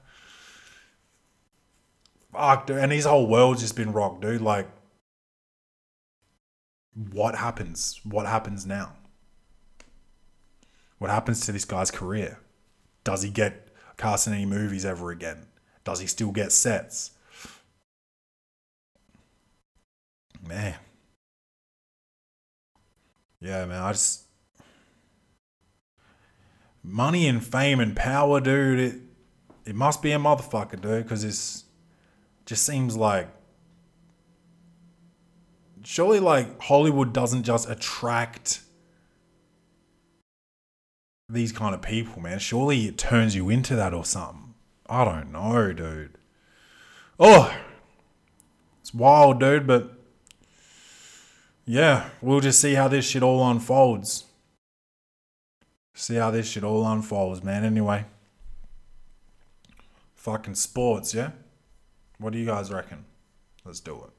Fuck, 2.34 2.68
dude. 2.68 2.78
And 2.78 2.92
his 2.92 3.06
whole 3.06 3.28
world's 3.28 3.62
just 3.62 3.76
been 3.76 3.94
rocked, 3.94 4.22
dude. 4.22 4.42
Like, 4.42 4.68
what 7.12 7.36
happens? 7.36 8.00
What 8.04 8.26
happens 8.26 8.66
now? 8.66 8.94
What 10.98 11.12
happens 11.12 11.46
to 11.46 11.52
this 11.52 11.66
guy's 11.66 11.92
career? 11.92 12.40
Does 13.04 13.22
he 13.22 13.30
get 13.30 13.70
cast 13.98 14.28
in 14.28 14.34
any 14.34 14.46
movies 14.46 14.86
ever 14.86 15.12
again? 15.12 15.48
Does 15.84 16.00
he 16.00 16.08
still 16.08 16.32
get 16.32 16.52
sets? 16.52 17.12
Man. 20.46 20.76
Yeah, 23.40 23.66
man, 23.66 23.82
I 23.82 23.92
just 23.92 24.24
money 26.84 27.28
and 27.28 27.44
fame 27.44 27.80
and 27.80 27.96
power, 27.96 28.40
dude, 28.40 28.80
it 28.80 28.96
it 29.66 29.76
must 29.76 30.02
be 30.02 30.12
a 30.12 30.18
motherfucker, 30.18 30.80
dude, 30.82 31.04
because 31.04 31.24
it's 31.24 31.66
just 32.46 32.66
seems 32.66 32.96
like 32.96 33.28
surely 35.84 36.20
like 36.20 36.62
Hollywood 36.62 37.14
doesn't 37.14 37.44
just 37.44 37.70
attract 37.70 38.62
these 41.30 41.52
kind 41.52 41.76
of 41.76 41.82
people, 41.82 42.22
man. 42.22 42.40
Surely 42.40 42.88
it 42.88 42.98
turns 42.98 43.36
you 43.36 43.50
into 43.50 43.76
that 43.76 43.94
or 43.94 44.06
something. 44.06 44.54
I 44.90 45.04
don't 45.04 45.32
know, 45.32 45.74
dude. 45.74 46.18
Oh, 47.20 47.54
it's 48.80 48.94
wild, 48.94 49.40
dude, 49.40 49.68
but 49.68 49.97
yeah, 51.68 52.10
we'll 52.22 52.40
just 52.40 52.62
see 52.62 52.76
how 52.76 52.88
this 52.88 53.06
shit 53.06 53.22
all 53.22 53.46
unfolds. 53.48 54.24
See 55.94 56.16
how 56.16 56.32
this 56.32 56.50
shit 56.50 56.64
all 56.64 56.88
unfolds, 56.88 57.44
man. 57.44 57.66
Anyway, 57.66 58.06
fucking 60.16 60.56
sports, 60.56 61.14
yeah? 61.14 61.32
What 62.20 62.32
do 62.32 62.40
you 62.40 62.46
guys 62.46 62.72
reckon? 62.72 63.04
Let's 63.66 63.82
do 63.82 63.96
it. 63.96 64.17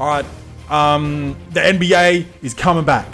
All 0.00 0.06
right. 0.06 0.24
Um, 0.70 1.36
the 1.50 1.60
NBA 1.60 2.24
is 2.42 2.54
coming 2.54 2.84
back. 2.84 3.06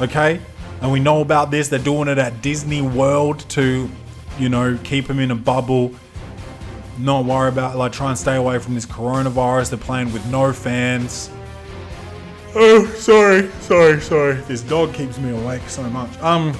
Okay? 0.00 0.40
And 0.80 0.90
we 0.90 0.98
know 0.98 1.20
about 1.20 1.52
this. 1.52 1.68
They're 1.68 1.78
doing 1.78 2.08
it 2.08 2.18
at 2.18 2.42
Disney 2.42 2.82
World 2.82 3.48
to, 3.50 3.88
you 4.36 4.48
know, 4.48 4.76
keep 4.82 5.06
them 5.06 5.20
in 5.20 5.30
a 5.30 5.36
bubble. 5.36 5.94
Not 6.98 7.26
worry 7.26 7.48
about, 7.48 7.76
like, 7.76 7.92
try 7.92 8.08
and 8.08 8.18
stay 8.18 8.34
away 8.34 8.58
from 8.58 8.74
this 8.74 8.86
coronavirus. 8.86 9.70
They're 9.70 9.78
playing 9.78 10.12
with 10.12 10.26
no 10.26 10.52
fans. 10.52 11.30
Oh, 12.56 12.86
sorry, 12.96 13.48
sorry, 13.60 14.00
sorry. 14.00 14.34
This 14.48 14.62
dog 14.62 14.92
keeps 14.92 15.16
me 15.16 15.30
awake 15.30 15.62
so 15.68 15.84
much. 15.90 16.18
Um, 16.18 16.58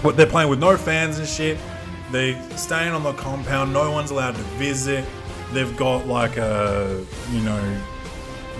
but 0.00 0.16
they're 0.16 0.26
playing 0.26 0.48
with 0.48 0.60
no 0.60 0.76
fans 0.76 1.18
and 1.18 1.26
shit. 1.26 1.58
They 2.12 2.40
staying 2.54 2.92
on 2.92 3.02
the 3.02 3.14
compound. 3.14 3.72
No 3.72 3.90
one's 3.90 4.12
allowed 4.12 4.36
to 4.36 4.42
visit. 4.58 5.04
They've 5.52 5.76
got 5.76 6.06
like 6.06 6.36
a, 6.36 7.04
you 7.32 7.40
know, 7.40 7.80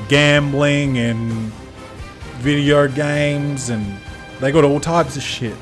gambling 0.09 0.99
and 0.99 1.53
video 2.38 2.86
games 2.88 3.70
and 3.70 3.99
they 4.40 4.53
got 4.53 4.64
all 4.64 4.80
types 4.80 5.16
of 5.16 5.22
shit. 5.22 5.57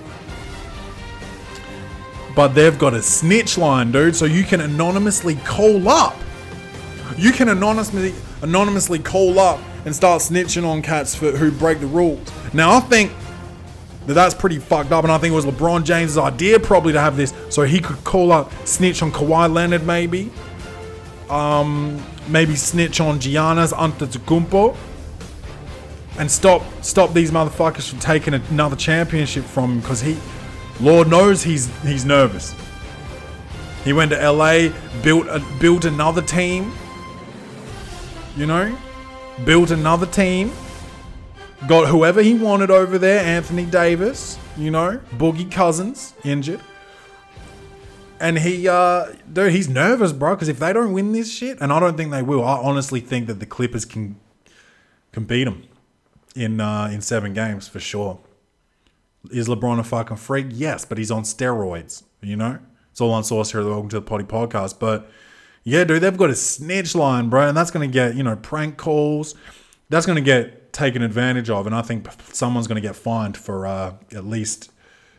But 2.34 2.48
they've 2.48 2.78
got 2.78 2.92
a 2.92 3.00
snitch 3.00 3.56
line, 3.56 3.92
dude, 3.92 4.14
so 4.14 4.26
you 4.26 4.44
can 4.44 4.60
anonymously 4.60 5.36
call 5.36 5.88
up. 5.88 6.16
You 7.16 7.32
can 7.32 7.48
anonymously 7.48 8.14
anonymously 8.42 8.98
call 8.98 9.38
up 9.38 9.58
and 9.86 9.96
start 9.96 10.20
snitching 10.20 10.66
on 10.66 10.82
cats 10.82 11.14
for 11.14 11.30
who 11.30 11.50
break 11.50 11.80
the 11.80 11.86
rules. 11.86 12.30
Now 12.52 12.76
I 12.76 12.80
think 12.80 13.12
that 14.06 14.12
that's 14.12 14.34
pretty 14.34 14.58
fucked 14.58 14.92
up, 14.92 15.04
and 15.04 15.12
I 15.12 15.18
think 15.18 15.32
it 15.32 15.34
was 15.34 15.46
LeBron 15.46 15.84
James' 15.84 16.18
idea 16.18 16.60
probably 16.60 16.92
to 16.92 17.00
have 17.00 17.16
this 17.16 17.32
so 17.48 17.62
he 17.62 17.80
could 17.80 18.04
call 18.04 18.32
up 18.32 18.52
snitch 18.66 19.02
on 19.02 19.10
Kawhi 19.10 19.52
Leonard 19.52 19.86
maybe 19.86 20.30
um, 21.30 22.02
maybe 22.28 22.56
snitch 22.56 23.00
on 23.00 23.18
Giannis 23.18 23.72
Antetokounmpo 23.72 24.76
and 26.18 26.30
stop 26.30 26.62
stop 26.82 27.12
these 27.12 27.30
motherfuckers 27.30 27.88
from 27.88 27.98
taking 27.98 28.34
another 28.34 28.76
championship 28.76 29.44
from 29.44 29.72
him 29.72 29.80
because 29.80 30.00
he, 30.00 30.16
Lord 30.80 31.08
knows 31.08 31.42
he's 31.42 31.68
he's 31.82 32.04
nervous. 32.04 32.54
He 33.84 33.92
went 33.92 34.10
to 34.10 34.32
LA, 34.32 34.70
built 35.02 35.26
a, 35.28 35.40
built 35.60 35.84
another 35.84 36.22
team. 36.22 36.72
You 38.36 38.46
know, 38.46 38.76
built 39.44 39.70
another 39.70 40.06
team, 40.06 40.52
got 41.66 41.88
whoever 41.88 42.22
he 42.22 42.34
wanted 42.34 42.70
over 42.70 42.98
there, 42.98 43.20
Anthony 43.24 43.64
Davis, 43.64 44.38
you 44.56 44.70
know, 44.70 45.00
Boogie 45.16 45.50
Cousins 45.50 46.14
injured. 46.24 46.60
And 48.18 48.38
he, 48.38 48.66
uh, 48.66 49.12
dude, 49.30 49.52
he's 49.52 49.68
nervous, 49.68 50.12
bro, 50.12 50.34
because 50.34 50.48
if 50.48 50.58
they 50.58 50.72
don't 50.72 50.92
win 50.92 51.12
this 51.12 51.30
shit, 51.30 51.58
and 51.60 51.72
I 51.72 51.80
don't 51.80 51.96
think 51.96 52.10
they 52.10 52.22
will, 52.22 52.44
I 52.44 52.56
honestly 52.56 53.00
think 53.00 53.26
that 53.26 53.40
the 53.40 53.46
Clippers 53.46 53.84
can 53.84 54.16
can 55.12 55.24
beat 55.24 55.44
them 55.44 55.64
in 56.34 56.60
uh, 56.60 56.88
in 56.92 57.00
seven 57.02 57.34
games 57.34 57.68
for 57.68 57.80
sure. 57.80 58.18
Is 59.30 59.48
LeBron 59.48 59.78
a 59.78 59.84
fucking 59.84 60.16
freak? 60.16 60.46
Yes, 60.50 60.84
but 60.84 60.98
he's 60.98 61.10
on 61.10 61.24
steroids. 61.24 62.04
You 62.22 62.36
know, 62.36 62.58
it's 62.90 63.00
all 63.00 63.12
on 63.12 63.24
source 63.24 63.52
here. 63.52 63.62
Welcome 63.64 63.90
to 63.90 63.96
the 63.96 64.02
Potty 64.02 64.24
Podcast. 64.24 64.78
But 64.78 65.10
yeah, 65.64 65.84
dude, 65.84 66.02
they've 66.02 66.16
got 66.16 66.30
a 66.30 66.34
snitch 66.34 66.94
line, 66.94 67.28
bro, 67.28 67.48
and 67.48 67.56
that's 67.56 67.70
gonna 67.70 67.86
get 67.86 68.14
you 68.14 68.22
know 68.22 68.36
prank 68.36 68.78
calls. 68.78 69.34
That's 69.90 70.06
gonna 70.06 70.20
get 70.22 70.72
taken 70.72 71.02
advantage 71.02 71.50
of, 71.50 71.66
and 71.66 71.74
I 71.74 71.82
think 71.82 72.08
someone's 72.32 72.66
gonna 72.66 72.80
get 72.80 72.96
fined 72.96 73.36
for 73.36 73.66
uh, 73.66 73.94
at 74.12 74.24
least 74.24 74.70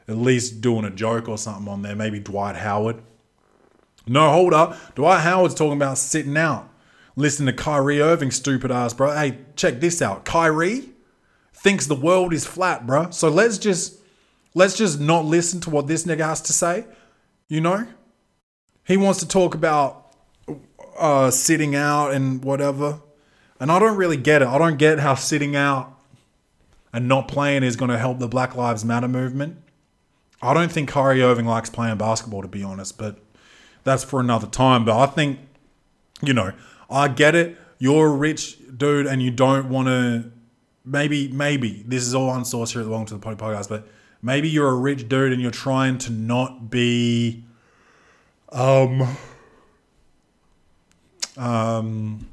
at 0.08 0.18
least 0.18 0.62
doing 0.62 0.86
a 0.86 0.90
joke 0.90 1.28
or 1.28 1.38
something 1.38 1.68
on 1.68 1.82
there. 1.82 1.96
Maybe 1.96 2.20
Dwight 2.20 2.56
Howard. 2.56 3.02
No, 4.08 4.32
hold 4.32 4.54
up. 4.54 4.96
Dwight 4.96 5.22
Howard's 5.22 5.54
talking 5.54 5.74
about 5.74 5.98
sitting 5.98 6.38
out. 6.38 6.70
Listen 7.16 7.46
to 7.48 7.54
Kyrie 7.54 8.02
Irving, 8.02 8.32
stupid 8.32 8.72
ass, 8.72 8.94
bro. 8.94 9.12
Hey, 9.12 9.40
check 9.56 9.80
this 9.80 10.02
out. 10.02 10.24
Kyrie 10.24 10.90
thinks 11.54 11.88
the 11.88 11.96
world 11.96 12.32
is 12.32 12.46
flat, 12.46 12.86
bro. 12.86 13.10
So 13.10 13.28
let's 13.28 13.58
just 13.58 14.00
let's 14.54 14.78
just 14.78 15.00
not 15.00 15.26
listen 15.26 15.60
to 15.62 15.70
what 15.70 15.88
this 15.88 16.06
nigga 16.06 16.26
has 16.26 16.42
to 16.44 16.54
say. 16.54 16.86
You 17.48 17.62
know? 17.62 17.88
He 18.86 18.96
wants 18.98 19.20
to 19.20 19.28
talk 19.28 19.56
about 19.56 20.14
uh, 20.98 21.32
sitting 21.32 21.76
out 21.76 22.12
and 22.12 22.44
whatever. 22.44 23.02
And 23.60 23.72
I 23.72 23.80
don't 23.80 23.98
really 23.98 24.18
get 24.18 24.42
it. 24.42 24.48
I 24.48 24.58
don't 24.58 24.78
get 24.78 25.00
how 25.00 25.16
sitting 25.16 25.56
out 25.56 25.98
and 26.94 27.08
not 27.08 27.28
playing 27.28 27.64
is 27.64 27.76
going 27.76 27.92
to 27.92 27.98
help 27.98 28.20
the 28.20 28.28
Black 28.28 28.56
Lives 28.56 28.86
Matter 28.86 29.08
movement. 29.08 29.58
I 30.42 30.54
don't 30.54 30.72
think 30.72 30.90
Kyrie 30.90 31.24
Irving 31.24 31.46
likes 31.46 31.70
playing 31.70 31.98
basketball, 31.98 32.42
to 32.42 32.48
be 32.48 32.64
honest, 32.64 32.98
but 32.98 33.20
that's 33.84 34.04
for 34.04 34.20
another 34.20 34.48
time. 34.48 34.86
But 34.86 35.00
I 35.00 35.06
think, 35.08 35.40
you 36.22 36.34
know, 36.34 36.52
I 36.90 37.08
get 37.08 37.36
it. 37.36 37.58
You're 37.80 38.08
a 38.08 38.16
rich 38.16 38.58
dude 38.76 39.08
and 39.08 39.22
you 39.22 39.32
don't 39.32 39.70
want 39.70 39.88
to. 39.88 40.32
Maybe, 40.86 41.28
maybe 41.28 41.84
this 41.86 42.04
is 42.04 42.16
all 42.16 42.32
unsourced 42.32 42.72
here 42.72 42.82
at 42.82 42.86
the 42.86 42.90
Welcome 42.90 43.08
to 43.08 43.14
the 43.16 43.20
Potty 43.20 43.36
Podcast, 43.36 43.68
but 43.68 43.88
maybe 44.22 44.48
you're 44.48 44.70
a 44.70 44.76
rich 44.76 45.10
dude 45.10 45.34
and 45.34 45.42
you're 45.42 45.52
trying 45.52 45.98
to 45.98 46.12
not 46.12 46.70
be, 46.70 47.44
um, 48.54 49.18
um, 51.36 52.26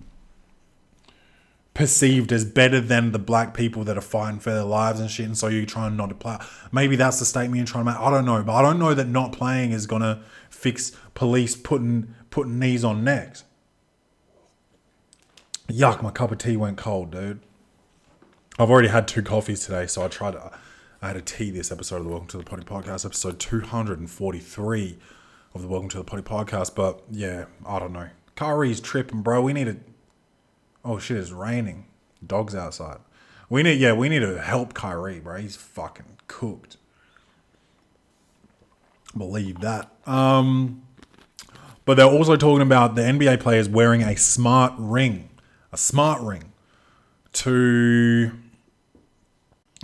perceived 1.75 2.33
as 2.33 2.45
better 2.45 2.81
than 2.81 3.11
the 3.11 3.18
black 3.18 3.53
people 3.53 3.83
that 3.85 3.99
are 3.99 4.01
fighting 4.01 4.39
for 4.39 4.51
their 4.51 4.64
lives 4.64 5.01
and 5.01 5.11
shit, 5.11 5.27
and 5.27 5.37
so 5.37 5.49
you're 5.49 5.66
trying 5.66 5.97
not 5.97 6.09
to 6.09 6.14
play. 6.14 6.39
Maybe 6.70 6.95
that's 6.95 7.18
the 7.18 7.25
statement 7.25 7.57
you're 7.57 7.66
trying 7.66 7.85
to 7.85 7.93
make. 7.93 8.01
I 8.01 8.11
don't 8.11 8.25
know, 8.25 8.43
but 8.43 8.55
I 8.55 8.62
don't 8.62 8.79
know 8.79 8.95
that 8.95 9.09
not 9.09 9.33
playing 9.33 9.72
is 9.72 9.87
gonna 9.87 10.22
fix 10.49 10.93
police 11.14 11.57
putting 11.57 12.14
putting 12.31 12.59
knees 12.59 12.85
on 12.85 13.03
necks. 13.05 13.45
Yuck, 15.68 16.03
my 16.03 16.11
cup 16.11 16.31
of 16.31 16.39
tea 16.39 16.57
went 16.57 16.77
cold, 16.77 17.11
dude. 17.11 17.41
I've 18.59 18.70
already 18.70 18.89
had 18.89 19.09
two 19.09 19.22
coffees 19.22 19.64
today, 19.64 19.87
so 19.87 20.05
I 20.05 20.09
tried 20.09 20.33
to. 20.33 20.53
I 21.03 21.09
had 21.09 21.16
a 21.16 21.22
tea 21.22 21.51
this 21.51 21.72
episode 21.72 21.97
of 21.97 22.05
the 22.05 22.11
Welcome 22.11 22.29
to 22.29 22.39
the 22.39 22.45
Potty 22.45 22.62
Podcast, 22.62 23.05
episode 23.05 23.39
243 23.39 24.99
of 25.55 25.61
the 25.61 25.68
Welcome 25.68 25.89
to 25.91 25.99
the 25.99 26.05
Potty 26.05 26.22
Podcast. 26.22 26.75
But 26.75 27.03
yeah, 27.11 27.47
I 27.66 27.79
don't 27.79 27.93
know. 27.93 28.09
Kyrie's 28.37 28.81
tripping, 28.81 29.22
bro. 29.22 29.43
We 29.43 29.53
need 29.53 29.64
to. 29.64 29.77
Oh 30.85 30.99
shit, 30.99 31.16
it's 31.16 31.30
raining. 31.30 31.87
Dogs 32.24 32.55
outside. 32.55 32.99
We 33.49 33.62
need, 33.62 33.80
yeah, 33.80 33.93
we 33.93 34.09
need 34.09 34.20
to 34.20 34.41
help 34.41 34.74
Kyrie, 34.74 35.20
bro. 35.20 35.37
He's 35.37 35.57
fucking 35.57 36.18
cooked. 36.26 36.76
Believe 39.16 39.61
that. 39.61 39.91
Um, 40.07 40.82
but 41.85 41.97
they're 41.97 42.07
also 42.07 42.37
talking 42.37 42.62
about 42.62 42.95
the 42.97 43.03
NBA 43.03 43.41
players 43.41 43.68
wearing 43.68 44.03
a 44.03 44.16
smart 44.16 44.72
ring, 44.76 45.28
a 45.72 45.76
smart 45.76 46.20
ring, 46.22 46.53
to, 47.35 48.32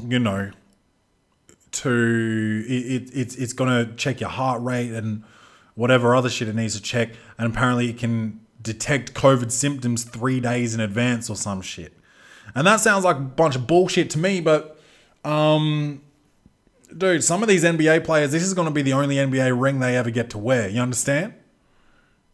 you 0.03 0.18
know, 0.18 0.51
to 1.72 2.64
it, 2.66 2.72
it 2.72 3.11
it's 3.14 3.36
it's 3.36 3.53
gonna 3.53 3.92
check 3.96 4.20
your 4.20 4.30
heart 4.30 4.62
rate 4.62 4.92
and 4.92 5.22
whatever 5.74 6.14
other 6.14 6.28
shit 6.28 6.48
it 6.48 6.55
needs 6.55 6.74
to 6.74 6.82
check, 6.82 7.11
and 7.38 7.53
apparently 7.53 7.88
it 7.88 7.98
can 7.98 8.40
detect 8.62 9.14
COVID 9.14 9.50
symptoms 9.50 10.04
three 10.04 10.40
days 10.40 10.74
in 10.74 10.80
advance 10.80 11.30
or 11.30 11.36
some 11.36 11.62
shit. 11.62 11.96
And 12.54 12.66
that 12.66 12.80
sounds 12.80 13.04
like 13.04 13.16
a 13.16 13.20
bunch 13.20 13.56
of 13.56 13.66
bullshit 13.66 14.11
to 14.11 14.18
me, 14.18 14.40
but 14.40 14.80
um 15.24 16.02
dude, 16.96 17.22
some 17.22 17.42
of 17.42 17.48
these 17.48 17.64
NBA 17.64 18.04
players, 18.04 18.32
this 18.32 18.42
is 18.42 18.54
gonna 18.54 18.70
be 18.70 18.82
the 18.82 18.92
only 18.92 19.16
NBA 19.16 19.58
ring 19.61 19.80
they 19.80 19.96
ever 19.96 20.11
get 20.11 20.30
to 20.30 20.38
wear. 20.38 20.68
You 20.68 20.80
understand? 20.80 21.34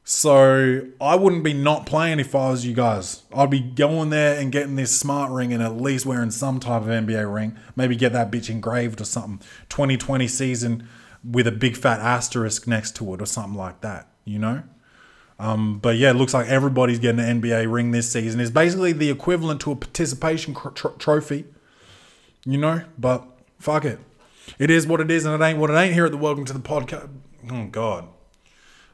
So 0.09 0.87
I 1.01 1.17
wouldn't 1.17 1.43
be 1.43 1.53
not 1.53 1.85
playing 1.85 2.21
if 2.21 2.33
I 2.33 2.51
was 2.51 2.65
you 2.65 2.75
guys. 2.75 3.25
I'd 3.35 3.51
be 3.51 3.59
going 3.59 4.11
there 4.11 4.39
and 4.39 4.53
getting 4.53 4.77
this 4.77 4.97
smart 4.97 5.33
ring 5.33 5.53
and 5.53 5.61
at 5.61 5.81
least 5.81 6.07
wearing 6.07 6.31
some 6.31 6.61
type 6.61 6.83
of 6.83 6.89
NBA 6.89 7.33
ring. 7.33 7.59
Maybe 7.75 7.97
get 7.97 8.13
that 8.13 8.31
bitch 8.31 8.49
engraved 8.49 9.01
or 9.01 9.05
something. 9.05 9.45
2020 9.69 10.29
season 10.29 10.89
with 11.29 11.49
a 11.49 11.53
big 11.53 11.77
fat 11.77 11.99
asterisk 11.99 12.69
next 12.69 12.95
to 12.97 13.15
it 13.15 13.21
or 13.21 13.27
something 13.27 13.57
like 13.59 13.81
that, 13.81 14.09
you 14.25 14.39
know? 14.39 14.63
Um, 15.39 15.79
but 15.79 15.97
yeah, 15.97 16.11
it 16.11 16.15
looks 16.15 16.33
like 16.33 16.47
everybody's 16.49 16.99
getting 16.99 17.21
an 17.21 17.41
NBA 17.41 17.71
ring 17.71 17.91
this 17.91 18.11
season. 18.11 18.41
It's 18.41 18.51
basically 18.51 18.93
the 18.93 19.11
equivalent 19.11 19.61
to 19.63 19.73
a 19.73 19.77
participation 19.77 20.55
tr- 20.75 20.89
trophy, 20.99 21.45
you 22.45 22.57
know? 22.59 22.83
But 22.99 23.27
fuck 23.59 23.85
it. 23.85 23.99
It 24.59 24.71
is 24.71 24.87
what 24.87 25.01
it 25.01 25.11
is, 25.11 25.27
and 25.27 25.41
it 25.41 25.45
ain't 25.45 25.59
what 25.59 25.71
it 25.71 25.75
ain't 25.75 25.93
here 25.93 26.07
at 26.07 26.13
the 26.13 26.17
Welcome 26.19 26.45
to 26.47 26.53
the 26.53 26.59
Podcast. 26.59 27.11
Oh, 27.51 27.67
God. 27.67 28.09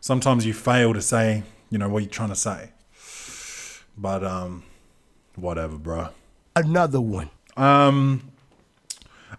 Sometimes 0.00 0.44
you 0.44 0.52
fail 0.52 0.92
to 0.94 1.02
say, 1.02 1.44
you 1.70 1.78
know, 1.78 1.88
what 1.88 2.02
you're 2.02 2.10
trying 2.10 2.30
to 2.30 2.34
say. 2.34 2.70
But, 3.96 4.24
um, 4.24 4.64
whatever, 5.36 5.76
bro. 5.76 6.08
Another 6.56 7.00
one. 7.00 7.30
Um, 7.56 8.32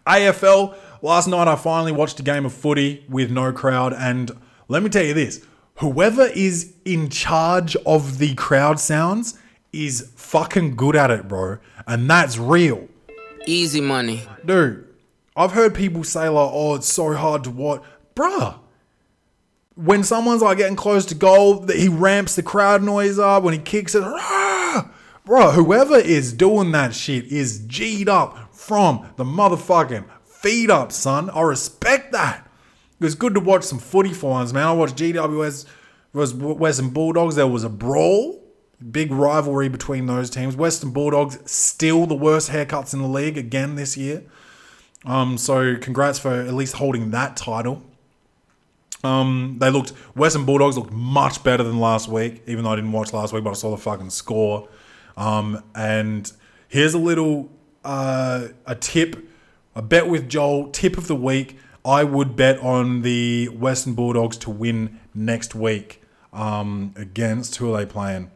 AFL. 0.08 0.76
Last 1.02 1.28
night 1.28 1.48
I 1.48 1.56
finally 1.56 1.92
watched 1.92 2.20
a 2.20 2.24
game 2.24 2.46
of 2.46 2.54
footy 2.54 3.06
with 3.10 3.30
no 3.30 3.52
crowd, 3.52 3.94
and 3.94 4.32
let 4.68 4.82
me 4.84 4.90
tell 4.90 5.04
you 5.04 5.14
this: 5.14 5.46
whoever 5.76 6.24
is 6.28 6.74
in 6.86 7.10
charge 7.10 7.76
of 7.86 8.18
the 8.18 8.34
crowd 8.36 8.80
sounds 8.80 9.38
is 9.72 10.12
fucking 10.16 10.76
good 10.76 10.96
at 10.96 11.10
it, 11.12 11.28
bro, 11.28 11.58
and 11.88 12.10
that's 12.10 12.38
real, 12.38 12.88
Easy 13.46 13.82
money. 13.82 14.22
dude. 14.46 14.88
I've 15.36 15.52
heard 15.54 15.74
people 15.74 16.04
say 16.04 16.30
like, 16.30 16.50
"Oh, 16.54 16.76
it's 16.76 16.88
so 16.94 17.14
hard 17.14 17.44
to 17.46 17.50
watch," 17.50 17.82
bruh. 18.16 18.56
When 19.76 20.04
someone's 20.04 20.44
like 20.44 20.60
getting 20.60 20.76
close 20.76 21.06
to 21.08 21.16
goal, 21.16 21.66
he 21.68 21.90
ramps 21.90 22.36
the 22.36 22.44
crowd 22.44 22.84
noise 22.84 23.18
up. 23.18 23.42
When 23.42 23.54
he 23.56 23.60
kicks 23.60 23.96
it, 23.96 24.02
"Rah!" 24.02 24.86
bro, 25.26 25.52
whoever 25.52 25.98
is 25.98 26.32
doing 26.34 26.72
that 26.74 26.94
shit 26.94 27.26
is 27.26 27.60
G'd 27.68 28.08
up 28.08 28.54
from 28.54 29.08
the 29.18 29.24
motherfucking 29.24 30.06
feet 30.24 30.70
up, 30.70 30.92
son. 30.92 31.32
I 31.32 31.42
respect 31.42 32.12
that. 32.12 32.43
It 33.04 33.08
was 33.08 33.16
good 33.16 33.34
to 33.34 33.42
watch 33.42 33.66
some 33.66 33.80
footy 33.80 34.14
once, 34.14 34.54
man. 34.54 34.66
I 34.66 34.72
watched 34.72 34.96
GWS 34.96 35.66
versus 36.14 36.34
Western 36.34 36.92
Bulldogs. 36.92 37.36
There 37.36 37.46
was 37.46 37.66
a 37.66 37.70
brawl, 37.70 38.42
big 38.92 39.12
rivalry 39.12 39.68
between 39.68 40.06
those 40.06 40.30
teams. 40.30 40.56
Western 40.56 40.92
Bulldogs 40.92 41.38
still 41.52 42.06
the 42.06 42.16
worst 42.16 42.50
haircuts 42.50 42.94
in 42.94 43.02
the 43.02 43.08
league 43.10 43.38
again 43.38 43.76
this 43.76 43.98
year. 43.98 44.24
Um, 45.04 45.38
so 45.38 45.76
congrats 45.76 46.18
for 46.18 46.32
at 46.32 46.54
least 46.54 46.76
holding 46.76 47.12
that 47.12 47.36
title. 47.36 47.84
Um, 49.04 49.58
they 49.60 49.70
looked 49.70 49.90
Western 50.16 50.46
Bulldogs 50.46 50.78
looked 50.78 50.94
much 50.94 51.44
better 51.44 51.62
than 51.66 51.82
last 51.82 52.08
week, 52.08 52.42
even 52.48 52.64
though 52.64 52.72
I 52.72 52.78
didn't 52.78 52.94
watch 52.94 53.12
last 53.12 53.34
week, 53.34 53.44
but 53.44 53.50
I 53.50 53.54
saw 53.56 53.72
the 53.72 53.82
fucking 53.82 54.12
score. 54.12 54.70
Um, 55.18 55.62
and 55.76 56.32
here's 56.70 56.94
a 56.94 57.00
little 57.00 57.50
uh, 57.84 58.48
a 58.66 58.76
tip, 58.76 59.28
a 59.76 59.82
bet 59.82 60.08
with 60.08 60.30
Joel 60.30 60.70
tip 60.70 60.98
of 60.98 61.08
the 61.08 61.18
week. 61.18 61.58
I 61.86 62.04
would 62.04 62.36
bet 62.36 62.60
on 62.60 63.02
the 63.02 63.50
Western 63.50 63.94
Bulldogs 63.94 64.38
to 64.38 64.50
win 64.50 65.00
next 65.14 65.54
week 65.54 66.02
um, 66.32 66.94
against 66.96 67.58
who 67.58 67.74
are 67.74 67.80
they 67.80 67.86
playing? 67.86 68.32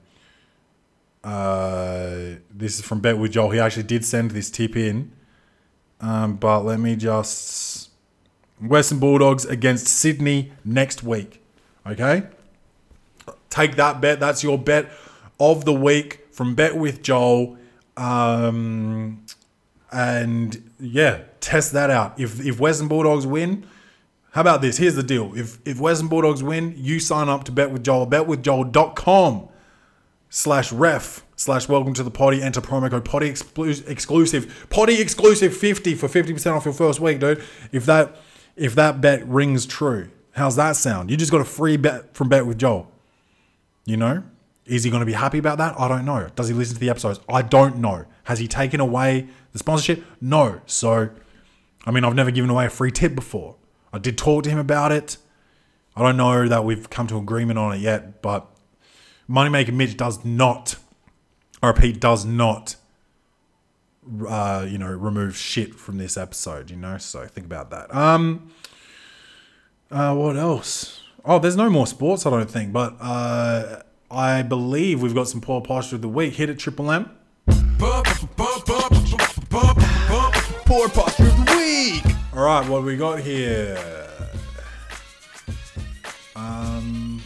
Uh, 1.23 2.35
this 2.53 2.79
is 2.79 2.81
from 2.81 2.99
Bet 2.99 3.17
with 3.17 3.31
Joel. 3.31 3.51
He 3.51 3.59
actually 3.59 3.83
did 3.83 4.05
send 4.05 4.31
this 4.31 4.49
tip 4.49 4.75
in. 4.75 5.11
Um, 5.99 6.35
but 6.35 6.61
let 6.61 6.79
me 6.79 6.95
just 6.95 7.89
Western 8.61 8.99
Bulldogs 8.99 9.45
against 9.45 9.87
Sydney 9.87 10.51
next 10.63 11.03
week. 11.03 11.41
Okay? 11.85 12.23
Take 13.49 13.75
that 13.77 14.01
bet. 14.01 14.19
That's 14.19 14.43
your 14.43 14.57
bet 14.57 14.91
of 15.39 15.65
the 15.65 15.73
week 15.73 16.27
from 16.31 16.53
Bet 16.55 16.75
with 16.75 17.01
Joel. 17.01 17.57
Um, 17.95 19.25
and 19.91 20.71
yeah, 20.79 21.23
test 21.39 21.73
that 21.73 21.89
out. 21.89 22.19
If 22.19 22.45
if 22.45 22.59
Western 22.59 22.88
Bulldogs 22.88 23.25
win, 23.25 23.65
how 24.31 24.41
about 24.41 24.61
this? 24.61 24.77
Here's 24.77 24.95
the 24.95 25.03
deal. 25.03 25.31
If 25.35 25.59
if 25.65 25.79
Western 25.79 26.07
Bulldogs 26.07 26.43
win, 26.43 26.73
you 26.77 26.99
sign 26.99 27.29
up 27.29 27.43
to 27.45 27.51
Bet 27.51 27.71
with 27.71 27.83
Joel. 27.83 28.07
BetWithJoel.com 28.07 29.49
slash 30.29 30.71
ref 30.71 31.25
slash 31.35 31.69
welcome 31.69 31.93
to 31.93 32.03
the 32.03 32.11
potty. 32.11 32.41
Enter 32.41 32.61
promo 32.61 32.89
code 32.89 33.05
potty 33.05 33.29
exclu- 33.31 33.88
exclusive. 33.88 34.67
Potty 34.69 35.01
exclusive 35.01 35.55
50 35.55 35.95
for 35.95 36.07
50% 36.07 36.53
off 36.55 36.65
your 36.65 36.73
first 36.73 36.99
week, 36.99 37.19
dude. 37.19 37.43
If 37.71 37.85
that 37.85 38.15
if 38.55 38.75
that 38.75 39.01
bet 39.01 39.27
rings 39.27 39.65
true. 39.65 40.09
How's 40.31 40.55
that 40.55 40.75
sound? 40.75 41.09
You 41.09 41.17
just 41.17 41.31
got 41.31 41.41
a 41.41 41.45
free 41.45 41.77
bet 41.77 42.13
from 42.13 42.29
Bet 42.29 42.45
with 42.45 42.59
Joel. 42.59 42.91
You 43.85 43.97
know? 43.97 44.23
Is 44.68 44.84
he 44.84 44.89
going 44.89 44.99
to 44.99 45.05
be 45.05 45.13
happy 45.13 45.38
about 45.38 45.57
that? 45.59 45.80
I 45.80 45.88
don't 45.88 46.05
know. 46.05 46.30
Does 46.36 46.47
he 46.47 46.53
listen 46.53 46.76
to 46.76 46.80
the 46.80 46.89
episodes? 46.89 47.20
I 47.30 47.41
don't 47.41 47.78
know. 47.78 48.05
Has 48.26 48.39
he 48.39 48.47
taken 48.47 48.80
away 48.80 49.28
the 49.53 49.59
sponsorship? 49.59 50.03
No. 50.20 50.61
So, 50.65 51.09
I 51.86 51.91
mean, 51.91 52.03
I've 52.03 52.15
never 52.15 52.32
given 52.32 52.49
away 52.49 52.65
a 52.65 52.70
free 52.70 52.91
tip 52.91 53.15
before. 53.15 53.55
I 53.93 53.99
did 53.99 54.18
talk 54.18 54.43
to 54.43 54.49
him 54.49 54.59
about 54.59 54.91
it. 54.91 55.18
I 55.95 56.01
don't 56.01 56.18
know 56.18 56.47
that 56.47 56.63
we've 56.65 56.89
come 56.89 57.07
to 57.07 57.18
agreement 57.18 57.57
on 57.57 57.74
it 57.74 57.80
yet, 57.80 58.22
but 58.22 58.47
Moneymaker 59.30 59.74
Mitch 59.74 59.97
does 59.97 60.24
not, 60.24 60.76
I 61.63 61.68
repeat, 61.68 61.99
does 61.99 62.26
not, 62.26 62.76
uh, 64.28 64.65
you 64.70 64.78
know, 64.78 64.91
remove 64.91 65.36
shit 65.36 65.74
from 65.76 65.97
this 65.97 66.18
episode, 66.18 66.70
you 66.70 66.78
know? 66.78 66.97
So 66.97 67.26
think 67.26 67.45
about 67.45 67.72
that. 67.72 67.93
Um, 67.95 68.51
uh, 69.89 70.13
what 70.13 70.36
else? 70.36 71.01
Oh, 71.26 71.39
there's 71.39 71.57
no 71.57 71.70
more 71.70 71.88
sports, 71.88 72.26
I 72.26 72.30
don't 72.30 72.49
think, 72.49 72.72
but 72.72 72.95
uh, 72.99 73.82
I 74.09 74.41
believe 74.41 75.01
we've 75.01 75.13
got 75.13 75.27
some 75.27 75.41
poor 75.41 75.61
posture 75.61 75.97
of 75.97 76.01
the 76.01 76.07
week. 76.07 76.35
Hit 76.35 76.49
it, 76.49 76.59
Triple 76.59 76.91
M. 76.91 77.11
Poor 80.65 80.89
posture 80.89 81.27
of 81.27 81.45
the 81.45 81.53
week. 81.57 82.15
All 82.33 82.43
right, 82.43 82.67
what 82.69 82.79
do 82.79 82.85
we 82.85 82.95
got 82.95 83.19
here? 83.19 83.77
Um, 86.35 87.21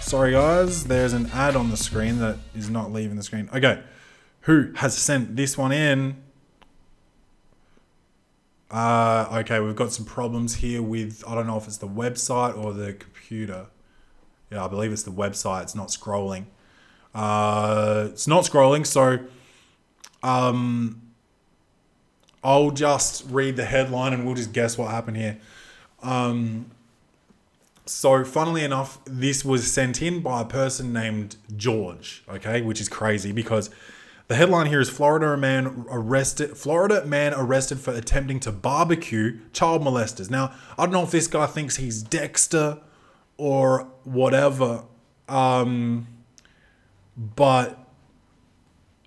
sorry 0.00 0.32
guys, 0.32 0.84
there's 0.84 1.12
an 1.12 1.26
ad 1.32 1.56
on 1.56 1.70
the 1.70 1.76
screen 1.76 2.18
that 2.18 2.36
is 2.54 2.70
not 2.70 2.92
leaving 2.92 3.16
the 3.16 3.22
screen. 3.22 3.48
Okay, 3.52 3.82
who 4.42 4.72
has 4.76 4.96
sent 4.96 5.34
this 5.34 5.58
one 5.58 5.72
in? 5.72 6.22
Uh, 8.70 9.40
okay, 9.40 9.58
we've 9.60 9.76
got 9.76 9.92
some 9.92 10.04
problems 10.04 10.56
here 10.56 10.82
with 10.82 11.24
I 11.26 11.34
don't 11.34 11.46
know 11.46 11.56
if 11.56 11.66
it's 11.66 11.78
the 11.78 11.88
website 11.88 12.56
or 12.56 12.72
the 12.72 12.92
computer. 12.92 13.66
Yeah, 14.50 14.64
I 14.64 14.68
believe 14.68 14.92
it's 14.92 15.02
the 15.02 15.10
website. 15.10 15.62
It's 15.62 15.74
not 15.74 15.88
scrolling. 15.88 16.46
Uh, 17.14 18.08
it's 18.10 18.26
not 18.26 18.44
scrolling, 18.44 18.86
so 18.86 19.20
um, 20.22 21.02
I'll 22.42 22.70
just 22.72 23.24
read 23.30 23.56
the 23.56 23.64
headline 23.64 24.12
and 24.12 24.26
we'll 24.26 24.34
just 24.34 24.52
guess 24.52 24.76
what 24.76 24.90
happened 24.90 25.16
here. 25.16 25.38
Um, 26.02 26.70
so, 27.86 28.24
funnily 28.24 28.64
enough, 28.64 28.98
this 29.04 29.44
was 29.44 29.70
sent 29.70 30.00
in 30.00 30.20
by 30.20 30.40
a 30.40 30.44
person 30.44 30.92
named 30.92 31.36
George, 31.54 32.24
okay, 32.28 32.62
which 32.62 32.80
is 32.80 32.88
crazy 32.88 33.30
because 33.30 33.70
the 34.26 34.36
headline 34.36 34.66
here 34.66 34.80
is 34.80 34.88
Florida 34.88 35.36
man 35.36 35.84
arrested 35.90 36.56
Florida 36.56 37.04
man 37.04 37.34
arrested 37.34 37.78
for 37.78 37.92
attempting 37.92 38.40
to 38.40 38.52
barbecue 38.52 39.38
child 39.52 39.82
molesters. 39.82 40.30
Now, 40.30 40.54
I 40.78 40.84
don't 40.84 40.92
know 40.92 41.02
if 41.02 41.10
this 41.10 41.26
guy 41.26 41.46
thinks 41.46 41.76
he's 41.76 42.02
Dexter 42.02 42.78
or 43.36 43.88
whatever. 44.04 44.84
Um, 45.28 46.06
but 47.16 47.78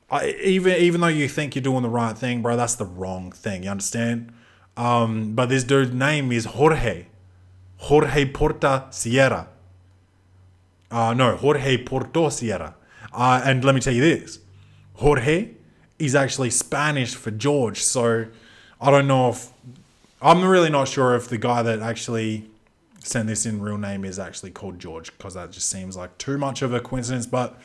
I, 0.09 0.30
even 0.43 0.73
even 0.73 1.01
though 1.01 1.07
you 1.07 1.28
think 1.28 1.55
you're 1.55 1.61
doing 1.61 1.84
the 1.84 1.89
right 1.89 2.17
thing, 2.17 2.41
bro, 2.41 2.55
that's 2.55 2.75
the 2.75 2.86
wrong 2.86 3.32
thing. 3.32 3.63
You 3.63 3.69
understand? 3.69 4.34
Um, 4.75 5.34
but 5.34 5.49
this 5.49 5.63
dude's 5.63 5.91
name 5.91 6.32
is 6.32 6.45
Jorge, 6.45 7.07
Jorge 7.78 8.25
Porta 8.25 8.86
Sierra. 8.91 9.49
Uh, 10.89 11.13
no, 11.13 11.36
Jorge 11.36 11.84
Porto 11.84 12.30
Sierra. 12.30 12.75
Uh, 13.11 13.41
and 13.43 13.65
let 13.65 13.75
me 13.75 13.82
tell 13.82 13.93
you 13.93 14.01
this, 14.01 14.39
Jorge 14.93 15.49
is 15.99 16.15
actually 16.15 16.51
Spanish 16.51 17.15
for 17.15 17.32
George. 17.32 17.82
So 17.82 18.28
I 18.80 18.91
don't 18.91 19.07
know 19.07 19.30
if 19.30 19.51
I'm 20.21 20.43
really 20.45 20.69
not 20.69 20.88
sure 20.88 21.15
if 21.15 21.28
the 21.28 21.38
guy 21.38 21.63
that 21.63 21.80
actually 21.80 22.49
sent 23.04 23.28
this 23.28 23.45
in 23.45 23.62
real 23.62 23.78
name 23.78 24.04
is 24.04 24.20
actually 24.20 24.52
called 24.52 24.80
George 24.80 25.16
because 25.18 25.34
that 25.36 25.52
just 25.52 25.70
seems 25.70 25.95
like 25.95 26.18
too 26.18 26.38
much 26.38 26.62
of 26.62 26.74
a 26.74 26.80
coincidence. 26.80 27.26
But 27.26 27.60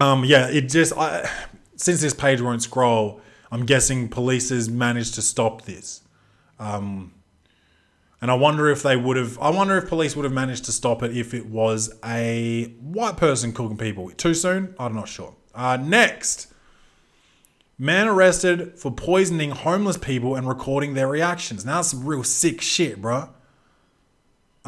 um, 0.00 0.24
yeah, 0.24 0.48
it 0.48 0.62
just 0.68 0.92
I, 0.96 1.28
since 1.76 2.00
this 2.00 2.14
page 2.14 2.40
won't 2.40 2.62
scroll, 2.62 3.20
I'm 3.50 3.66
guessing 3.66 4.08
police 4.08 4.50
has 4.50 4.68
managed 4.68 5.14
to 5.14 5.22
stop 5.22 5.62
this. 5.62 6.02
Um, 6.58 7.12
and 8.20 8.30
I 8.30 8.34
wonder 8.34 8.68
if 8.68 8.82
they 8.82 8.96
would 8.96 9.16
have. 9.16 9.38
I 9.38 9.50
wonder 9.50 9.76
if 9.76 9.88
police 9.88 10.16
would 10.16 10.24
have 10.24 10.32
managed 10.32 10.64
to 10.64 10.72
stop 10.72 11.02
it 11.02 11.16
if 11.16 11.34
it 11.34 11.46
was 11.46 11.94
a 12.04 12.64
white 12.80 13.16
person 13.16 13.52
cooking 13.52 13.78
people. 13.78 14.10
Too 14.10 14.34
soon? 14.34 14.74
I'm 14.78 14.94
not 14.94 15.08
sure. 15.08 15.36
Uh, 15.54 15.76
next, 15.76 16.52
man 17.78 18.08
arrested 18.08 18.78
for 18.78 18.90
poisoning 18.90 19.52
homeless 19.52 19.96
people 19.96 20.34
and 20.34 20.48
recording 20.48 20.94
their 20.94 21.08
reactions. 21.08 21.64
Now 21.64 21.76
that's 21.76 21.88
some 21.88 22.04
real 22.04 22.24
sick 22.24 22.60
shit, 22.60 23.00
bro. 23.00 23.30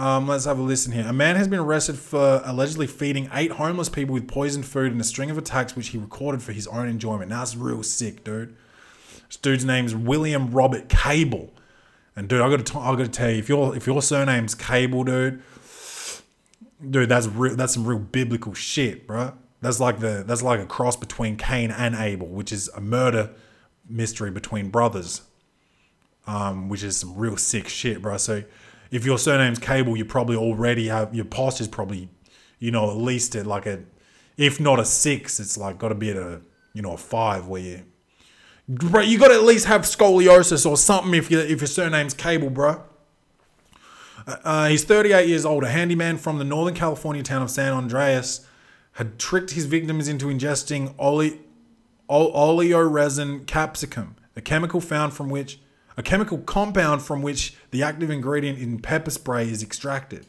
Um, 0.00 0.26
let's 0.26 0.46
have 0.46 0.58
a 0.58 0.62
listen 0.62 0.92
here. 0.92 1.04
A 1.06 1.12
man 1.12 1.36
has 1.36 1.46
been 1.46 1.58
arrested 1.58 1.98
for 1.98 2.40
allegedly 2.46 2.86
feeding 2.86 3.28
eight 3.34 3.52
homeless 3.52 3.90
people 3.90 4.14
with 4.14 4.26
poisoned 4.26 4.64
food 4.64 4.92
in 4.92 4.98
a 4.98 5.04
string 5.04 5.28
of 5.28 5.36
attacks, 5.36 5.76
which 5.76 5.88
he 5.88 5.98
recorded 5.98 6.42
for 6.42 6.52
his 6.52 6.66
own 6.68 6.88
enjoyment. 6.88 7.28
Now 7.28 7.40
that's 7.40 7.54
real 7.54 7.82
sick, 7.82 8.24
dude. 8.24 8.56
This 9.26 9.36
dude's 9.36 9.66
name's 9.66 9.94
William 9.94 10.52
Robert 10.52 10.88
Cable, 10.88 11.52
and 12.16 12.30
dude, 12.30 12.40
I 12.40 12.48
got 12.48 12.64
to, 12.64 12.78
I 12.78 12.96
got 12.96 13.02
to 13.02 13.08
tell 13.08 13.28
you, 13.28 13.36
if 13.36 13.50
your 13.50 13.76
if 13.76 13.86
your 13.86 14.00
surname's 14.00 14.54
Cable, 14.54 15.04
dude, 15.04 15.42
dude, 16.88 17.10
that's 17.10 17.26
real. 17.26 17.54
That's 17.54 17.74
some 17.74 17.86
real 17.86 17.98
biblical 17.98 18.54
shit, 18.54 19.06
bro. 19.06 19.34
That's 19.60 19.80
like 19.80 20.00
the 20.00 20.24
that's 20.26 20.42
like 20.42 20.60
a 20.60 20.66
cross 20.66 20.96
between 20.96 21.36
Cain 21.36 21.70
and 21.70 21.94
Abel, 21.94 22.26
which 22.26 22.52
is 22.52 22.68
a 22.68 22.80
murder 22.80 23.32
mystery 23.86 24.30
between 24.30 24.70
brothers, 24.70 25.20
um, 26.26 26.70
which 26.70 26.82
is 26.82 26.96
some 26.96 27.16
real 27.16 27.36
sick 27.36 27.68
shit, 27.68 28.00
bro. 28.00 28.16
So 28.16 28.44
if 28.90 29.04
your 29.04 29.18
surname's 29.18 29.58
Cable, 29.58 29.96
you 29.96 30.04
probably 30.04 30.36
already 30.36 30.88
have 30.88 31.14
your 31.14 31.24
posture's 31.24 31.68
probably, 31.68 32.08
you 32.58 32.70
know, 32.70 32.90
at 32.90 32.96
least 32.96 33.36
at 33.36 33.46
like 33.46 33.66
a, 33.66 33.80
if 34.36 34.58
not 34.60 34.80
a 34.80 34.84
six, 34.84 35.38
it's 35.38 35.56
like 35.56 35.78
got 35.78 35.88
to 35.88 35.94
be 35.94 36.10
at 36.10 36.16
a, 36.16 36.40
you 36.72 36.82
know, 36.82 36.94
a 36.94 36.96
five 36.96 37.46
where 37.46 37.60
you, 37.60 37.84
bro, 38.68 39.00
you 39.00 39.18
got 39.18 39.28
to 39.28 39.34
at 39.34 39.44
least 39.44 39.66
have 39.66 39.82
scoliosis 39.82 40.68
or 40.68 40.76
something 40.76 41.14
if 41.14 41.30
you 41.30 41.38
if 41.38 41.60
your 41.60 41.68
surname's 41.68 42.14
Cable, 42.14 42.50
bro. 42.50 42.82
Uh, 44.26 44.68
he's 44.68 44.84
38 44.84 45.28
years 45.28 45.44
old, 45.44 45.64
a 45.64 45.68
handyman 45.68 46.16
from 46.18 46.38
the 46.38 46.44
Northern 46.44 46.74
California 46.74 47.22
town 47.22 47.42
of 47.42 47.50
San 47.50 47.72
Andreas, 47.72 48.46
had 48.92 49.18
tricked 49.18 49.52
his 49.52 49.66
victims 49.66 50.08
into 50.08 50.26
ingesting 50.26 50.94
ole, 50.98 51.30
ole, 52.08 52.58
oleoresin 52.58 53.46
capsicum, 53.46 54.16
a 54.36 54.40
chemical 54.40 54.80
found 54.80 55.12
from 55.14 55.30
which 55.30 55.58
a 56.00 56.02
chemical 56.02 56.38
compound 56.38 57.02
from 57.02 57.20
which 57.20 57.54
the 57.72 57.82
active 57.82 58.08
ingredient 58.08 58.58
in 58.58 58.78
pepper 58.78 59.10
spray 59.10 59.48
is 59.48 59.62
extracted. 59.62 60.26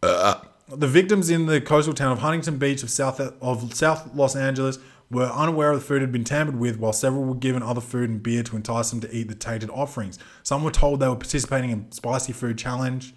The 0.00 0.88
victims 0.88 1.30
in 1.30 1.46
the 1.46 1.60
coastal 1.60 1.94
town 1.94 2.10
of 2.10 2.18
Huntington 2.18 2.58
Beach 2.58 2.82
of 2.82 2.90
South 2.90 3.20
of 3.20 3.72
South 3.72 4.14
Los 4.16 4.34
Angeles 4.34 4.80
were 5.12 5.26
unaware 5.26 5.72
the 5.76 5.80
food 5.80 6.00
had 6.00 6.10
been 6.10 6.24
tampered 6.24 6.58
with, 6.58 6.76
while 6.76 6.92
several 6.92 7.22
were 7.22 7.36
given 7.36 7.62
other 7.62 7.80
food 7.80 8.10
and 8.10 8.20
beer 8.20 8.42
to 8.42 8.56
entice 8.56 8.90
them 8.90 9.00
to 9.00 9.16
eat 9.16 9.28
the 9.28 9.36
tainted 9.36 9.70
offerings. 9.70 10.18
Some 10.42 10.64
were 10.64 10.72
told 10.72 10.98
they 10.98 11.08
were 11.08 11.14
participating 11.14 11.70
in 11.70 11.92
spicy 11.92 12.32
food 12.32 12.58
challenge 12.58 13.14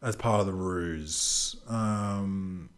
as 0.00 0.14
part 0.14 0.38
of 0.38 0.46
the 0.46 0.52
ruse. 0.52 1.56
Um, 1.66 2.70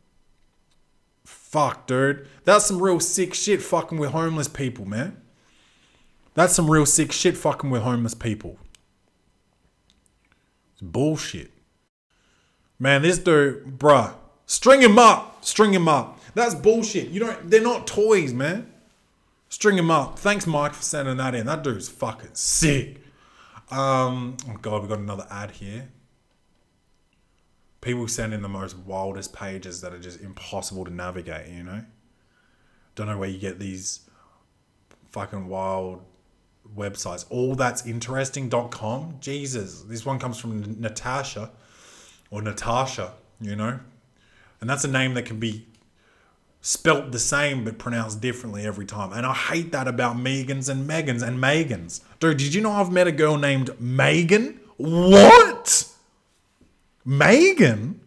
fuck, 1.26 1.86
dude, 1.86 2.26
that's 2.44 2.64
some 2.64 2.80
real 2.82 2.98
sick 2.98 3.34
shit. 3.34 3.60
Fucking 3.60 3.98
with 3.98 4.12
homeless 4.12 4.48
people, 4.48 4.86
man. 4.86 5.20
That's 6.40 6.54
some 6.54 6.70
real 6.70 6.86
sick 6.86 7.12
shit. 7.12 7.36
Fucking 7.36 7.68
with 7.68 7.82
homeless 7.82 8.14
people. 8.14 8.56
It's 10.72 10.80
bullshit. 10.80 11.50
Man, 12.78 13.02
this 13.02 13.18
dude, 13.18 13.78
bruh, 13.78 14.14
string 14.46 14.80
him 14.80 14.98
up, 14.98 15.44
string 15.44 15.74
him 15.74 15.86
up. 15.86 16.18
That's 16.34 16.54
bullshit. 16.54 17.10
You 17.10 17.20
don't. 17.20 17.50
They're 17.50 17.60
not 17.60 17.86
toys, 17.86 18.32
man. 18.32 18.72
String 19.50 19.76
him 19.76 19.90
up. 19.90 20.18
Thanks, 20.18 20.46
Mike, 20.46 20.72
for 20.72 20.82
sending 20.82 21.18
that 21.18 21.34
in. 21.34 21.44
That 21.44 21.62
dude's 21.62 21.90
fucking 21.90 22.30
sick. 22.32 23.02
Um, 23.70 24.38
oh 24.48 24.56
god, 24.62 24.80
we 24.80 24.88
got 24.88 24.98
another 24.98 25.26
ad 25.30 25.50
here. 25.50 25.90
People 27.82 28.08
send 28.08 28.32
in 28.32 28.40
the 28.40 28.48
most 28.48 28.78
wildest 28.78 29.34
pages 29.34 29.82
that 29.82 29.92
are 29.92 29.98
just 29.98 30.22
impossible 30.22 30.86
to 30.86 30.90
navigate. 30.90 31.48
You 31.52 31.64
know. 31.64 31.84
Don't 32.94 33.08
know 33.08 33.18
where 33.18 33.28
you 33.28 33.38
get 33.38 33.58
these 33.58 34.08
fucking 35.10 35.46
wild 35.46 36.02
websites. 36.76 37.24
All 37.30 37.54
that's 37.54 37.86
interesting.com. 37.86 39.16
Jesus, 39.20 39.82
this 39.82 40.04
one 40.06 40.18
comes 40.18 40.38
from 40.38 40.80
Natasha 40.80 41.50
or 42.30 42.42
Natasha, 42.42 43.12
you 43.40 43.56
know, 43.56 43.80
and 44.60 44.70
that's 44.70 44.84
a 44.84 44.88
name 44.88 45.14
that 45.14 45.24
can 45.24 45.38
be 45.38 45.66
spelt 46.60 47.10
the 47.10 47.18
same 47.18 47.64
but 47.64 47.78
pronounced 47.78 48.20
differently 48.20 48.66
every 48.66 48.86
time. 48.86 49.12
And 49.12 49.24
I 49.24 49.32
hate 49.32 49.72
that 49.72 49.88
about 49.88 50.16
Megans 50.16 50.68
and 50.68 50.88
Megans 50.88 51.22
and 51.26 51.42
Megans. 51.42 52.00
Dude, 52.18 52.36
did 52.36 52.54
you 52.54 52.60
know 52.60 52.72
I've 52.72 52.92
met 52.92 53.06
a 53.06 53.12
girl 53.12 53.36
named 53.36 53.70
Megan? 53.80 54.60
What? 54.76 55.86
Megan? 57.04 58.00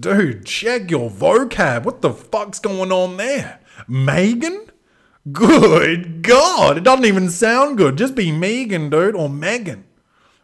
Dude, 0.00 0.44
check 0.44 0.90
your 0.90 1.10
vocab. 1.10 1.84
What 1.84 2.02
the 2.02 2.10
fuck's 2.12 2.58
going 2.58 2.90
on 2.90 3.18
there? 3.18 3.60
Megan? 3.86 4.70
Good 5.32 6.22
God. 6.22 6.78
It 6.78 6.84
doesn't 6.84 7.04
even 7.04 7.30
sound 7.30 7.78
good. 7.78 7.98
Just 7.98 8.14
be 8.14 8.30
Megan, 8.30 8.90
dude, 8.90 9.16
or 9.16 9.28
Megan. 9.28 9.84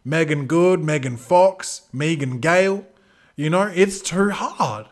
Meagan 0.05 0.47
Good, 0.47 0.81
Megan 0.83 1.17
Fox, 1.17 1.83
Megan 1.93 2.41
Gale. 2.41 2.85
You 3.37 3.51
know, 3.51 3.63
it's 3.63 4.01
too 4.01 4.31
hard. 4.31 4.87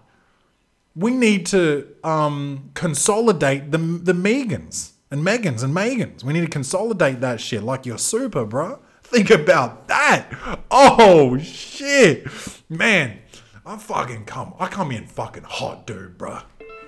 We 0.94 1.10
need 1.10 1.46
to 1.46 1.88
um, 2.04 2.70
consolidate 2.74 3.70
the 3.70 3.78
the 3.78 4.12
Megans 4.12 4.92
and 5.10 5.24
Megans 5.24 5.62
and 5.62 5.74
Megans. 5.74 6.22
We 6.22 6.32
need 6.32 6.42
to 6.42 6.48
consolidate 6.48 7.20
that 7.20 7.40
shit 7.40 7.62
like 7.62 7.86
you're 7.86 7.98
super, 7.98 8.44
bro. 8.44 8.80
Think 9.02 9.30
about 9.30 9.88
that. 9.88 10.28
Oh 10.70 11.36
shit, 11.38 12.26
man. 12.68 13.18
I 13.66 13.76
fucking 13.76 14.24
come. 14.24 14.54
I 14.58 14.68
come 14.68 14.92
in 14.92 15.06
fucking 15.06 15.44
hot, 15.44 15.86
dude, 15.86 16.16
bro. 16.16 16.38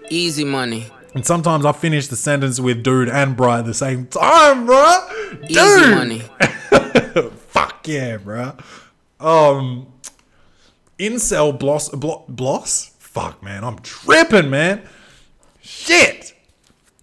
Easy 0.08 0.44
money. 0.44 0.86
And 1.14 1.26
sometimes 1.26 1.66
I 1.66 1.72
finish 1.72 2.06
the 2.08 2.16
sentence 2.16 2.58
with 2.58 2.82
dude 2.82 3.08
and 3.08 3.36
bro 3.36 3.54
at 3.54 3.66
the 3.66 3.74
same 3.74 4.06
time, 4.06 4.64
bro. 4.66 5.08
Dude. 5.46 5.50
Easy 5.50 5.90
money. 5.94 6.20
Fuck 7.48 7.86
yeah, 7.86 8.16
bro. 8.16 8.56
Um, 9.20 9.88
incel 10.98 11.58
bloss, 11.58 11.90
blo- 11.90 12.24
bloss? 12.28 12.94
Fuck, 12.98 13.42
man, 13.42 13.62
I'm 13.62 13.78
tripping, 13.80 14.48
man. 14.48 14.82
Shit. 15.60 16.34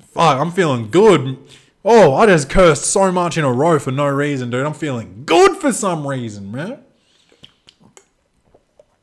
Fuck, 0.08 0.40
I'm 0.40 0.52
feeling 0.52 0.90
good. 0.90 1.38
Oh, 1.86 2.16
I 2.16 2.26
just 2.26 2.50
cursed 2.50 2.86
so 2.86 3.12
much 3.12 3.38
in 3.38 3.46
a 3.46 3.54
row 3.54 3.78
for 3.80 3.92
no 3.92 4.08
reason, 4.08 4.50
dude. 4.50 4.66
I'm 4.66 4.74
feeling 4.74 5.24
good 5.26 5.58
for 5.58 5.72
some 5.72 6.06
reason, 6.06 6.52
man. 6.52 6.80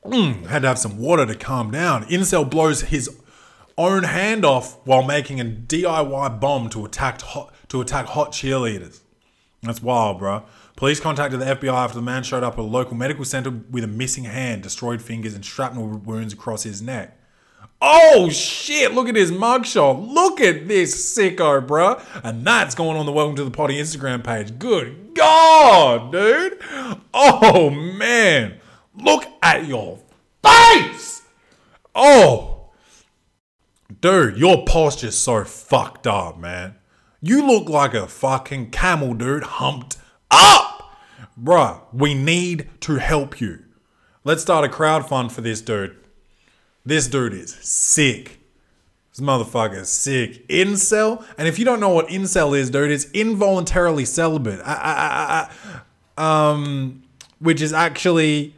Mm, 0.04 0.46
had 0.46 0.62
to 0.62 0.68
have 0.68 0.78
some 0.78 0.98
water 0.98 1.26
to 1.26 1.34
calm 1.34 1.70
down. 1.70 2.04
Incel 2.04 2.48
blows 2.48 2.82
his 2.82 3.08
own 3.78 4.04
hand 4.04 4.44
off 4.44 4.78
while 4.86 5.02
making 5.02 5.40
a 5.40 5.44
DIY 5.44 6.40
bomb 6.40 6.68
to 6.70 6.84
attack 6.84 7.20
hot, 7.20 7.54
to 7.68 7.80
attack 7.80 8.06
hot 8.06 8.32
cheerleaders. 8.32 9.00
That's 9.62 9.82
wild, 9.82 10.18
bro. 10.18 10.44
Police 10.76 11.00
contacted 11.00 11.40
the 11.40 11.46
FBI 11.46 11.72
after 11.72 11.96
the 11.96 12.02
man 12.02 12.22
showed 12.22 12.42
up 12.42 12.54
at 12.54 12.58
a 12.58 12.62
local 12.62 12.94
medical 12.94 13.24
center 13.24 13.50
with 13.70 13.82
a 13.82 13.88
missing 13.88 14.24
hand, 14.24 14.62
destroyed 14.62 15.00
fingers, 15.02 15.34
and 15.34 15.44
shrapnel 15.44 15.86
wounds 15.88 16.32
across 16.32 16.62
his 16.62 16.82
neck. 16.82 17.18
Oh 17.80 18.30
shit, 18.30 18.94
look 18.94 19.08
at 19.08 19.16
his 19.16 19.30
mugshot. 19.30 20.12
Look 20.12 20.40
at 20.40 20.66
this 20.68 21.16
sicko, 21.16 21.66
bro. 21.66 22.00
And 22.22 22.46
that's 22.46 22.74
going 22.74 22.96
on 22.96 23.04
the 23.06 23.12
Welcome 23.12 23.36
to 23.36 23.44
the 23.44 23.50
Potty 23.50 23.74
Instagram 23.74 24.24
page. 24.24 24.58
Good 24.58 25.14
God, 25.14 26.12
dude. 26.12 26.58
Oh 27.12 27.70
man. 27.70 28.60
Look 28.94 29.26
at 29.42 29.66
your 29.66 29.98
face. 30.42 31.22
Oh. 31.94 32.55
Dude, 34.06 34.38
your 34.38 34.64
posture's 34.64 35.18
so 35.18 35.42
fucked 35.42 36.06
up, 36.06 36.38
man. 36.38 36.76
You 37.20 37.44
look 37.44 37.68
like 37.68 37.92
a 37.92 38.06
fucking 38.06 38.70
camel, 38.70 39.14
dude, 39.14 39.42
humped 39.42 39.96
up. 40.30 40.96
Bruh, 41.36 41.80
we 41.92 42.14
need 42.14 42.70
to 42.82 42.98
help 42.98 43.40
you. 43.40 43.64
Let's 44.22 44.42
start 44.42 44.64
a 44.64 44.68
crowd 44.68 45.08
fund 45.08 45.32
for 45.32 45.40
this 45.40 45.60
dude. 45.60 45.96
This 46.84 47.08
dude 47.08 47.34
is 47.34 47.56
sick. 47.56 48.38
This 49.10 49.26
motherfucker 49.26 49.80
is 49.80 49.88
sick. 49.88 50.46
Incel, 50.46 51.24
and 51.36 51.48
if 51.48 51.58
you 51.58 51.64
don't 51.64 51.80
know 51.80 51.88
what 51.88 52.06
incel 52.06 52.56
is, 52.56 52.70
dude, 52.70 52.92
it's 52.92 53.10
involuntarily 53.10 54.04
celibate. 54.04 54.60
Ah, 54.64 55.50
ah, 55.50 55.50
ah. 56.16 56.52
Um, 56.52 57.02
which 57.40 57.60
is 57.60 57.72
actually, 57.72 58.54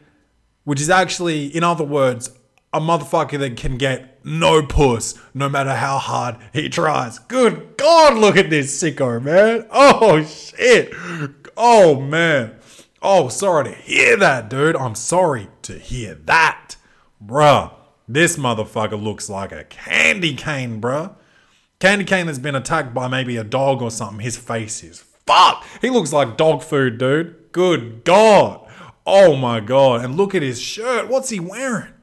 which 0.63 0.79
is 0.79 0.91
actually, 0.91 1.47
in 1.47 1.63
other 1.63 1.85
words, 1.85 2.29
a 2.71 2.79
motherfucker 2.79 3.39
that 3.39 3.57
can 3.57 3.79
get 3.79 4.18
no 4.29 4.65
puss 4.65 5.19
no 5.33 5.49
matter 5.49 5.75
how 5.75 5.97
hard 5.97 6.37
he 6.53 6.69
tries. 6.69 7.19
Good 7.19 7.77
God, 7.77 8.17
look 8.17 8.37
at 8.37 8.49
this 8.49 8.81
sicko, 8.81 9.21
man. 9.21 9.65
Oh 9.71 10.23
shit. 10.23 10.93
Oh 11.57 11.99
man. 11.99 12.55
Oh, 13.01 13.29
sorry 13.29 13.65
to 13.65 13.71
hear 13.71 14.17
that, 14.17 14.49
dude. 14.49 14.75
I'm 14.75 14.95
sorry 14.95 15.47
to 15.63 15.79
hear 15.79 16.15
that. 16.25 16.75
Bruh, 17.25 17.73
this 18.07 18.37
motherfucker 18.37 19.01
looks 19.01 19.29
like 19.29 19.51
a 19.51 19.63
candy 19.63 20.35
cane, 20.35 20.81
bruh. 20.81 21.15
Candy 21.79 22.03
cane 22.03 22.27
has 22.27 22.39
been 22.39 22.55
attacked 22.55 22.93
by 22.93 23.07
maybe 23.07 23.37
a 23.37 23.43
dog 23.43 23.81
or 23.81 23.89
something. 23.89 24.19
His 24.19 24.35
face 24.37 24.83
is 24.83 25.05
fuck. 25.25 25.65
He 25.81 25.89
looks 25.89 26.11
like 26.11 26.35
dog 26.37 26.61
food, 26.61 26.97
dude. 26.97 27.51
Good 27.51 28.03
God. 28.03 28.69
Oh 29.05 29.35
my 29.35 29.59
God. 29.59 30.03
And 30.03 30.17
look 30.17 30.35
at 30.35 30.41
his 30.41 30.61
shirt. 30.61 31.07
What's 31.07 31.29
he 31.29 31.39
wearing? 31.39 31.93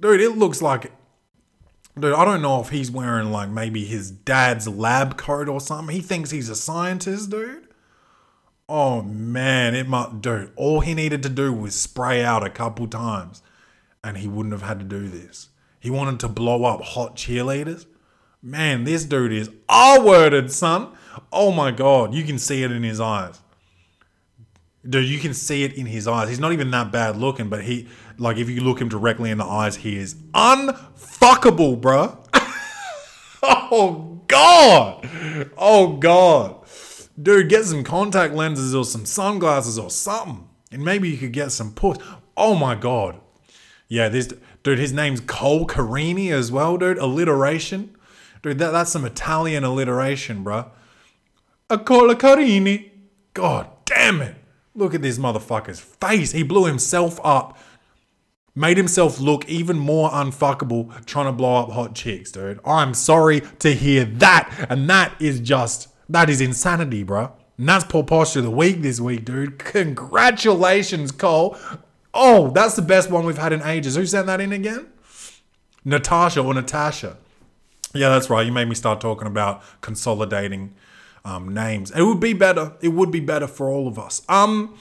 Dude, 0.00 0.20
it 0.20 0.36
looks 0.36 0.60
like. 0.60 0.92
Dude, 2.00 2.14
I 2.14 2.24
don't 2.24 2.42
know 2.42 2.60
if 2.60 2.68
he's 2.68 2.90
wearing 2.90 3.32
like 3.32 3.48
maybe 3.48 3.84
his 3.84 4.10
dad's 4.10 4.68
lab 4.68 5.16
coat 5.16 5.48
or 5.48 5.60
something. 5.60 5.94
He 5.94 6.02
thinks 6.02 6.30
he's 6.30 6.48
a 6.48 6.56
scientist, 6.56 7.30
dude. 7.30 7.68
Oh 8.68 9.02
man, 9.02 9.74
it 9.74 9.88
might, 9.88 10.20
dude. 10.20 10.52
All 10.56 10.80
he 10.80 10.94
needed 10.94 11.22
to 11.22 11.28
do 11.28 11.52
was 11.52 11.74
spray 11.74 12.22
out 12.22 12.46
a 12.46 12.50
couple 12.50 12.86
times, 12.86 13.42
and 14.04 14.18
he 14.18 14.28
wouldn't 14.28 14.52
have 14.52 14.62
had 14.62 14.78
to 14.78 14.84
do 14.84 15.08
this. 15.08 15.48
He 15.80 15.90
wanted 15.90 16.20
to 16.20 16.28
blow 16.28 16.64
up 16.64 16.82
hot 16.82 17.16
cheerleaders. 17.16 17.86
Man, 18.42 18.84
this 18.84 19.04
dude 19.04 19.32
is 19.32 19.50
R 19.68 20.00
worded, 20.00 20.52
son. 20.52 20.92
Oh 21.32 21.50
my 21.50 21.70
god, 21.70 22.14
you 22.14 22.24
can 22.24 22.38
see 22.38 22.62
it 22.62 22.70
in 22.70 22.82
his 22.82 23.00
eyes. 23.00 23.40
Dude, 24.88 25.08
you 25.08 25.18
can 25.18 25.34
see 25.34 25.64
it 25.64 25.72
in 25.74 25.86
his 25.86 26.06
eyes. 26.06 26.28
He's 26.28 26.38
not 26.38 26.52
even 26.52 26.70
that 26.70 26.92
bad 26.92 27.16
looking, 27.16 27.48
but 27.48 27.64
he, 27.64 27.88
like, 28.18 28.36
if 28.36 28.50
you 28.50 28.60
look 28.60 28.80
him 28.80 28.88
directly 28.88 29.30
in 29.30 29.38
the 29.38 29.44
eyes, 29.44 29.76
he 29.76 29.96
is 29.96 30.14
unfuckable, 30.34 31.80
bruh. 31.80 32.16
oh 33.42 34.20
god. 34.26 35.08
Oh 35.56 35.96
god 35.96 36.58
dude, 37.20 37.48
get 37.48 37.64
some 37.64 37.84
contact 37.84 38.34
lenses 38.34 38.74
or 38.74 38.84
some 38.84 39.04
sunglasses 39.04 39.78
or 39.78 39.90
something. 39.90 40.48
And 40.70 40.84
maybe 40.84 41.08
you 41.08 41.16
could 41.16 41.32
get 41.32 41.52
some 41.52 41.72
puss. 41.72 41.98
Oh 42.36 42.54
my 42.54 42.74
god. 42.74 43.20
Yeah, 43.88 44.08
this 44.08 44.32
dude, 44.62 44.78
his 44.78 44.92
name's 44.92 45.20
Cole 45.20 45.66
Carini 45.66 46.30
as 46.30 46.52
well, 46.52 46.76
dude. 46.76 46.98
Alliteration. 46.98 47.96
Dude, 48.42 48.58
that, 48.58 48.70
that's 48.70 48.92
some 48.92 49.04
Italian 49.04 49.64
alliteration, 49.64 50.44
bruh. 50.44 50.68
A 51.70 51.78
Cole 51.78 52.14
Carini. 52.14 52.92
God 53.34 53.68
damn 53.84 54.20
it. 54.20 54.36
Look 54.74 54.94
at 54.94 55.02
this 55.02 55.18
motherfucker's 55.18 55.80
face. 55.80 56.32
He 56.32 56.42
blew 56.42 56.66
himself 56.66 57.18
up. 57.24 57.58
Made 58.58 58.76
himself 58.76 59.20
look 59.20 59.48
even 59.48 59.78
more 59.78 60.10
unfuckable 60.10 61.04
trying 61.06 61.26
to 61.26 61.32
blow 61.32 61.62
up 61.62 61.70
hot 61.70 61.94
chicks, 61.94 62.32
dude. 62.32 62.58
I'm 62.64 62.92
sorry 62.92 63.42
to 63.60 63.72
hear 63.72 64.04
that. 64.04 64.66
And 64.68 64.90
that 64.90 65.14
is 65.20 65.38
just 65.38 65.88
that 66.08 66.28
is 66.28 66.40
insanity, 66.40 67.04
bro. 67.04 67.32
And 67.56 67.68
that's 67.68 67.84
poor 67.84 68.02
posture 68.02 68.40
of 68.40 68.46
the 68.46 68.50
week 68.50 68.82
this 68.82 68.98
week, 68.98 69.24
dude. 69.24 69.60
Congratulations, 69.60 71.12
Cole. 71.12 71.56
Oh, 72.12 72.50
that's 72.50 72.74
the 72.74 72.82
best 72.82 73.12
one 73.12 73.24
we've 73.24 73.38
had 73.38 73.52
in 73.52 73.62
ages. 73.62 73.94
Who 73.94 74.04
sent 74.06 74.26
that 74.26 74.40
in 74.40 74.52
again? 74.52 74.88
Natasha 75.84 76.42
or 76.42 76.52
Natasha. 76.52 77.16
Yeah, 77.94 78.08
that's 78.08 78.28
right. 78.28 78.44
You 78.44 78.50
made 78.50 78.68
me 78.68 78.74
start 78.74 79.00
talking 79.00 79.28
about 79.28 79.62
consolidating 79.82 80.74
um, 81.24 81.54
names. 81.54 81.92
It 81.92 82.02
would 82.02 82.18
be 82.18 82.32
better. 82.32 82.72
It 82.80 82.88
would 82.88 83.12
be 83.12 83.20
better 83.20 83.46
for 83.46 83.68
all 83.68 83.86
of 83.86 84.00
us. 84.00 84.22
Um, 84.28 84.76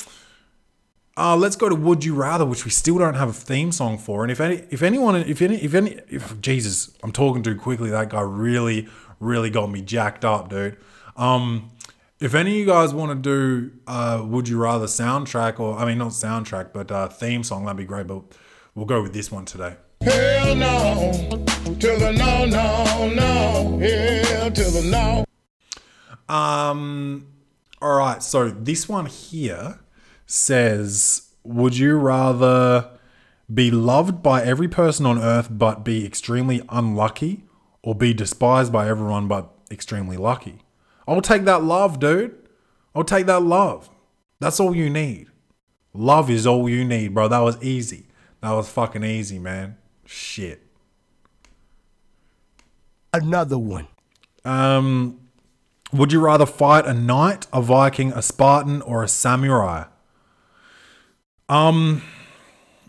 uh, 1.17 1.35
let's 1.35 1.55
go 1.55 1.67
to 1.67 1.75
Would 1.75 2.05
You 2.05 2.13
Rather, 2.13 2.45
which 2.45 2.63
we 2.63 2.69
still 2.69 2.99
don't 2.99 3.15
have 3.15 3.29
a 3.29 3.33
theme 3.33 3.71
song 3.71 3.97
for. 3.97 4.23
And 4.23 4.31
if 4.31 4.39
any, 4.39 4.63
if 4.69 4.83
anyone, 4.83 5.15
if 5.15 5.41
any, 5.41 5.55
if 5.55 5.73
any, 5.73 5.99
if 6.09 6.39
Jesus, 6.41 6.95
I'm 7.01 7.11
talking 7.11 7.41
too 7.41 7.55
quickly. 7.55 7.89
That 7.89 8.09
guy 8.09 8.21
really, 8.21 8.87
really 9.19 9.49
got 9.49 9.71
me 9.71 9.81
jacked 9.81 10.23
up, 10.23 10.49
dude. 10.49 10.77
Um, 11.15 11.71
if 12.19 12.35
any 12.35 12.51
of 12.51 12.57
you 12.57 12.65
guys 12.67 12.93
want 12.93 13.11
to 13.11 13.15
do 13.15 13.71
uh, 13.87 14.23
Would 14.25 14.47
You 14.47 14.59
Rather 14.59 14.85
soundtrack, 14.85 15.59
or 15.59 15.77
I 15.77 15.85
mean, 15.85 15.97
not 15.97 16.09
soundtrack, 16.09 16.71
but 16.71 16.91
uh, 16.91 17.07
theme 17.09 17.43
song, 17.43 17.65
that'd 17.65 17.77
be 17.77 17.85
great. 17.85 18.05
But 18.05 18.21
we'll 18.75 18.85
go 18.85 19.01
with 19.01 19.13
this 19.13 19.31
one 19.31 19.45
today. 19.45 19.75
Hell 20.01 20.55
no, 20.55 21.11
to 21.65 21.97
the 21.97 22.13
no, 22.15 22.45
no, 22.45 23.09
no, 23.09 23.79
hell 23.79 24.51
to 24.51 24.63
the 24.63 24.87
no. 24.91 25.25
Um, 26.33 27.27
all 27.81 27.97
right. 27.97 28.21
So 28.21 28.49
this 28.49 28.87
one 28.87 29.07
here 29.07 29.79
says, 30.27 31.29
"Would 31.43 31.77
you 31.77 31.97
rather 31.97 32.91
be 33.51 33.71
loved 33.71 34.21
by 34.21 34.43
every 34.43 34.67
person 34.67 35.07
on 35.07 35.17
earth 35.17 35.47
but 35.49 35.83
be 35.83 36.05
extremely 36.05 36.61
unlucky, 36.69 37.45
or 37.81 37.95
be 37.95 38.13
despised 38.13 38.71
by 38.71 38.87
everyone 38.87 39.27
but 39.27 39.49
extremely 39.71 40.17
lucky?" 40.17 40.59
I'll 41.07 41.21
take 41.21 41.45
that 41.45 41.63
love, 41.63 41.99
dude. 41.99 42.35
I'll 42.93 43.05
take 43.05 43.25
that 43.27 43.41
love. 43.41 43.89
That's 44.39 44.59
all 44.59 44.75
you 44.75 44.89
need. 44.89 45.27
Love 45.93 46.29
is 46.29 46.45
all 46.45 46.69
you 46.69 46.83
need, 46.83 47.13
bro. 47.13 47.27
That 47.27 47.39
was 47.39 47.61
easy. 47.63 48.07
That 48.41 48.51
was 48.51 48.69
fucking 48.69 49.03
easy, 49.03 49.39
man. 49.39 49.77
Shit. 50.05 50.61
Another 53.13 53.57
one. 53.57 53.87
Um, 54.45 55.19
would 55.91 56.11
you 56.11 56.19
rather 56.19 56.45
fight 56.45 56.85
a 56.85 56.93
knight, 56.93 57.47
a 57.51 57.61
Viking, 57.61 58.11
a 58.11 58.21
Spartan, 58.21 58.81
or 58.81 59.03
a 59.03 59.07
samurai? 59.07 59.85
Um, 61.49 62.01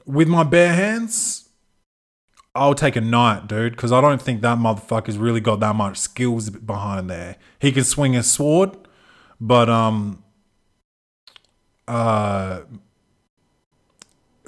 with 0.04 0.28
my 0.28 0.42
bare 0.42 0.74
hands, 0.74 1.48
I'll 2.54 2.74
take 2.74 2.96
a 2.96 3.00
knight, 3.00 3.46
dude, 3.46 3.72
because 3.72 3.92
I 3.92 4.00
don't 4.00 4.20
think 4.20 4.40
that 4.42 4.58
motherfucker's 4.58 5.16
really 5.16 5.40
got 5.40 5.60
that 5.60 5.76
much 5.76 5.96
skills 5.96 6.50
behind 6.50 7.08
there. 7.08 7.36
He 7.60 7.70
can 7.70 7.84
swing 7.84 8.16
a 8.16 8.22
sword, 8.22 8.76
but 9.40 9.68
um, 9.68 10.24
uh, 11.86 12.62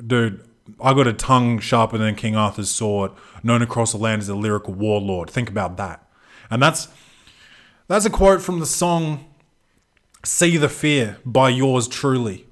dude, 0.04 0.44
I 0.82 0.92
got 0.94 1.06
a 1.06 1.12
tongue 1.12 1.60
sharper 1.60 1.98
than 1.98 2.16
King 2.16 2.34
Arthur's 2.34 2.70
sword, 2.70 3.12
known 3.42 3.62
across 3.62 3.92
the 3.92 3.98
land 3.98 4.22
as 4.22 4.28
a 4.28 4.34
lyrical 4.34 4.74
warlord. 4.74 5.30
Think 5.30 5.48
about 5.48 5.76
that, 5.76 6.08
and 6.50 6.60
that's 6.62 6.88
that's 7.86 8.04
a 8.04 8.10
quote 8.10 8.42
from 8.42 8.60
the 8.60 8.66
song 8.66 9.24
"See 10.24 10.56
the 10.56 10.68
Fear" 10.68 11.18
by 11.24 11.48
yours 11.48 11.86
truly, 11.86 12.46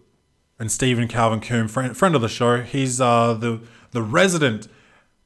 and 0.58 0.70
Stephen 0.72 1.08
Calvin 1.08 1.40
Coombe, 1.40 1.68
friend, 1.68 1.96
friend 1.96 2.14
of 2.14 2.20
the 2.20 2.28
show. 2.28 2.62
He's 2.62 3.00
uh 3.00 3.34
the 3.34 3.60
the 3.92 4.02
resident. 4.02 4.68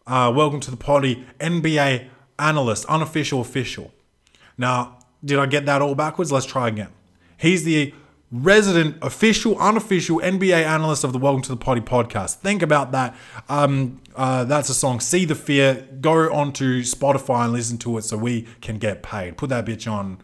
Uh, 0.04 0.32
welcome 0.34 0.58
to 0.58 0.70
the 0.70 0.76
potty, 0.76 1.24
NBA 1.38 2.08
analyst, 2.36 2.84
unofficial 2.86 3.40
official. 3.40 3.92
Now, 4.58 4.98
did 5.24 5.38
I 5.38 5.46
get 5.46 5.64
that 5.66 5.80
all 5.80 5.94
backwards? 5.94 6.32
Let's 6.32 6.44
try 6.44 6.66
again. 6.66 6.88
He's 7.36 7.62
the 7.62 7.94
resident, 8.32 8.96
official, 9.00 9.56
unofficial 9.60 10.18
NBA 10.18 10.64
analyst 10.64 11.04
of 11.04 11.12
the 11.12 11.18
Welcome 11.18 11.42
to 11.42 11.50
the 11.50 11.56
Potty 11.56 11.82
podcast. 11.82 12.36
Think 12.36 12.62
about 12.62 12.90
that. 12.92 13.14
Um, 13.48 14.00
uh, 14.16 14.42
that's 14.44 14.68
a 14.70 14.74
song, 14.74 14.98
See 14.98 15.24
the 15.24 15.36
Fear. 15.36 15.86
Go 16.00 16.32
onto 16.32 16.82
Spotify 16.82 17.44
and 17.44 17.52
listen 17.52 17.78
to 17.78 17.98
it 17.98 18.02
so 18.02 18.16
we 18.16 18.48
can 18.60 18.78
get 18.78 19.02
paid. 19.04 19.36
Put 19.36 19.50
that 19.50 19.66
bitch 19.66 19.90
on 19.90 20.18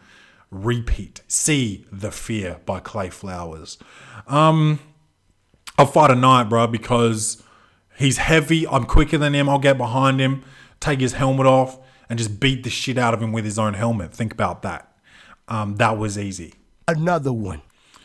repeat. 0.50 1.20
See 1.28 1.84
the 1.92 2.10
Fear 2.10 2.58
by 2.66 2.80
Clay 2.80 3.10
Flowers. 3.10 3.78
Um, 4.26 4.80
I'll 5.78 5.86
fight 5.86 6.10
a 6.10 6.16
knight, 6.16 6.48
bro, 6.48 6.66
because 6.66 7.40
he's 7.96 8.18
heavy. 8.18 8.66
I'm 8.66 8.84
quicker 8.84 9.16
than 9.16 9.32
him. 9.34 9.48
I'll 9.48 9.60
get 9.60 9.78
behind 9.78 10.20
him, 10.20 10.42
take 10.80 11.00
his 11.00 11.12
helmet 11.12 11.46
off, 11.46 11.78
and 12.10 12.18
just 12.18 12.40
beat 12.40 12.64
the 12.64 12.70
shit 12.70 12.98
out 12.98 13.14
of 13.14 13.22
him 13.22 13.32
with 13.32 13.44
his 13.44 13.58
own 13.58 13.74
helmet. 13.74 14.12
Think 14.12 14.32
about 14.32 14.62
that. 14.62 14.92
Um, 15.46 15.76
that 15.76 15.96
was 15.96 16.18
easy. 16.18 16.54
Another 16.88 17.32
one. 17.32 17.62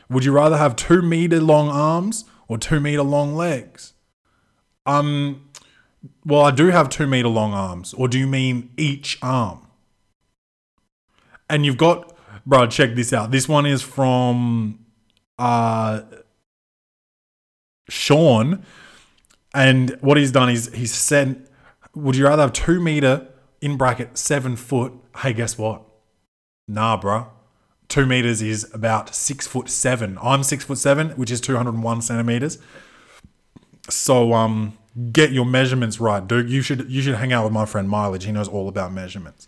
Would 0.09 0.23
you 0.23 0.31
rather 0.31 0.57
have 0.57 0.75
two 0.75 1.01
meter 1.01 1.39
long 1.39 1.69
arms 1.69 2.25
or 2.47 2.59
two 2.59 2.79
meter 2.79 3.01
long 3.01 3.35
legs? 3.35 3.93
Um, 4.85 5.49
well, 6.25 6.41
I 6.41 6.51
do 6.51 6.67
have 6.67 6.89
two 6.89 7.07
meter 7.07 7.29
long 7.29 7.53
arms. 7.53 7.93
Or 7.93 8.07
do 8.07 8.19
you 8.19 8.27
mean 8.27 8.69
each 8.77 9.17
arm? 9.21 9.65
And 11.49 11.65
you've 11.65 11.77
got, 11.77 12.15
bro, 12.45 12.67
check 12.67 12.95
this 12.95 13.13
out. 13.13 13.31
This 13.31 13.47
one 13.47 13.65
is 13.65 13.81
from 13.81 14.85
uh, 15.39 16.01
Sean. 17.89 18.63
And 19.53 19.97
what 20.01 20.17
he's 20.17 20.31
done 20.31 20.49
is 20.49 20.73
he's 20.73 20.93
said, 20.93 21.47
would 21.93 22.15
you 22.15 22.25
rather 22.25 22.41
have 22.41 22.53
two 22.53 22.79
meter 22.79 23.27
in 23.61 23.77
bracket 23.77 24.17
seven 24.17 24.55
foot? 24.55 24.93
Hey, 25.17 25.33
guess 25.33 25.57
what? 25.57 25.83
Nah, 26.67 26.97
bro 26.97 27.29
two 27.93 28.07
meters 28.07 28.41
is 28.41 28.67
about 28.73 29.13
six 29.13 29.45
foot 29.45 29.69
seven. 29.69 30.17
I'm 30.19 30.41
six 30.41 30.63
foot 30.65 30.79
seven, 30.79 31.11
which 31.11 31.29
is 31.29 31.39
201 31.39 32.01
centimeters. 32.01 32.57
So 33.87 34.33
um, 34.33 34.75
get 35.11 35.31
your 35.31 35.45
measurements 35.45 35.99
right, 35.99 36.27
dude. 36.27 36.49
You 36.49 36.63
should 36.63 36.89
you 36.89 37.03
should 37.03 37.15
hang 37.15 37.31
out 37.31 37.43
with 37.43 37.53
my 37.53 37.65
friend 37.65 37.87
Mileage. 37.87 38.25
He 38.25 38.31
knows 38.31 38.47
all 38.47 38.67
about 38.67 38.91
measurements. 38.91 39.47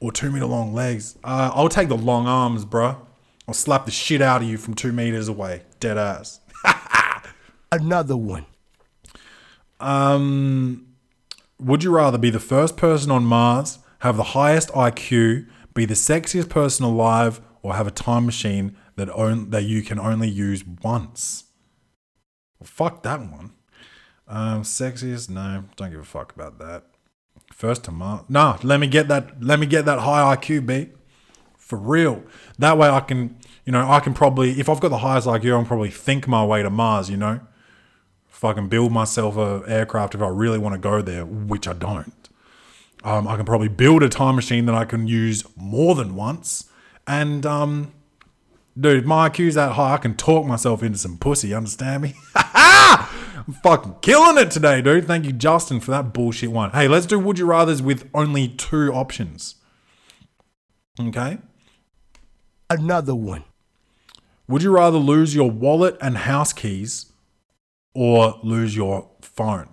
Or 0.00 0.10
two 0.10 0.32
meter 0.32 0.46
long 0.46 0.74
legs. 0.74 1.18
Uh, 1.22 1.52
I'll 1.54 1.68
take 1.68 1.88
the 1.88 1.96
long 1.96 2.26
arms, 2.26 2.64
bro. 2.64 3.06
I'll 3.46 3.54
slap 3.54 3.84
the 3.84 3.92
shit 3.92 4.20
out 4.20 4.42
of 4.42 4.48
you 4.48 4.58
from 4.58 4.74
two 4.74 4.92
meters 4.92 5.28
away, 5.28 5.62
dead 5.78 5.96
ass. 5.96 6.40
Another 7.70 8.16
one. 8.16 8.46
Um, 9.80 10.86
would 11.60 11.84
you 11.84 11.94
rather 11.94 12.18
be 12.18 12.30
the 12.30 12.40
first 12.40 12.76
person 12.76 13.10
on 13.10 13.24
Mars, 13.24 13.78
have 14.00 14.16
the 14.16 14.22
highest 14.22 14.70
IQ, 14.70 15.46
be 15.74 15.84
the 15.84 15.94
sexiest 15.94 16.48
person 16.48 16.84
alive, 16.84 17.40
or 17.62 17.74
have 17.74 17.86
a 17.86 17.92
time 17.92 18.26
machine 18.26 18.76
that 18.96 19.08
on, 19.10 19.50
that 19.50 19.64
you 19.64 19.82
can 19.82 19.98
only 19.98 20.28
use 20.28 20.64
once. 20.82 21.44
Well, 22.58 22.66
fuck 22.66 23.02
that 23.04 23.20
one. 23.20 23.52
Um, 24.26 24.62
sexiest? 24.62 25.30
No, 25.30 25.64
don't 25.76 25.90
give 25.90 26.00
a 26.00 26.04
fuck 26.04 26.34
about 26.34 26.58
that. 26.58 26.84
First 27.52 27.84
to 27.84 27.92
Mars? 27.92 28.22
Nah, 28.28 28.58
let 28.62 28.78
me 28.78 28.86
get 28.86 29.08
that. 29.08 29.42
Let 29.42 29.58
me 29.58 29.66
get 29.66 29.84
that 29.86 30.00
high 30.00 30.36
IQ, 30.36 30.66
B. 30.66 30.88
For 31.56 31.78
real. 31.78 32.22
That 32.58 32.78
way, 32.78 32.88
I 32.88 33.00
can, 33.00 33.36
you 33.64 33.72
know, 33.72 33.90
I 33.90 34.00
can 34.00 34.14
probably, 34.14 34.58
if 34.58 34.68
I've 34.68 34.80
got 34.80 34.88
the 34.88 34.98
highest 34.98 35.26
IQ, 35.26 35.54
I 35.54 35.58
can 35.58 35.66
probably 35.66 35.90
think 35.90 36.26
my 36.26 36.44
way 36.44 36.62
to 36.62 36.70
Mars. 36.70 37.10
You 37.10 37.16
know, 37.16 37.40
if 38.38 38.44
I 38.44 38.54
can 38.54 38.68
build 38.68 38.90
myself 38.90 39.36
a 39.36 39.62
aircraft, 39.68 40.14
if 40.14 40.22
I 40.22 40.28
really 40.28 40.58
want 40.58 40.72
to 40.72 40.78
go 40.78 41.02
there, 41.02 41.26
which 41.26 41.68
I 41.68 41.74
don't. 41.74 42.14
Um, 43.04 43.28
I 43.28 43.36
can 43.36 43.44
probably 43.44 43.68
build 43.68 44.02
a 44.02 44.08
time 44.08 44.36
machine 44.36 44.64
that 44.66 44.74
I 44.74 44.86
can 44.86 45.06
use 45.06 45.44
more 45.56 45.94
than 45.94 46.16
once 46.16 46.64
and 47.08 47.46
um, 47.46 47.92
dude, 48.78 49.06
my 49.06 49.30
IQ's 49.30 49.54
that 49.54 49.72
high, 49.72 49.94
I 49.94 49.96
can 49.96 50.14
talk 50.14 50.46
myself 50.46 50.82
into 50.82 50.98
some 50.98 51.16
pussy. 51.16 51.54
Understand 51.54 52.02
me? 52.02 52.14
I'm 52.34 53.54
fucking 53.62 53.96
killing 54.02 54.36
it 54.36 54.50
today, 54.50 54.82
dude. 54.82 55.06
Thank 55.06 55.24
you, 55.24 55.32
Justin, 55.32 55.80
for 55.80 55.90
that 55.90 56.12
bullshit 56.12 56.52
one. 56.52 56.70
Hey, 56.70 56.86
let's 56.86 57.06
do 57.06 57.18
would 57.18 57.38
you 57.38 57.46
rather's 57.46 57.80
with 57.80 58.08
only 58.12 58.46
two 58.46 58.92
options. 58.92 59.54
Okay. 61.00 61.38
Another 62.68 63.14
one. 63.14 63.44
Would 64.46 64.62
you 64.62 64.70
rather 64.70 64.98
lose 64.98 65.34
your 65.34 65.50
wallet 65.50 65.96
and 66.02 66.18
house 66.18 66.52
keys 66.52 67.12
or 67.98 68.38
lose 68.44 68.76
your 68.76 69.10
phone? 69.20 69.68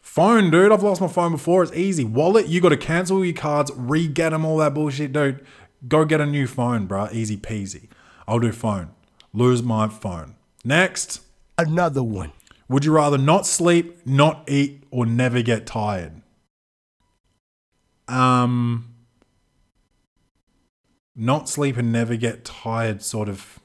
Phone, 0.00 0.50
dude. 0.50 0.72
I've 0.72 0.82
lost 0.82 1.00
my 1.00 1.06
phone 1.06 1.30
before. 1.30 1.62
It's 1.62 1.72
easy. 1.72 2.02
Wallet, 2.02 2.48
you 2.48 2.60
got 2.60 2.70
to 2.70 2.76
cancel 2.76 3.24
your 3.24 3.34
cards, 3.34 3.70
re 3.76 4.08
get 4.08 4.30
them, 4.30 4.44
all 4.44 4.56
that 4.58 4.74
bullshit, 4.74 5.12
dude. 5.12 5.46
Go 5.86 6.04
get 6.04 6.20
a 6.20 6.26
new 6.26 6.48
phone, 6.48 6.86
bro. 6.86 7.08
Easy 7.12 7.36
peasy. 7.36 7.88
I'll 8.26 8.40
do 8.40 8.50
phone. 8.50 8.90
Lose 9.32 9.62
my 9.62 9.88
phone. 9.88 10.34
Next. 10.64 11.20
Another 11.56 12.02
one. 12.02 12.32
Would 12.68 12.84
you 12.84 12.92
rather 12.92 13.18
not 13.18 13.46
sleep, 13.46 14.04
not 14.04 14.44
eat, 14.48 14.82
or 14.90 15.06
never 15.06 15.40
get 15.40 15.64
tired? 15.64 16.22
Um, 18.08 18.94
not 21.14 21.48
sleep 21.48 21.76
and 21.76 21.92
never 21.92 22.16
get 22.16 22.44
tired, 22.44 23.00
sort 23.00 23.28
of. 23.28 23.60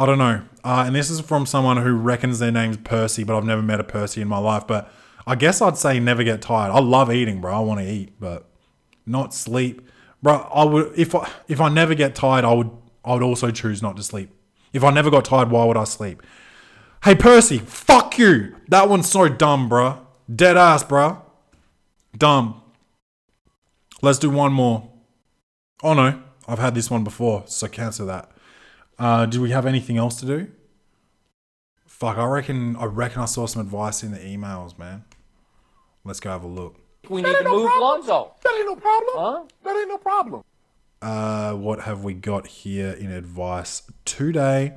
I 0.00 0.06
don't 0.06 0.16
know. 0.16 0.40
Uh, 0.64 0.84
and 0.86 0.96
this 0.96 1.10
is 1.10 1.20
from 1.20 1.44
someone 1.44 1.76
who 1.76 1.92
reckons 1.92 2.38
their 2.38 2.50
name's 2.50 2.78
Percy, 2.78 3.22
but 3.22 3.36
I've 3.36 3.44
never 3.44 3.60
met 3.60 3.80
a 3.80 3.84
Percy 3.84 4.22
in 4.22 4.28
my 4.28 4.38
life. 4.38 4.66
But 4.66 4.90
I 5.26 5.34
guess 5.34 5.60
I'd 5.60 5.76
say 5.76 6.00
never 6.00 6.24
get 6.24 6.40
tired. 6.40 6.70
I 6.70 6.80
love 6.80 7.12
eating, 7.12 7.42
bro. 7.42 7.54
I 7.54 7.60
want 7.60 7.80
to 7.80 7.86
eat, 7.86 8.18
but 8.18 8.48
not 9.04 9.34
sleep, 9.34 9.86
bro. 10.22 10.48
I 10.54 10.64
would 10.64 10.98
if 10.98 11.14
I 11.14 11.30
if 11.48 11.60
I 11.60 11.68
never 11.68 11.94
get 11.94 12.14
tired, 12.14 12.46
I 12.46 12.54
would 12.54 12.70
I 13.04 13.12
would 13.12 13.22
also 13.22 13.50
choose 13.50 13.82
not 13.82 13.94
to 13.98 14.02
sleep. 14.02 14.30
If 14.72 14.82
I 14.82 14.90
never 14.90 15.10
got 15.10 15.26
tired, 15.26 15.50
why 15.50 15.66
would 15.66 15.76
I 15.76 15.84
sleep? 15.84 16.22
Hey 17.04 17.14
Percy, 17.14 17.58
fuck 17.58 18.16
you. 18.16 18.56
That 18.68 18.88
one's 18.88 19.06
so 19.06 19.28
dumb, 19.28 19.68
bro. 19.68 20.06
Dead 20.34 20.56
ass, 20.56 20.82
bro. 20.82 21.20
Dumb. 22.16 22.62
Let's 24.00 24.18
do 24.18 24.30
one 24.30 24.54
more. 24.54 24.90
Oh 25.82 25.92
no, 25.92 26.22
I've 26.48 26.58
had 26.58 26.74
this 26.74 26.90
one 26.90 27.04
before, 27.04 27.42
so 27.44 27.68
cancel 27.68 28.06
that. 28.06 28.30
Uh, 29.00 29.24
do 29.24 29.40
we 29.40 29.50
have 29.50 29.64
anything 29.64 29.96
else 29.96 30.20
to 30.20 30.26
do? 30.26 30.48
Fuck, 31.86 32.18
I 32.18 32.26
reckon 32.26 32.76
I 32.76 32.84
reckon 32.84 33.22
I 33.22 33.24
saw 33.24 33.46
some 33.46 33.62
advice 33.62 34.02
in 34.02 34.12
the 34.12 34.18
emails, 34.18 34.78
man. 34.78 35.04
Let's 36.04 36.20
go 36.20 36.28
have 36.28 36.44
a 36.44 36.46
look. 36.46 36.76
We 37.08 37.22
need 37.22 37.34
to 37.34 37.44
move 37.44 37.70
Lonzo. 37.80 38.34
That 38.44 38.54
ain't 38.58 38.66
no 38.66 38.76
problem. 38.76 39.14
Huh? 39.16 39.42
That 39.64 39.76
ain't 39.76 39.88
no 39.88 39.96
problem. 39.96 40.42
Uh, 41.00 41.54
what 41.54 41.80
have 41.80 42.04
we 42.04 42.12
got 42.12 42.46
here 42.46 42.90
in 42.90 43.10
advice 43.10 43.90
today? 44.04 44.74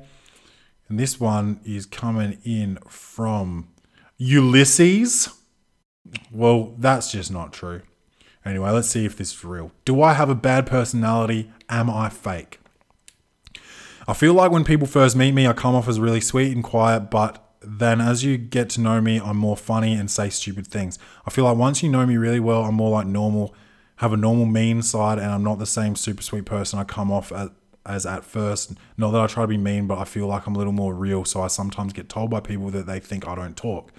And 0.88 0.98
this 0.98 1.20
one 1.20 1.60
is 1.64 1.84
coming 1.84 2.38
in 2.44 2.78
from 2.88 3.68
Ulysses. 4.16 5.28
Well, 6.32 6.74
that's 6.78 7.12
just 7.12 7.30
not 7.30 7.52
true. 7.52 7.82
Anyway, 8.42 8.70
let's 8.70 8.88
see 8.88 9.04
if 9.04 9.18
this 9.18 9.34
is 9.34 9.44
real. 9.44 9.70
Do 9.84 10.00
I 10.02 10.14
have 10.14 10.30
a 10.30 10.34
bad 10.34 10.66
personality? 10.66 11.52
Am 11.68 11.90
I 11.90 12.08
fake? 12.08 12.58
I 14.06 14.12
feel 14.12 14.34
like 14.34 14.50
when 14.50 14.64
people 14.64 14.86
first 14.86 15.16
meet 15.16 15.32
me, 15.32 15.46
I 15.46 15.52
come 15.52 15.74
off 15.74 15.88
as 15.88 15.98
really 15.98 16.20
sweet 16.20 16.52
and 16.54 16.62
quiet, 16.62 17.10
but 17.10 17.40
then 17.62 18.00
as 18.00 18.22
you 18.22 18.36
get 18.36 18.68
to 18.70 18.80
know 18.80 19.00
me, 19.00 19.18
I'm 19.18 19.38
more 19.38 19.56
funny 19.56 19.94
and 19.94 20.10
say 20.10 20.28
stupid 20.28 20.66
things. 20.66 20.98
I 21.26 21.30
feel 21.30 21.44
like 21.44 21.56
once 21.56 21.82
you 21.82 21.88
know 21.88 22.04
me 22.04 22.16
really 22.18 22.40
well, 22.40 22.64
I'm 22.64 22.74
more 22.74 22.90
like 22.90 23.06
normal, 23.06 23.54
have 23.96 24.12
a 24.12 24.16
normal 24.16 24.44
mean 24.44 24.82
side, 24.82 25.18
and 25.18 25.30
I'm 25.30 25.42
not 25.42 25.58
the 25.58 25.66
same 25.66 25.96
super 25.96 26.22
sweet 26.22 26.44
person 26.44 26.78
I 26.78 26.84
come 26.84 27.10
off 27.10 27.32
as 27.86 28.04
at 28.04 28.24
first. 28.24 28.74
Not 28.98 29.12
that 29.12 29.20
I 29.20 29.26
try 29.26 29.44
to 29.44 29.48
be 29.48 29.56
mean, 29.56 29.86
but 29.86 29.98
I 29.98 30.04
feel 30.04 30.26
like 30.26 30.46
I'm 30.46 30.54
a 30.54 30.58
little 30.58 30.72
more 30.72 30.94
real, 30.94 31.24
so 31.24 31.40
I 31.40 31.46
sometimes 31.46 31.94
get 31.94 32.10
told 32.10 32.28
by 32.30 32.40
people 32.40 32.68
that 32.70 32.86
they 32.86 33.00
think 33.00 33.26
I 33.26 33.34
don't 33.34 33.56
talk. 33.56 33.90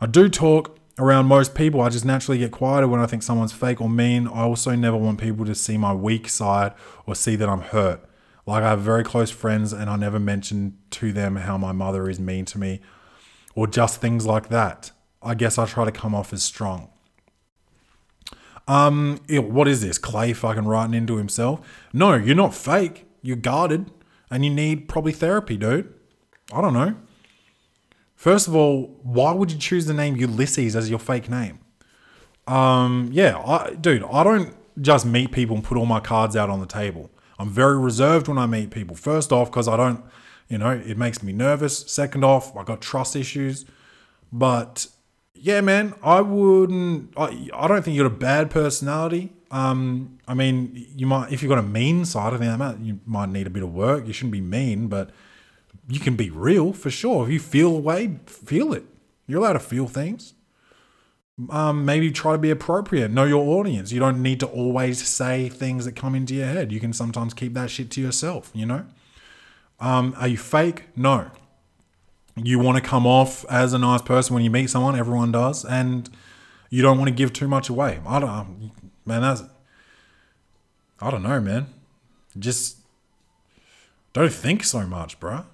I 0.00 0.06
do 0.06 0.28
talk 0.28 0.78
around 0.98 1.26
most 1.26 1.54
people. 1.54 1.80
I 1.80 1.88
just 1.88 2.04
naturally 2.04 2.38
get 2.38 2.50
quieter 2.50 2.88
when 2.88 3.00
I 3.00 3.06
think 3.06 3.22
someone's 3.22 3.52
fake 3.52 3.80
or 3.80 3.88
mean. 3.88 4.26
I 4.26 4.42
also 4.42 4.74
never 4.74 4.96
want 4.96 5.20
people 5.20 5.46
to 5.46 5.54
see 5.54 5.78
my 5.78 5.94
weak 5.94 6.28
side 6.28 6.74
or 7.06 7.14
see 7.14 7.36
that 7.36 7.48
I'm 7.48 7.62
hurt. 7.62 8.04
Like 8.48 8.64
I 8.64 8.70
have 8.70 8.80
very 8.80 9.04
close 9.04 9.30
friends 9.30 9.74
and 9.74 9.90
I 9.90 9.96
never 9.96 10.18
mention 10.18 10.78
to 10.92 11.12
them 11.12 11.36
how 11.36 11.58
my 11.58 11.72
mother 11.72 12.08
is 12.08 12.18
mean 12.18 12.46
to 12.46 12.58
me 12.58 12.80
or 13.54 13.66
just 13.66 14.00
things 14.00 14.24
like 14.24 14.48
that. 14.48 14.90
I 15.22 15.34
guess 15.34 15.58
I 15.58 15.66
try 15.66 15.84
to 15.84 15.92
come 15.92 16.14
off 16.14 16.32
as 16.32 16.44
strong. 16.44 16.88
Um, 18.66 19.20
what 19.28 19.68
is 19.68 19.82
this? 19.82 19.98
Clay 19.98 20.32
fucking 20.32 20.64
writing 20.64 20.94
into 20.94 21.16
himself? 21.16 21.60
No, 21.92 22.14
you're 22.14 22.34
not 22.34 22.54
fake. 22.54 23.04
You're 23.20 23.36
guarded, 23.36 23.90
and 24.30 24.46
you 24.46 24.50
need 24.50 24.88
probably 24.88 25.12
therapy, 25.12 25.58
dude. 25.58 25.92
I 26.50 26.62
don't 26.62 26.72
know. 26.72 26.96
First 28.16 28.48
of 28.48 28.56
all, 28.56 28.98
why 29.02 29.32
would 29.32 29.52
you 29.52 29.58
choose 29.58 29.84
the 29.84 29.92
name 29.92 30.16
Ulysses 30.16 30.74
as 30.74 30.88
your 30.88 30.98
fake 30.98 31.28
name? 31.28 31.58
Um, 32.46 33.10
yeah, 33.12 33.38
I, 33.38 33.74
dude, 33.74 34.04
I 34.04 34.24
don't 34.24 34.54
just 34.80 35.04
meet 35.04 35.32
people 35.32 35.56
and 35.56 35.64
put 35.64 35.76
all 35.76 35.84
my 35.84 36.00
cards 36.00 36.34
out 36.34 36.48
on 36.48 36.60
the 36.60 36.66
table. 36.66 37.10
I'm 37.38 37.50
very 37.50 37.78
reserved 37.78 38.28
when 38.28 38.38
I 38.38 38.46
meet 38.46 38.70
people. 38.70 38.96
First 38.96 39.32
off, 39.32 39.50
because 39.50 39.68
I 39.68 39.76
don't, 39.76 40.04
you 40.48 40.58
know, 40.58 40.70
it 40.70 40.98
makes 40.98 41.22
me 41.22 41.32
nervous. 41.32 41.78
Second 41.90 42.24
off, 42.24 42.56
I 42.56 42.64
got 42.64 42.80
trust 42.80 43.14
issues. 43.14 43.64
But 44.32 44.86
yeah, 45.34 45.60
man, 45.60 45.94
I 46.02 46.20
wouldn't. 46.20 47.12
I, 47.16 47.48
I 47.54 47.68
don't 47.68 47.82
think 47.82 47.96
you 47.96 48.02
got 48.02 48.12
a 48.12 48.16
bad 48.16 48.50
personality. 48.50 49.32
Um, 49.50 50.18
I 50.26 50.34
mean, 50.34 50.86
you 50.94 51.06
might 51.06 51.32
if 51.32 51.42
you've 51.42 51.48
got 51.48 51.58
a 51.58 51.62
mean 51.62 52.04
side. 52.04 52.34
I 52.34 52.38
think 52.38 52.58
that 52.58 52.80
you 52.80 53.00
might 53.06 53.28
need 53.30 53.46
a 53.46 53.50
bit 53.50 53.62
of 53.62 53.72
work. 53.72 54.06
You 54.06 54.12
shouldn't 54.12 54.32
be 54.32 54.40
mean, 54.40 54.88
but 54.88 55.10
you 55.88 56.00
can 56.00 56.16
be 56.16 56.30
real 56.30 56.72
for 56.72 56.90
sure. 56.90 57.24
If 57.24 57.32
you 57.32 57.40
feel 57.40 57.76
a 57.76 57.80
way, 57.80 58.18
feel 58.26 58.72
it. 58.72 58.84
You're 59.26 59.40
allowed 59.40 59.54
to 59.54 59.60
feel 59.60 59.86
things. 59.86 60.34
Um, 61.50 61.84
maybe 61.84 62.10
try 62.10 62.32
to 62.32 62.38
be 62.38 62.50
appropriate. 62.50 63.10
Know 63.10 63.24
your 63.24 63.58
audience. 63.58 63.92
You 63.92 64.00
don't 64.00 64.20
need 64.22 64.40
to 64.40 64.46
always 64.46 65.06
say 65.06 65.48
things 65.48 65.84
that 65.84 65.94
come 65.94 66.14
into 66.14 66.34
your 66.34 66.46
head. 66.46 66.72
You 66.72 66.80
can 66.80 66.92
sometimes 66.92 67.32
keep 67.32 67.54
that 67.54 67.70
shit 67.70 67.90
to 67.92 68.00
yourself. 68.00 68.50
You 68.54 68.66
know. 68.66 68.86
Um, 69.80 70.14
are 70.18 70.26
you 70.26 70.36
fake? 70.36 70.86
No 70.96 71.30
you 72.44 72.58
want 72.58 72.82
to 72.82 72.88
come 72.88 73.06
off 73.06 73.44
as 73.50 73.72
a 73.72 73.78
nice 73.78 74.02
person 74.02 74.34
when 74.34 74.44
you 74.44 74.50
meet 74.50 74.70
someone. 74.70 74.98
Everyone 74.98 75.32
does, 75.32 75.64
and 75.64 76.08
you 76.70 76.82
don't 76.82 76.98
want 76.98 77.08
to 77.08 77.14
give 77.14 77.32
too 77.32 77.48
much 77.48 77.68
away. 77.68 78.00
I 78.06 78.18
don't, 78.18 78.28
know, 78.28 78.70
man. 79.04 79.22
That's 79.22 79.42
I 81.00 81.10
don't 81.10 81.22
know, 81.22 81.40
man. 81.40 81.66
Just 82.38 82.78
don't 84.12 84.32
think 84.32 84.64
so 84.64 84.86
much, 84.86 85.20
bro. 85.20 85.46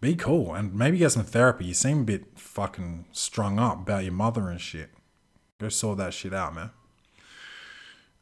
Be 0.00 0.14
cool 0.14 0.54
and 0.54 0.74
maybe 0.74 0.98
get 0.98 1.12
some 1.12 1.24
therapy. 1.24 1.66
You 1.66 1.74
seem 1.74 2.00
a 2.00 2.04
bit 2.04 2.24
fucking 2.34 3.06
strung 3.12 3.58
up 3.58 3.82
about 3.82 4.04
your 4.04 4.12
mother 4.12 4.48
and 4.48 4.60
shit. 4.60 4.90
Go 5.62 5.68
sort 5.68 5.98
that 5.98 6.12
shit 6.12 6.34
out, 6.34 6.56
man. 6.56 6.70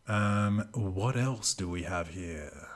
Um, 0.07 0.69
what 0.75 1.17
else 1.17 1.55
do 1.55 1.71
we 1.71 1.85
have 1.85 2.09
here? 2.09 2.69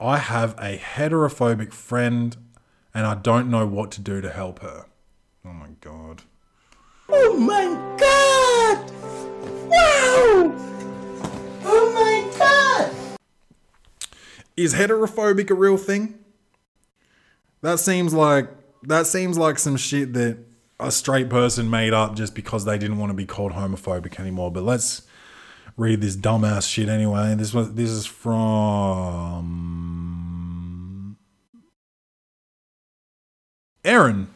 I 0.00 0.18
have 0.18 0.58
a 0.58 0.76
heterophobic 0.76 1.72
friend 1.72 2.36
and 2.92 3.06
I 3.06 3.14
don't 3.14 3.48
know 3.48 3.68
what 3.68 3.92
to 3.92 4.00
do 4.00 4.20
to 4.20 4.30
help 4.30 4.62
her. 4.62 4.86
Oh 5.44 5.52
my 5.52 5.68
god. 5.80 6.22
Oh 7.08 7.36
my 7.36 7.66
god! 8.00 8.90
Wow! 9.70 10.56
Oh 11.62 11.92
my 11.94 12.36
god! 12.36 13.16
Is 14.56 14.74
heterophobic 14.74 15.50
a 15.50 15.54
real 15.54 15.76
thing? 15.76 16.18
That 17.62 17.78
seems 17.78 18.12
like 18.12 18.50
that 18.82 19.06
seems 19.06 19.38
like 19.38 19.60
some 19.60 19.76
shit 19.76 20.14
that 20.14 20.38
a 20.86 20.92
straight 20.92 21.28
person 21.30 21.68
made 21.70 21.92
up 21.92 22.16
just 22.16 22.34
because 22.34 22.64
they 22.64 22.78
didn't 22.78 22.98
want 22.98 23.10
to 23.10 23.14
be 23.14 23.26
called 23.26 23.52
homophobic 23.52 24.18
anymore. 24.18 24.50
But 24.50 24.64
let's 24.64 25.02
read 25.76 26.00
this 26.00 26.16
dumbass 26.16 26.68
shit 26.68 26.88
anyway. 26.88 27.34
This 27.34 27.52
was 27.52 27.74
this 27.74 27.90
is 27.90 28.06
from 28.06 29.46
Aaron. 33.84 34.28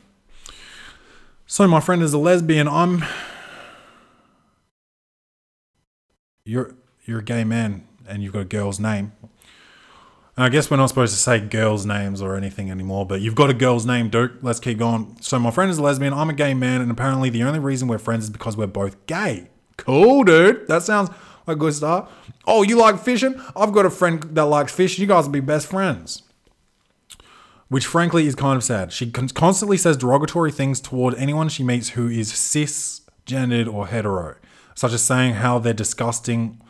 So 1.46 1.66
my 1.66 1.80
friend 1.80 2.03
is 2.03 2.12
a 2.12 2.18
lesbian. 2.18 2.68
I'm 2.68 3.05
you're 6.44 6.74
you're 7.05 7.20
a 7.20 7.24
gay 7.24 7.44
man 7.44 7.86
and 8.07 8.22
you've 8.22 8.32
got 8.32 8.40
a 8.40 8.44
girl's 8.44 8.80
name. 8.80 9.12
I 10.43 10.49
guess 10.49 10.70
we're 10.70 10.76
not 10.76 10.86
supposed 10.86 11.14
to 11.14 11.20
say 11.20 11.41
girls' 11.41 11.84
names 11.84 12.22
or 12.22 12.36
anything 12.36 12.70
anymore, 12.70 13.07
but 13.07 13.20
you've 13.20 13.34
got 13.34 13.51
a 13.51 13.55
girl's 13.55 13.86
name, 13.86 14.09
Duke. 14.09 14.32
Let's 14.43 14.61
keep 14.61 14.78
going. 14.78 15.16
So 15.20 15.39
my 15.39 15.51
friend 15.51 15.70
is 15.70 15.78
a 15.78 15.82
lesbian, 15.82 16.12
I'm 16.12 16.30
a 16.30 16.34
gay 16.34 16.55
man, 16.55 16.80
and 16.80 16.91
apparently 16.91 17.30
the 17.30 17.43
only 17.43 17.59
reason 17.59 17.89
we're 17.89 17.99
friends 17.99 18.24
is 18.24 18.30
because 18.30 18.57
we're 18.57 18.66
both 18.66 19.07
gay. 19.07 19.49
Cool, 19.76 20.24
dude. 20.24 20.68
That 20.68 20.82
sounds 20.82 21.11
like 21.47 21.57
a 21.57 21.59
good 21.59 21.74
start. 21.74 22.11
Oh, 22.47 22.62
you 22.62 22.76
like 22.76 22.99
fishing? 22.99 23.41
I've 23.57 23.72
got 23.72 23.86
a 23.86 23.91
friend 23.91 24.22
that 24.34 24.45
likes 24.45 24.72
fishing. 24.72 25.03
You 25.03 25.09
guys 25.09 25.24
will 25.24 25.32
be 25.32 25.41
best 25.41 25.66
friends 25.66 26.22
which 27.68 27.86
frankly 27.86 28.26
is 28.26 28.34
kind 28.34 28.57
of 28.57 28.64
sad. 28.64 28.93
She 28.93 29.11
con- 29.11 29.28
constantly 29.28 29.76
says 29.76 29.97
derogatory 29.97 30.51
things 30.51 30.80
toward 30.80 31.14
anyone 31.14 31.49
she 31.49 31.62
meets 31.62 31.91
who 31.91 32.09
is 32.09 32.32
cisgendered 32.32 33.72
or 33.72 33.89
hetero, 33.89 34.36
such 34.74 34.93
as 34.93 35.03
saying 35.03 35.34
how 35.34 35.59
they're 35.59 35.74
disgusting, 35.74 36.61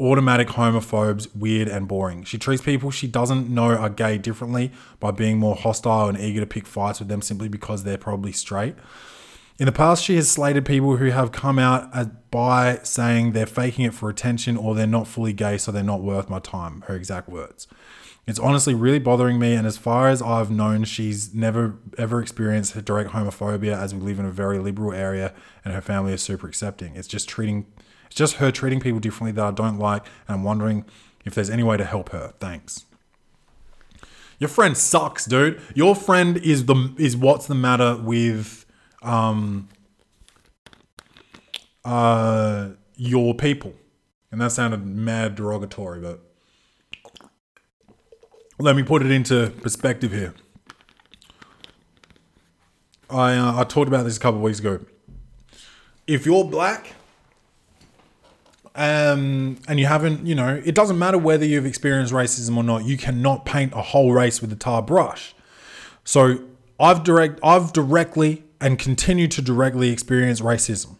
automatic 0.00 0.48
homophobes, 0.48 1.34
weird, 1.34 1.68
and 1.68 1.88
boring. 1.88 2.22
She 2.24 2.38
treats 2.38 2.62
people 2.62 2.90
she 2.90 3.08
doesn't 3.08 3.48
know 3.48 3.74
are 3.74 3.90
gay 3.90 4.16
differently 4.18 4.70
by 5.00 5.10
being 5.10 5.38
more 5.38 5.56
hostile 5.56 6.08
and 6.08 6.18
eager 6.18 6.40
to 6.40 6.46
pick 6.46 6.66
fights 6.66 7.00
with 7.00 7.08
them 7.08 7.20
simply 7.20 7.48
because 7.48 7.82
they're 7.82 7.98
probably 7.98 8.32
straight. 8.32 8.76
In 9.58 9.66
the 9.66 9.72
past, 9.72 10.04
she 10.04 10.14
has 10.14 10.30
slated 10.30 10.64
people 10.64 10.98
who 10.98 11.06
have 11.06 11.32
come 11.32 11.58
out 11.58 11.90
as, 11.92 12.06
by 12.30 12.78
saying 12.84 13.32
they're 13.32 13.44
faking 13.44 13.84
it 13.84 13.94
for 13.94 14.08
attention 14.08 14.56
or 14.56 14.74
they're 14.76 14.86
not 14.86 15.08
fully 15.08 15.32
gay, 15.32 15.58
so 15.58 15.72
they're 15.72 15.82
not 15.82 16.00
worth 16.00 16.30
my 16.30 16.38
time, 16.38 16.82
her 16.82 16.94
exact 16.94 17.28
words. 17.28 17.66
It's 18.28 18.38
honestly 18.38 18.74
really 18.74 18.98
bothering 19.00 19.38
me, 19.38 19.54
and 19.54 19.66
as 19.66 19.78
far 19.78 20.10
as 20.10 20.22
I've 20.22 20.50
known, 20.50 20.84
she's 20.84 21.34
never 21.34 21.78
ever 21.96 22.20
experienced 22.20 22.84
direct 22.84 23.10
homophobia 23.10 23.74
as 23.74 23.94
we 23.94 24.02
live 24.02 24.20
in 24.20 24.26
a 24.26 24.30
very 24.30 24.58
liberal 24.58 24.92
area 24.92 25.32
and 25.64 25.74
her 25.74 25.80
family 25.80 26.12
is 26.12 26.22
super 26.22 26.46
accepting. 26.46 26.94
It's 26.94 27.08
just 27.08 27.28
treating 27.28 27.66
it's 28.08 28.16
just 28.16 28.34
her 28.34 28.50
treating 28.50 28.80
people 28.80 28.98
differently 29.00 29.32
that 29.32 29.44
I 29.44 29.50
don't 29.52 29.78
like, 29.78 30.04
and 30.26 30.36
I'm 30.36 30.44
wondering 30.44 30.84
if 31.24 31.34
there's 31.34 31.50
any 31.50 31.62
way 31.62 31.76
to 31.76 31.84
help 31.84 32.10
her. 32.10 32.34
Thanks. 32.40 32.84
Your 34.38 34.48
friend 34.48 34.76
sucks, 34.76 35.24
dude. 35.24 35.60
Your 35.74 35.94
friend 35.94 36.36
is 36.38 36.66
the 36.66 36.94
is 36.96 37.16
what's 37.16 37.46
the 37.46 37.54
matter 37.54 37.96
with 37.96 38.66
um 39.02 39.68
uh 41.84 42.70
your 42.96 43.34
people. 43.34 43.74
And 44.30 44.40
that 44.40 44.52
sounded 44.52 44.84
mad 44.86 45.36
derogatory, 45.36 46.00
but 46.00 46.20
let 48.58 48.76
me 48.76 48.82
put 48.82 49.02
it 49.02 49.10
into 49.10 49.50
perspective 49.62 50.12
here. 50.12 50.34
I 53.10 53.36
uh, 53.36 53.60
I 53.60 53.64
talked 53.64 53.88
about 53.88 54.04
this 54.04 54.16
a 54.16 54.20
couple 54.20 54.38
of 54.38 54.42
weeks 54.42 54.58
ago. 54.58 54.80
If 56.06 56.26
you're 56.26 56.44
black, 56.44 56.94
um, 58.78 59.58
and 59.66 59.80
you 59.80 59.86
haven't, 59.86 60.24
you 60.24 60.36
know, 60.36 60.62
it 60.64 60.76
doesn't 60.76 61.00
matter 61.00 61.18
whether 61.18 61.44
you've 61.44 61.66
experienced 61.66 62.12
racism 62.12 62.56
or 62.56 62.62
not. 62.62 62.84
You 62.84 62.96
cannot 62.96 63.44
paint 63.44 63.72
a 63.72 63.82
whole 63.82 64.12
race 64.12 64.40
with 64.40 64.52
a 64.52 64.56
tar 64.56 64.82
brush. 64.82 65.34
So 66.04 66.44
I've 66.78 67.02
direct, 67.02 67.40
I've 67.42 67.72
directly 67.72 68.44
and 68.60 68.78
continue 68.78 69.26
to 69.26 69.42
directly 69.42 69.90
experience 69.90 70.40
racism, 70.40 70.94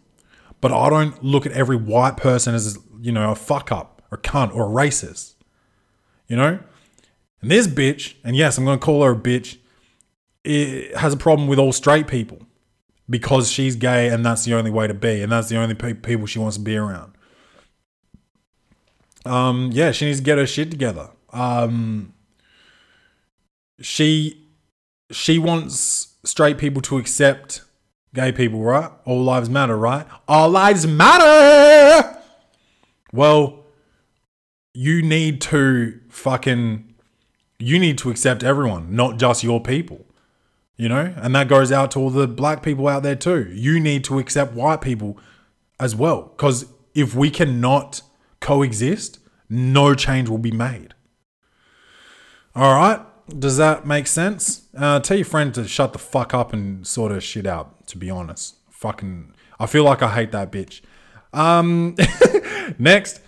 but 0.61 0.73
I 0.73 0.91
don't 0.91 1.23
look 1.23 1.47
at 1.47 1.53
every 1.53 1.77
white 1.77 2.17
person 2.17 2.53
as 2.53 2.77
you 3.01 3.13
know 3.13 3.31
a 3.31 3.37
fuck 3.37 3.71
up 3.71 4.03
or 4.11 4.19
cunt 4.19 4.53
or 4.57 4.65
a 4.65 4.69
racist. 4.69 5.35
You 6.27 6.37
know, 6.37 6.59
and 7.41 7.51
this 7.51 7.69
bitch, 7.69 8.17
and 8.25 8.35
yes, 8.35 8.59
I'm 8.59 8.65
going 8.65 8.81
to 8.81 8.85
call 8.85 9.05
her 9.05 9.13
a 9.13 9.17
bitch, 9.17 9.57
it 10.43 10.97
has 10.97 11.15
a 11.15 11.17
problem 11.17 11.47
with 11.47 11.61
all 11.61 11.73
straight 11.73 12.09
people 12.09 12.41
because 13.09 13.53
she's 13.53 13.77
gay 13.77 14.09
and 14.09 14.27
that's 14.27 14.45
the 14.45 14.55
only 14.55 14.73
way 14.73 14.89
to 14.89 14.95
be, 14.95 15.23
and 15.23 15.31
that's 15.31 15.49
the 15.49 15.57
only 15.57 15.77
pe- 15.77 15.95
people 15.95 16.27
she 16.27 16.41
wants 16.41 16.57
to 16.57 16.63
be 16.63 16.77
around. 16.77 17.13
Um, 19.25 19.71
yeah, 19.73 19.93
she 19.93 20.07
needs 20.07 20.19
to 20.19 20.25
get 20.25 20.39
her 20.39 20.47
shit 20.47 20.71
together. 20.71 21.11
Um, 21.33 22.15
she 23.81 24.47
she 25.11 25.39
wants 25.39 26.17
straight 26.25 26.59
people 26.59 26.83
to 26.83 26.99
accept 26.99 27.63
gay 28.15 28.33
people, 28.33 28.63
right? 28.63 28.91
All 29.05 29.23
lives 29.23 29.49
matter, 29.49 29.77
right? 29.77 30.07
All 30.27 30.49
lives 30.49 30.87
matter. 30.87 32.19
Well, 33.13 33.65
you 34.75 35.03
need 35.03 35.41
to 35.43 36.01
fucking 36.09 36.95
you 37.59 37.79
need 37.79 37.99
to 37.99 38.11
accept 38.11 38.45
everyone, 38.45 38.95
not 38.95 39.19
just 39.19 39.43
your 39.43 39.63
people. 39.63 40.05
You 40.77 40.89
know, 40.89 41.13
and 41.17 41.35
that 41.35 41.49
goes 41.49 41.73
out 41.73 41.91
to 41.93 41.99
all 41.99 42.11
the 42.11 42.29
black 42.29 42.63
people 42.63 42.87
out 42.87 43.03
there 43.03 43.17
too. 43.17 43.51
You 43.53 43.81
need 43.81 44.05
to 44.05 44.21
accept 44.21 44.53
white 44.53 44.81
people 44.81 45.19
as 45.81 45.97
well. 45.97 46.33
Because 46.37 46.67
if 46.95 47.17
we 47.17 47.31
cannot 47.31 48.03
coexist, 48.41 49.19
no 49.49 49.95
change 49.95 50.29
will 50.29 50.39
be 50.39 50.51
made. 50.53 50.95
All 52.55 52.75
right. 52.75 53.01
Does 53.39 53.59
that 53.59 53.87
make 53.87 54.07
sense? 54.07 54.69
Uh, 54.77 55.01
tell 55.01 55.17
your 55.19 55.27
friend 55.27 55.53
to 55.55 55.69
shut 55.69 55.93
the 55.93 55.99
fuck 55.99 56.33
up 56.33 56.53
and 56.53 56.87
sort 56.87 57.13
of 57.13 57.23
shit 57.23 57.47
out, 57.47 57.87
to 57.89 57.99
be 57.99 58.09
honest. 58.09 58.57
Fucking, 58.71 59.35
I 59.61 59.67
feel 59.67 59.85
like 59.85 60.03
I 60.03 60.15
hate 60.15 60.33
that 60.33 60.51
bitch. 60.51 60.81
Um, 61.35 61.95
next, 62.79 63.21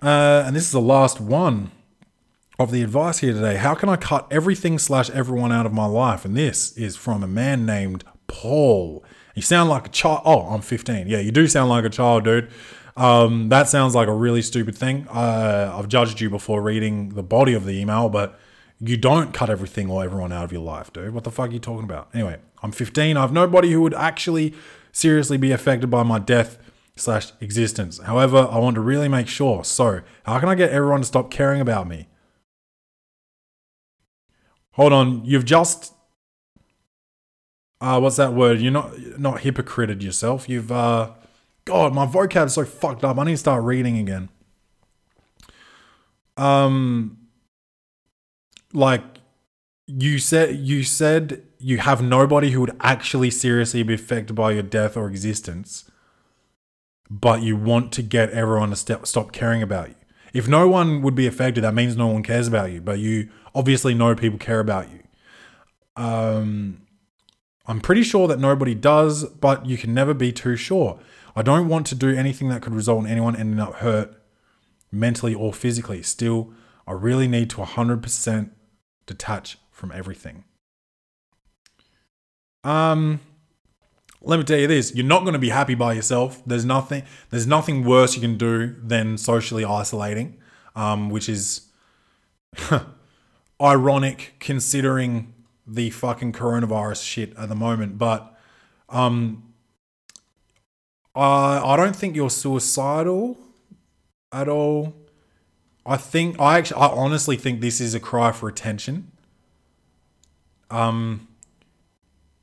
uh, 0.00 0.44
and 0.46 0.54
this 0.54 0.62
is 0.64 0.72
the 0.72 0.80
last 0.80 1.20
one. 1.20 1.72
of 2.58 2.72
the 2.72 2.82
advice 2.82 3.18
here 3.18 3.32
today. 3.32 3.56
How 3.56 3.74
can 3.74 3.88
I 3.88 3.96
cut 3.96 4.26
everything 4.32 4.78
slash 4.78 5.10
everyone 5.10 5.52
out 5.52 5.64
of 5.66 5.72
my 5.72 5.86
life? 5.86 6.24
And 6.24 6.36
this 6.36 6.76
is 6.76 6.96
from 6.96 7.22
a 7.22 7.28
man 7.28 7.64
named 7.64 8.02
Paul. 8.26 9.04
You 9.36 9.42
sound 9.42 9.70
like 9.70 9.86
a 9.86 9.90
child. 9.90 10.22
Oh, 10.24 10.40
I'm 10.42 10.60
15. 10.60 11.06
Yeah, 11.06 11.20
you 11.20 11.30
do 11.30 11.46
sound 11.46 11.70
like 11.70 11.84
a 11.84 11.88
child, 11.88 12.24
dude. 12.24 12.50
Um, 12.98 13.48
that 13.50 13.68
sounds 13.68 13.94
like 13.94 14.08
a 14.08 14.12
really 14.12 14.42
stupid 14.42 14.76
thing. 14.76 15.06
Uh, 15.08 15.72
I've 15.78 15.86
judged 15.86 16.20
you 16.20 16.28
before 16.28 16.60
reading 16.60 17.10
the 17.10 17.22
body 17.22 17.54
of 17.54 17.64
the 17.64 17.72
email, 17.72 18.08
but 18.08 18.38
you 18.80 18.96
don't 18.96 19.32
cut 19.32 19.48
everything 19.48 19.88
or 19.88 20.02
everyone 20.02 20.32
out 20.32 20.44
of 20.44 20.52
your 20.52 20.62
life, 20.62 20.92
dude. 20.92 21.14
What 21.14 21.22
the 21.22 21.30
fuck 21.30 21.50
are 21.50 21.52
you 21.52 21.60
talking 21.60 21.84
about? 21.84 22.08
Anyway, 22.12 22.38
I'm 22.60 22.72
15. 22.72 23.16
I 23.16 23.20
have 23.20 23.32
nobody 23.32 23.70
who 23.70 23.82
would 23.82 23.94
actually 23.94 24.52
seriously 24.90 25.36
be 25.36 25.52
affected 25.52 25.90
by 25.90 26.02
my 26.02 26.18
death 26.18 26.58
slash 26.96 27.30
existence. 27.40 28.00
However, 28.00 28.48
I 28.50 28.58
want 28.58 28.74
to 28.74 28.80
really 28.80 29.08
make 29.08 29.28
sure. 29.28 29.62
So, 29.62 30.00
how 30.24 30.40
can 30.40 30.48
I 30.48 30.56
get 30.56 30.70
everyone 30.70 31.00
to 31.00 31.06
stop 31.06 31.30
caring 31.30 31.60
about 31.60 31.86
me? 31.86 32.08
Hold 34.72 34.92
on, 34.92 35.24
you've 35.24 35.44
just 35.44 35.94
uh 37.80 38.00
what's 38.00 38.16
that 38.16 38.32
word? 38.32 38.60
You're 38.60 38.72
not 38.72 39.18
not 39.18 39.40
hypocrited 39.42 40.02
yourself. 40.02 40.48
You've 40.48 40.72
uh 40.72 41.12
God, 41.68 41.94
my 41.94 42.06
vocab's 42.06 42.54
so 42.54 42.64
fucked 42.64 43.04
up. 43.04 43.18
I 43.18 43.24
need 43.24 43.32
to 43.32 43.36
start 43.36 43.62
reading 43.62 43.98
again. 43.98 44.30
Um 46.36 47.18
like 48.72 49.02
you 49.86 50.18
said 50.18 50.54
you 50.56 50.82
said 50.82 51.42
you 51.58 51.78
have 51.78 52.02
nobody 52.02 52.50
who 52.50 52.60
would 52.60 52.76
actually 52.80 53.30
seriously 53.30 53.82
be 53.82 53.94
affected 53.94 54.34
by 54.34 54.52
your 54.52 54.62
death 54.62 54.96
or 54.96 55.08
existence 55.08 55.90
but 57.10 57.40
you 57.40 57.56
want 57.56 57.90
to 57.90 58.02
get 58.02 58.28
everyone 58.30 58.68
to 58.68 58.76
stop 58.76 59.32
caring 59.32 59.62
about 59.62 59.88
you 59.88 59.94
if 60.34 60.46
no 60.46 60.68
one 60.68 61.00
would 61.00 61.14
be 61.14 61.26
affected 61.26 61.64
that 61.64 61.72
means 61.72 61.96
no 61.96 62.08
one 62.08 62.22
cares 62.22 62.46
about 62.46 62.70
you 62.70 62.82
but 62.82 62.98
you 62.98 63.30
obviously 63.54 63.94
know 63.94 64.14
people 64.14 64.38
care 64.38 64.60
about 64.60 64.86
you 64.90 65.00
um 65.96 66.82
i'm 67.66 67.80
pretty 67.80 68.02
sure 68.02 68.28
that 68.28 68.38
nobody 68.38 68.74
does 68.74 69.24
but 69.24 69.64
you 69.64 69.78
can 69.78 69.94
never 69.94 70.12
be 70.12 70.30
too 70.30 70.54
sure 70.54 71.00
i 71.38 71.42
don't 71.42 71.68
want 71.68 71.86
to 71.86 71.94
do 71.94 72.14
anything 72.14 72.48
that 72.48 72.62
could 72.62 72.74
result 72.74 73.04
in 73.04 73.10
anyone 73.10 73.36
ending 73.36 73.60
up 73.60 73.74
hurt 73.76 74.14
mentally 74.90 75.34
or 75.34 75.52
physically 75.52 76.02
still 76.02 76.52
i 76.86 76.92
really 76.92 77.28
need 77.28 77.48
to 77.50 77.56
100% 77.56 78.50
detach 79.08 79.58
from 79.78 79.92
everything. 79.92 80.44
Um, 82.62 83.20
let 84.20 84.38
me 84.38 84.44
tell 84.44 84.58
you 84.58 84.66
this: 84.66 84.94
you're 84.94 85.06
not 85.06 85.22
going 85.22 85.32
to 85.32 85.38
be 85.38 85.48
happy 85.48 85.74
by 85.74 85.94
yourself. 85.94 86.42
There's 86.46 86.64
nothing. 86.64 87.02
There's 87.30 87.46
nothing 87.46 87.84
worse 87.84 88.14
you 88.14 88.20
can 88.20 88.36
do 88.36 88.76
than 88.82 89.16
socially 89.16 89.64
isolating, 89.64 90.36
um, 90.76 91.10
which 91.10 91.28
is 91.28 91.68
ironic 93.62 94.34
considering 94.40 95.32
the 95.66 95.90
fucking 95.90 96.32
coronavirus 96.32 97.04
shit 97.04 97.36
at 97.36 97.48
the 97.48 97.54
moment. 97.54 97.98
But 97.98 98.36
um, 98.88 99.47
I 101.14 101.60
I 101.64 101.76
don't 101.76 101.96
think 101.96 102.16
you're 102.16 102.30
suicidal 102.30 103.38
at 104.32 104.48
all. 104.48 104.94
I 105.86 105.96
think 105.96 106.38
I 106.40 106.58
actually 106.58 106.80
I 106.80 106.88
honestly 106.88 107.36
think 107.36 107.60
this 107.60 107.80
is 107.80 107.94
a 107.94 108.00
cry 108.00 108.32
for 108.32 108.48
attention. 108.48 109.12
Um 110.70 111.28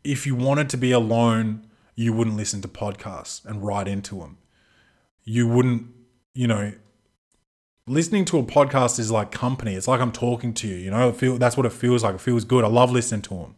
if 0.03 0.27
you 0.27 0.35
wanted 0.35 0.69
to 0.69 0.77
be 0.77 0.91
alone, 0.91 1.65
you 1.95 2.13
wouldn't 2.13 2.35
listen 2.35 2.61
to 2.61 2.67
podcasts 2.67 3.43
and 3.45 3.65
write 3.65 3.87
into 3.87 4.19
them. 4.19 4.37
You 5.23 5.47
wouldn't, 5.47 5.87
you 6.35 6.47
know, 6.47 6.73
listening 7.87 8.25
to 8.25 8.37
a 8.37 8.43
podcast 8.43 8.99
is 8.99 9.09
like 9.09 9.31
company. 9.31 9.73
It's 9.75 9.87
like 9.87 10.01
I'm 10.01 10.11
talking 10.11 10.53
to 10.55 10.67
you, 10.67 10.75
you 10.75 10.91
know? 10.91 11.09
It 11.09 11.15
feel 11.15 11.37
that's 11.37 11.57
what 11.57 11.65
it 11.65 11.73
feels 11.73 12.03
like. 12.03 12.15
It 12.15 12.21
feels 12.21 12.45
good. 12.45 12.63
I 12.63 12.67
love 12.67 12.91
listening 12.91 13.21
to 13.23 13.29
them. 13.35 13.55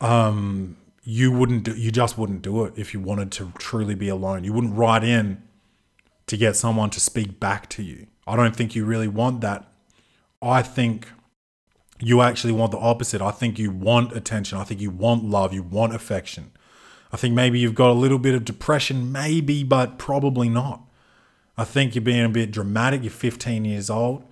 Um 0.00 0.76
you 1.04 1.32
wouldn't 1.32 1.64
do 1.64 1.72
you 1.72 1.90
just 1.90 2.16
wouldn't 2.16 2.42
do 2.42 2.64
it 2.64 2.74
if 2.76 2.94
you 2.94 3.00
wanted 3.00 3.32
to 3.32 3.52
truly 3.58 3.94
be 3.94 4.08
alone. 4.08 4.44
You 4.44 4.52
wouldn't 4.52 4.74
write 4.74 5.04
in 5.04 5.42
to 6.26 6.36
get 6.36 6.56
someone 6.56 6.90
to 6.90 7.00
speak 7.00 7.40
back 7.40 7.68
to 7.70 7.82
you. 7.82 8.06
I 8.26 8.36
don't 8.36 8.54
think 8.54 8.74
you 8.74 8.84
really 8.84 9.08
want 9.08 9.40
that. 9.40 9.68
I 10.40 10.62
think 10.62 11.08
you 11.98 12.20
actually 12.20 12.52
want 12.52 12.72
the 12.72 12.78
opposite. 12.78 13.20
I 13.20 13.30
think 13.30 13.58
you 13.58 13.70
want 13.70 14.16
attention. 14.16 14.58
I 14.58 14.64
think 14.64 14.80
you 14.80 14.90
want 14.90 15.24
love. 15.24 15.52
You 15.52 15.62
want 15.62 15.94
affection. 15.94 16.52
I 17.12 17.16
think 17.16 17.34
maybe 17.34 17.58
you've 17.58 17.74
got 17.74 17.90
a 17.90 17.94
little 17.94 18.18
bit 18.18 18.34
of 18.34 18.44
depression, 18.44 19.12
maybe, 19.12 19.62
but 19.62 19.98
probably 19.98 20.48
not. 20.48 20.82
I 21.56 21.64
think 21.64 21.94
you're 21.94 22.02
being 22.02 22.24
a 22.24 22.28
bit 22.28 22.50
dramatic. 22.50 23.02
You're 23.02 23.10
15 23.10 23.64
years 23.64 23.90
old. 23.90 24.24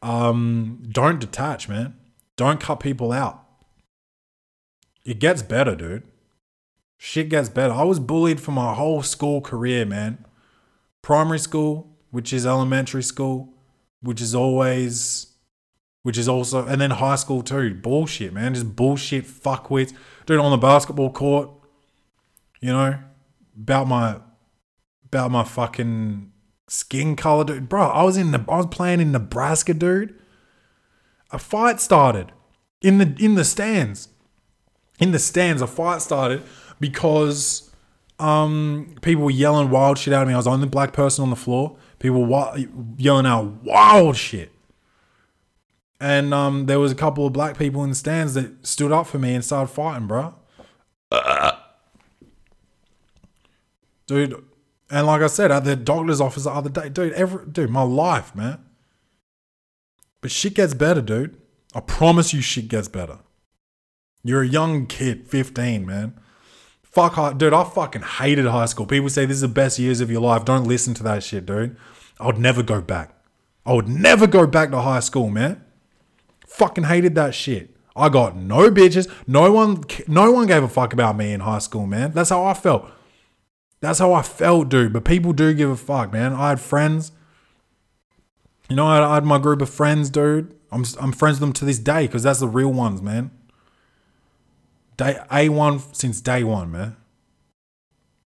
Um, 0.00 0.82
don't 0.90 1.18
detach, 1.18 1.68
man. 1.68 1.94
Don't 2.36 2.60
cut 2.60 2.80
people 2.80 3.12
out. 3.12 3.39
It 5.04 5.18
gets 5.18 5.42
better, 5.42 5.74
dude. 5.74 6.02
Shit 6.98 7.30
gets 7.30 7.48
better. 7.48 7.72
I 7.72 7.84
was 7.84 7.98
bullied 7.98 8.40
for 8.40 8.52
my 8.52 8.74
whole 8.74 9.02
school 9.02 9.40
career, 9.40 9.86
man 9.86 10.24
primary 11.02 11.38
school, 11.38 11.96
which 12.10 12.32
is 12.32 12.46
elementary 12.46 13.02
school, 13.02 13.52
which 14.02 14.20
is 14.20 14.34
always, 14.34 15.34
which 16.02 16.18
is 16.18 16.28
also, 16.28 16.66
and 16.66 16.80
then 16.80 16.90
high 16.90 17.16
school 17.16 17.42
too. 17.42 17.74
Bullshit, 17.74 18.32
man. 18.32 18.54
Just 18.54 18.76
bullshit 18.76 19.24
fuckwits. 19.24 19.92
Dude, 20.26 20.40
on 20.40 20.50
the 20.50 20.58
basketball 20.58 21.12
court, 21.12 21.50
you 22.60 22.72
know, 22.72 22.98
about 23.56 23.86
my, 23.86 24.20
about 25.06 25.30
my 25.30 25.44
fucking 25.44 26.32
skin 26.68 27.16
color, 27.16 27.44
dude. 27.44 27.68
Bro, 27.68 27.88
I 27.88 28.02
was 28.02 28.16
in 28.16 28.32
the, 28.32 28.44
I 28.48 28.58
was 28.58 28.66
playing 28.66 29.00
in 29.00 29.12
Nebraska, 29.12 29.74
dude. 29.74 30.14
A 31.32 31.38
fight 31.38 31.80
started 31.80 32.32
in 32.82 32.98
the 32.98 33.16
in 33.20 33.36
the 33.36 33.44
stands. 33.44 34.08
In 35.00 35.12
the 35.12 35.18
stands, 35.18 35.62
a 35.62 35.66
fight 35.66 36.02
started 36.02 36.42
because 36.78 37.70
um, 38.18 38.94
people 39.00 39.24
were 39.24 39.30
yelling 39.30 39.70
wild 39.70 39.98
shit 39.98 40.12
out 40.12 40.22
of 40.22 40.28
me. 40.28 40.34
I 40.34 40.36
was 40.36 40.44
the 40.44 40.52
only 40.52 40.68
black 40.68 40.92
person 40.92 41.22
on 41.24 41.30
the 41.30 41.36
floor. 41.36 41.76
People 41.98 42.26
were 42.26 42.64
yelling 42.98 43.26
out 43.26 43.64
wild 43.64 44.16
shit. 44.16 44.52
And 46.00 46.32
um, 46.32 46.66
there 46.66 46.78
was 46.78 46.92
a 46.92 46.94
couple 46.94 47.26
of 47.26 47.32
black 47.32 47.58
people 47.58 47.82
in 47.82 47.90
the 47.90 47.96
stands 47.96 48.34
that 48.34 48.66
stood 48.66 48.92
up 48.92 49.06
for 49.06 49.18
me 49.18 49.34
and 49.34 49.44
started 49.44 49.72
fighting, 49.72 50.06
bro. 50.06 50.34
Dude, 54.06 54.44
and 54.90 55.06
like 55.06 55.22
I 55.22 55.26
said, 55.28 55.52
at 55.52 55.64
the 55.64 55.76
doctor's 55.76 56.20
office 56.20 56.44
the 56.44 56.50
other 56.50 56.68
day, 56.68 56.88
dude, 56.88 57.12
every 57.12 57.46
dude, 57.46 57.70
my 57.70 57.82
life, 57.82 58.34
man. 58.34 58.58
But 60.20 60.32
shit 60.32 60.54
gets 60.54 60.74
better, 60.74 61.00
dude. 61.00 61.40
I 61.74 61.80
promise 61.80 62.34
you 62.34 62.40
shit 62.42 62.66
gets 62.66 62.88
better. 62.88 63.20
You're 64.22 64.42
a 64.42 64.46
young 64.46 64.86
kid, 64.86 65.28
15, 65.28 65.86
man. 65.86 66.14
Fuck 66.82 67.38
dude. 67.38 67.52
I 67.52 67.64
fucking 67.64 68.02
hated 68.02 68.46
high 68.46 68.66
school. 68.66 68.84
People 68.84 69.08
say 69.08 69.24
this 69.24 69.36
is 69.36 69.40
the 69.42 69.48
best 69.48 69.78
years 69.78 70.00
of 70.00 70.10
your 70.10 70.20
life. 70.20 70.44
Don't 70.44 70.64
listen 70.64 70.92
to 70.94 71.02
that 71.04 71.22
shit, 71.22 71.46
dude. 71.46 71.76
I 72.18 72.26
would 72.26 72.38
never 72.38 72.62
go 72.62 72.80
back. 72.80 73.14
I 73.64 73.72
would 73.72 73.88
never 73.88 74.26
go 74.26 74.46
back 74.46 74.70
to 74.72 74.80
high 74.80 75.00
school, 75.00 75.30
man. 75.30 75.64
Fucking 76.46 76.84
hated 76.84 77.14
that 77.14 77.34
shit. 77.34 77.76
I 77.94 78.08
got 78.08 78.36
no 78.36 78.70
bitches. 78.70 79.10
No 79.26 79.52
one, 79.52 79.84
no 80.08 80.32
one 80.32 80.46
gave 80.46 80.62
a 80.62 80.68
fuck 80.68 80.92
about 80.92 81.16
me 81.16 81.32
in 81.32 81.40
high 81.40 81.58
school, 81.58 81.86
man. 81.86 82.12
That's 82.12 82.30
how 82.30 82.44
I 82.44 82.54
felt. 82.54 82.90
That's 83.80 83.98
how 83.98 84.12
I 84.12 84.22
felt, 84.22 84.68
dude. 84.68 84.92
But 84.92 85.04
people 85.04 85.32
do 85.32 85.54
give 85.54 85.70
a 85.70 85.76
fuck, 85.76 86.12
man. 86.12 86.32
I 86.32 86.50
had 86.50 86.60
friends. 86.60 87.12
You 88.68 88.76
know, 88.76 88.86
I 88.86 89.14
had 89.14 89.24
my 89.24 89.38
group 89.38 89.62
of 89.62 89.70
friends, 89.70 90.10
dude. 90.10 90.54
I'm 90.72 90.84
I'm 91.00 91.12
friends 91.12 91.40
with 91.40 91.48
them 91.48 91.52
to 91.54 91.64
this 91.64 91.78
day 91.78 92.06
because 92.06 92.22
that's 92.22 92.40
the 92.40 92.48
real 92.48 92.72
ones, 92.72 93.00
man. 93.00 93.30
Day 95.00 95.16
A1 95.30 95.96
since 95.96 96.20
day 96.20 96.44
one, 96.44 96.72
man. 96.72 96.94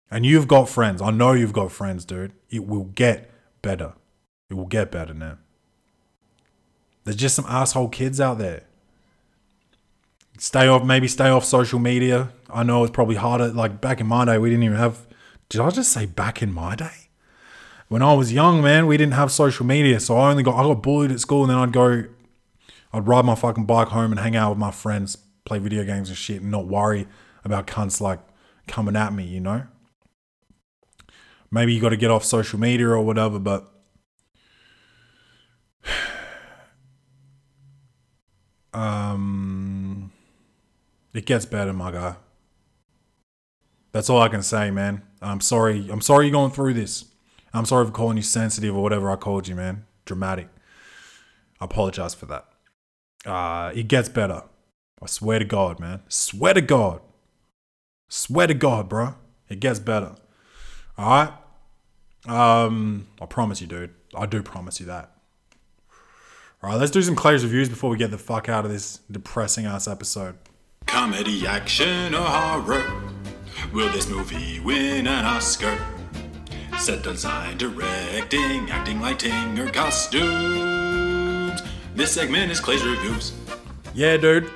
And 0.09 0.25
you've 0.25 0.47
got 0.47 0.67
friends. 0.67 1.03
I 1.03 1.11
know 1.11 1.33
you've 1.33 1.53
got 1.53 1.71
friends, 1.71 2.03
dude. 2.03 2.33
It 2.49 2.65
will 2.65 2.85
get 2.85 3.29
better. 3.61 3.93
It 4.49 4.55
will 4.55 4.65
get 4.65 4.91
better 4.91 5.13
now. 5.13 5.37
There's 7.03 7.15
just 7.15 7.35
some 7.35 7.45
asshole 7.47 7.89
kids 7.89 8.19
out 8.19 8.39
there. 8.39 8.63
Stay 10.39 10.67
off, 10.67 10.83
maybe 10.83 11.07
stay 11.07 11.29
off 11.29 11.45
social 11.45 11.77
media. 11.77 12.31
I 12.49 12.63
know 12.63 12.83
it's 12.83 12.91
probably 12.91 13.17
harder. 13.17 13.49
Like 13.49 13.79
back 13.79 14.01
in 14.01 14.07
my 14.07 14.25
day, 14.25 14.39
we 14.39 14.49
didn't 14.49 14.63
even 14.63 14.77
have. 14.77 15.05
Did 15.49 15.61
I 15.61 15.69
just 15.69 15.91
say 15.91 16.07
back 16.07 16.41
in 16.41 16.51
my 16.51 16.75
day? 16.75 17.09
When 17.87 18.01
I 18.01 18.13
was 18.13 18.33
young, 18.33 18.63
man, 18.63 18.87
we 18.87 18.97
didn't 18.97 19.13
have 19.13 19.31
social 19.31 19.67
media, 19.67 19.99
so 19.99 20.17
I 20.17 20.31
only 20.31 20.41
got 20.41 20.55
I 20.55 20.63
got 20.63 20.81
bullied 20.81 21.11
at 21.11 21.19
school, 21.19 21.43
and 21.43 21.51
then 21.51 21.59
I'd 21.59 21.71
go, 21.71 22.05
I'd 22.91 23.07
ride 23.07 23.25
my 23.25 23.35
fucking 23.35 23.65
bike 23.65 23.89
home 23.89 24.09
and 24.09 24.19
hang 24.19 24.35
out 24.35 24.49
with 24.49 24.57
my 24.57 24.71
friends, 24.71 25.19
play 25.45 25.59
video 25.59 25.83
games 25.83 26.09
and 26.09 26.17
shit, 26.17 26.41
and 26.41 26.51
not 26.51 26.67
worry 26.67 27.07
about 27.43 27.67
cunts 27.67 28.01
like 28.01 28.19
coming 28.67 28.95
at 28.95 29.13
me, 29.13 29.25
you 29.25 29.39
know. 29.39 29.67
Maybe 31.51 31.73
you 31.73 31.81
got 31.81 31.89
to 31.89 31.97
get 31.97 32.09
off 32.09 32.23
social 32.23 32.59
media 32.59 32.87
or 32.87 33.01
whatever, 33.01 33.37
but 33.37 33.71
um, 38.73 40.11
it 41.13 41.25
gets 41.25 41.45
better, 41.45 41.73
my 41.73 41.91
guy. 41.91 42.15
That's 43.91 44.09
all 44.09 44.21
I 44.21 44.29
can 44.29 44.41
say, 44.41 44.71
man. 44.71 45.03
I'm 45.21 45.39
sorry. 45.39 45.87
I'm 45.91 46.01
sorry 46.01 46.25
you're 46.25 46.33
going 46.33 46.51
through 46.51 46.73
this. 46.73 47.05
I'm 47.53 47.65
sorry 47.65 47.85
for 47.85 47.91
calling 47.91 48.17
you 48.17 48.23
sensitive 48.23 48.75
or 48.75 48.81
whatever 48.81 49.11
I 49.11 49.15
called 49.15 49.47
you, 49.47 49.55
man. 49.55 49.85
Dramatic. 50.05 50.49
I 51.61 51.65
apologize 51.65 52.15
for 52.15 52.25
that. 52.25 52.45
Uh, 53.25 53.71
it 53.75 53.87
gets 53.87 54.09
better. 54.09 54.43
I 55.03 55.07
swear 55.07 55.37
to 55.39 55.45
God, 55.45 55.81
man. 55.81 56.01
Swear 56.07 56.53
to 56.53 56.61
God. 56.61 57.01
Swear 58.07 58.47
to 58.47 58.53
God, 58.53 58.87
bro. 58.87 59.15
It 59.49 59.59
gets 59.59 59.79
better. 59.79 60.15
All 60.97 61.09
right. 61.09 61.33
Um, 62.25 63.07
I 63.21 63.25
promise 63.25 63.59
you, 63.59 63.67
dude. 63.67 63.93
I 64.15 64.25
do 64.25 64.41
promise 64.41 64.79
you 64.79 64.85
that. 64.85 65.11
All 66.61 66.69
right, 66.69 66.79
let's 66.79 66.91
do 66.91 67.01
some 67.01 67.15
Clay's 67.15 67.43
reviews 67.43 67.67
before 67.67 67.89
we 67.89 67.97
get 67.97 68.11
the 68.11 68.17
fuck 68.17 68.47
out 68.47 68.63
of 68.63 68.71
this 68.71 69.01
depressing 69.11 69.65
ass 69.65 69.89
episode. 69.89 70.37
Comedy, 70.85 71.45
action, 71.45 72.15
or 72.15 72.21
horror? 72.21 73.03
Will 73.73 73.91
this 73.91 74.07
movie 74.07 74.61
win 74.61 75.07
an 75.07 75.25
Oscar? 75.25 75.77
Set 76.79 77.03
design, 77.03 77.57
directing, 77.57 78.69
acting, 78.71 79.01
lighting, 79.01 79.59
or 79.59 79.69
costumes? 79.69 81.61
This 81.93 82.13
segment 82.13 82.51
is 82.53 82.61
Clay's 82.61 82.85
reviews. 82.85 83.33
Yeah, 83.93 84.15
dude. 84.15 84.49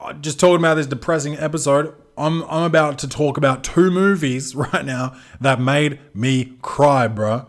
I 0.00 0.12
just 0.12 0.38
talking 0.38 0.58
about 0.58 0.74
this 0.74 0.86
depressing 0.86 1.36
episode. 1.36 1.94
I'm 2.16 2.42
I'm 2.44 2.62
about 2.62 2.98
to 2.98 3.08
talk 3.08 3.36
about 3.36 3.64
two 3.64 3.90
movies 3.90 4.54
right 4.54 4.84
now 4.84 5.16
that 5.40 5.60
made 5.60 5.98
me 6.14 6.56
cry, 6.62 7.08
bruh. 7.08 7.46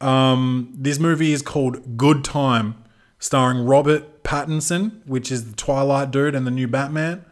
Um, 0.00 0.72
this 0.76 0.98
movie 0.98 1.32
is 1.32 1.42
called 1.42 1.96
Good 1.96 2.24
Time, 2.24 2.82
starring 3.18 3.64
Robert 3.64 4.24
Pattinson, 4.24 5.06
which 5.06 5.30
is 5.30 5.50
the 5.50 5.56
Twilight 5.56 6.10
dude 6.10 6.34
and 6.34 6.46
the 6.46 6.50
new 6.50 6.66
Batman, 6.66 7.24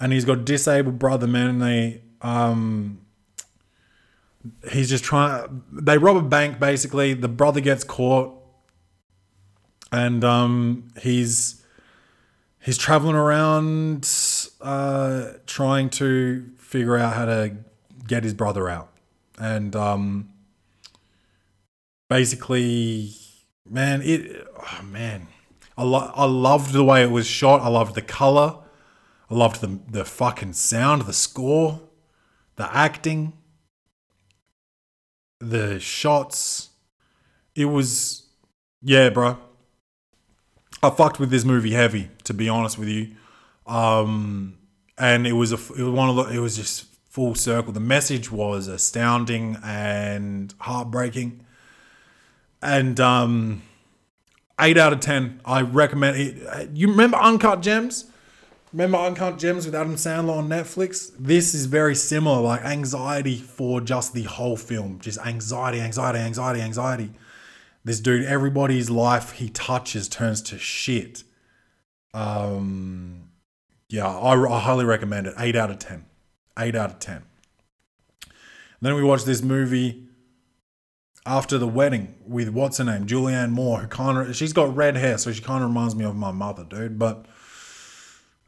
and 0.00 0.12
he's 0.12 0.24
got 0.24 0.44
disabled 0.44 0.98
brother, 0.98 1.26
man. 1.26 1.48
And 1.48 1.62
they 1.62 2.02
um, 2.22 3.00
he's 4.70 4.88
just 4.88 5.04
trying. 5.04 5.62
They 5.72 5.98
rob 5.98 6.16
a 6.16 6.22
bank 6.22 6.58
basically. 6.58 7.12
The 7.14 7.28
brother 7.28 7.60
gets 7.60 7.84
caught, 7.84 8.34
and 9.92 10.24
um, 10.24 10.88
he's 11.02 11.57
he's 12.68 12.76
traveling 12.76 13.16
around 13.16 14.06
uh, 14.60 15.32
trying 15.46 15.88
to 15.88 16.50
figure 16.58 16.98
out 16.98 17.14
how 17.14 17.24
to 17.24 17.56
get 18.06 18.24
his 18.24 18.34
brother 18.34 18.68
out, 18.68 18.90
and 19.38 19.74
um, 19.74 20.28
basically, 22.10 23.14
man, 23.66 24.02
it 24.02 24.46
oh, 24.54 24.82
man, 24.84 25.28
I 25.78 25.82
lo- 25.82 26.12
I 26.14 26.26
loved 26.26 26.72
the 26.72 26.84
way 26.84 27.02
it 27.02 27.10
was 27.10 27.26
shot. 27.26 27.62
I 27.62 27.68
loved 27.68 27.94
the 27.94 28.02
color. 28.02 28.58
I 29.30 29.34
loved 29.34 29.62
the 29.62 29.80
the 29.90 30.04
fucking 30.04 30.52
sound, 30.52 31.02
the 31.02 31.14
score, 31.14 31.80
the 32.56 32.70
acting, 32.76 33.32
the 35.40 35.80
shots. 35.80 36.68
It 37.54 37.64
was 37.64 38.26
yeah, 38.82 39.08
bro. 39.08 39.38
I 40.82 40.90
fucked 40.90 41.18
with 41.18 41.30
this 41.30 41.46
movie 41.46 41.72
heavy, 41.72 42.10
to 42.28 42.34
be 42.34 42.48
honest 42.48 42.78
with 42.78 42.88
you. 42.88 43.10
Um, 43.66 44.56
and 44.96 45.26
it 45.26 45.32
was 45.32 45.52
a 45.52 45.56
it 45.56 45.82
was 45.82 45.92
one 45.92 46.08
of 46.08 46.16
the 46.16 46.34
it 46.34 46.38
was 46.38 46.56
just 46.56 46.86
full 47.08 47.34
circle. 47.34 47.72
The 47.72 47.80
message 47.80 48.30
was 48.30 48.68
astounding 48.68 49.58
and 49.62 50.54
heartbreaking. 50.60 51.44
And 52.62 52.98
um, 53.00 53.62
eight 54.60 54.78
out 54.78 54.92
of 54.92 55.00
ten. 55.00 55.40
I 55.44 55.62
recommend 55.62 56.16
it. 56.16 56.70
You 56.72 56.88
remember 56.88 57.16
Uncut 57.16 57.60
Gems? 57.60 58.06
Remember 58.72 58.98
Uncut 58.98 59.38
Gems 59.38 59.64
with 59.64 59.74
Adam 59.74 59.94
Sandler 59.94 60.36
on 60.36 60.48
Netflix? 60.48 61.10
This 61.18 61.54
is 61.54 61.66
very 61.66 61.94
similar, 61.94 62.42
like 62.42 62.62
anxiety 62.62 63.38
for 63.38 63.80
just 63.80 64.12
the 64.12 64.24
whole 64.24 64.56
film. 64.56 64.98
Just 65.00 65.18
anxiety, 65.24 65.80
anxiety, 65.80 66.18
anxiety, 66.18 66.60
anxiety. 66.60 67.10
This 67.84 68.00
dude, 68.00 68.26
everybody's 68.26 68.90
life 68.90 69.32
he 69.32 69.48
touches 69.48 70.08
turns 70.08 70.42
to 70.42 70.58
shit. 70.58 71.22
Um, 72.14 73.30
yeah, 73.88 74.06
I, 74.06 74.34
I 74.34 74.60
highly 74.60 74.84
recommend 74.84 75.26
it. 75.26 75.34
Eight 75.38 75.56
out 75.56 75.70
of 75.70 75.78
ten. 75.78 76.06
Eight 76.58 76.74
out 76.74 76.90
of 76.90 76.98
ten. 76.98 77.22
then 78.80 78.94
we 78.94 79.02
watched 79.02 79.26
this 79.26 79.42
movie 79.42 80.08
after 81.26 81.58
the 81.58 81.68
wedding 81.68 82.14
with 82.26 82.48
what's 82.48 82.78
her 82.78 82.84
name, 82.84 83.06
Julianne 83.06 83.50
Moore, 83.50 83.80
who 83.80 83.86
kind 83.86 84.18
of 84.18 84.34
she's 84.34 84.52
got 84.52 84.74
red 84.74 84.96
hair, 84.96 85.18
so 85.18 85.30
she 85.30 85.42
kind 85.42 85.62
of 85.62 85.70
reminds 85.70 85.94
me 85.94 86.04
of 86.04 86.16
my 86.16 86.30
mother, 86.30 86.64
dude. 86.64 86.98
But 86.98 87.26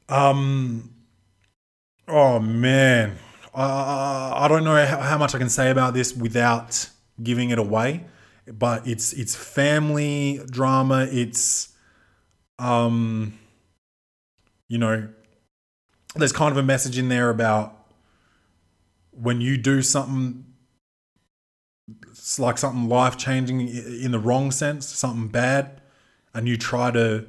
um, 0.08 0.94
oh 2.08 2.38
man, 2.40 3.16
uh, 3.54 4.32
I 4.34 4.48
don't 4.48 4.64
know 4.64 4.84
how, 4.84 5.00
how 5.00 5.18
much 5.18 5.34
I 5.34 5.38
can 5.38 5.50
say 5.50 5.70
about 5.70 5.94
this 5.94 6.14
without 6.14 6.88
giving 7.22 7.50
it 7.50 7.58
away. 7.58 8.04
But 8.46 8.86
it's 8.86 9.12
it's 9.12 9.36
family 9.36 10.40
drama. 10.50 11.06
It's 11.10 11.72
um, 12.58 13.38
you 14.70 14.78
know, 14.78 15.08
there's 16.14 16.32
kind 16.32 16.52
of 16.52 16.56
a 16.56 16.62
message 16.62 16.96
in 16.96 17.08
there 17.08 17.28
about 17.28 17.76
when 19.10 19.40
you 19.40 19.56
do 19.56 19.82
something 19.82 20.44
it's 22.08 22.38
like 22.38 22.56
something 22.56 22.88
life 22.88 23.16
changing 23.16 23.66
in 23.66 24.12
the 24.12 24.20
wrong 24.20 24.52
sense, 24.52 24.86
something 24.86 25.26
bad, 25.26 25.80
and 26.32 26.46
you 26.46 26.56
try 26.56 26.92
to, 26.92 27.26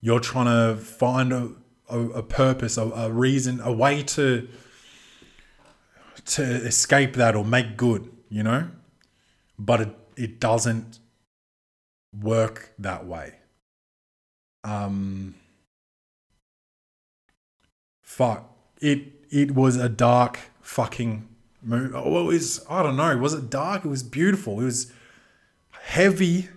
you're 0.00 0.20
trying 0.20 0.46
to 0.46 0.80
find 0.80 1.32
a, 1.32 1.50
a, 1.90 1.98
a 1.98 2.22
purpose, 2.22 2.76
a, 2.76 2.82
a 2.82 3.10
reason, 3.10 3.60
a 3.60 3.72
way 3.72 4.04
to, 4.04 4.48
to 6.26 6.42
escape 6.44 7.14
that 7.14 7.34
or 7.34 7.44
make 7.44 7.76
good, 7.76 8.08
you 8.28 8.44
know? 8.44 8.68
But 9.58 9.80
it, 9.80 9.98
it 10.16 10.38
doesn't 10.38 11.00
work 12.16 12.72
that 12.78 13.04
way. 13.04 13.34
Um, 14.62 15.34
fuck. 18.08 18.50
It, 18.80 19.12
it 19.30 19.54
was 19.54 19.76
a 19.76 19.88
dark 19.88 20.40
fucking 20.62 21.28
movie. 21.62 21.94
Oh, 21.94 22.20
it 22.20 22.24
was, 22.24 22.64
I 22.68 22.82
don't 22.82 22.96
know, 22.96 23.16
was 23.18 23.34
it 23.34 23.50
dark? 23.50 23.84
It 23.84 23.88
was 23.88 24.02
beautiful. 24.02 24.60
It 24.60 24.64
was 24.64 24.92
heavy. 25.70 26.48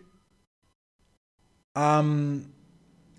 Um, 1.75 2.53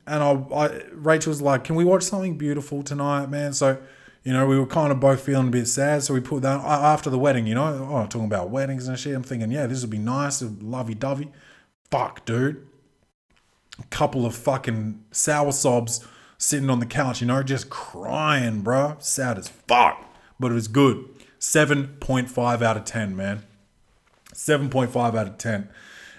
and 0.06 0.22
I, 0.22 0.32
I, 0.54 0.82
Rachel 0.92 1.30
was 1.30 1.42
like, 1.42 1.64
"Can 1.64 1.76
we 1.76 1.84
watch 1.84 2.02
something 2.02 2.36
beautiful 2.36 2.82
tonight, 2.82 3.26
man?" 3.26 3.52
So, 3.52 3.78
you 4.24 4.32
know, 4.32 4.46
we 4.46 4.58
were 4.58 4.66
kind 4.66 4.92
of 4.92 4.98
both 4.98 5.22
feeling 5.22 5.48
a 5.48 5.50
bit 5.50 5.68
sad, 5.68 6.02
so 6.02 6.12
we 6.12 6.20
put 6.20 6.42
that 6.42 6.60
after 6.60 7.08
the 7.08 7.18
wedding. 7.18 7.46
You 7.46 7.54
know, 7.54 7.88
oh, 7.90 8.06
talking 8.06 8.24
about 8.24 8.50
weddings 8.50 8.88
and 8.88 8.98
shit. 8.98 9.14
I'm 9.14 9.22
thinking, 9.22 9.50
yeah, 9.50 9.66
this 9.66 9.80
would 9.82 9.90
be 9.90 9.98
nice, 9.98 10.42
lovey 10.42 10.94
dovey. 10.94 11.30
Fuck, 11.90 12.24
dude. 12.24 12.66
A 13.78 13.84
couple 13.84 14.26
of 14.26 14.34
fucking 14.34 15.04
sour 15.12 15.52
sobs 15.52 16.06
sitting 16.42 16.68
on 16.68 16.80
the 16.80 16.86
couch, 16.86 17.20
you 17.20 17.26
know, 17.26 17.40
just 17.42 17.70
crying, 17.70 18.62
bro. 18.62 18.96
Sad 18.98 19.38
as 19.38 19.46
fuck, 19.46 20.04
but 20.40 20.50
it 20.50 20.54
was 20.54 20.66
good. 20.66 21.08
7.5 21.38 22.62
out 22.62 22.76
of 22.76 22.84
10, 22.84 23.16
man. 23.16 23.44
7.5 24.34 24.96
out 25.16 25.28
of 25.28 25.38
10. 25.38 25.68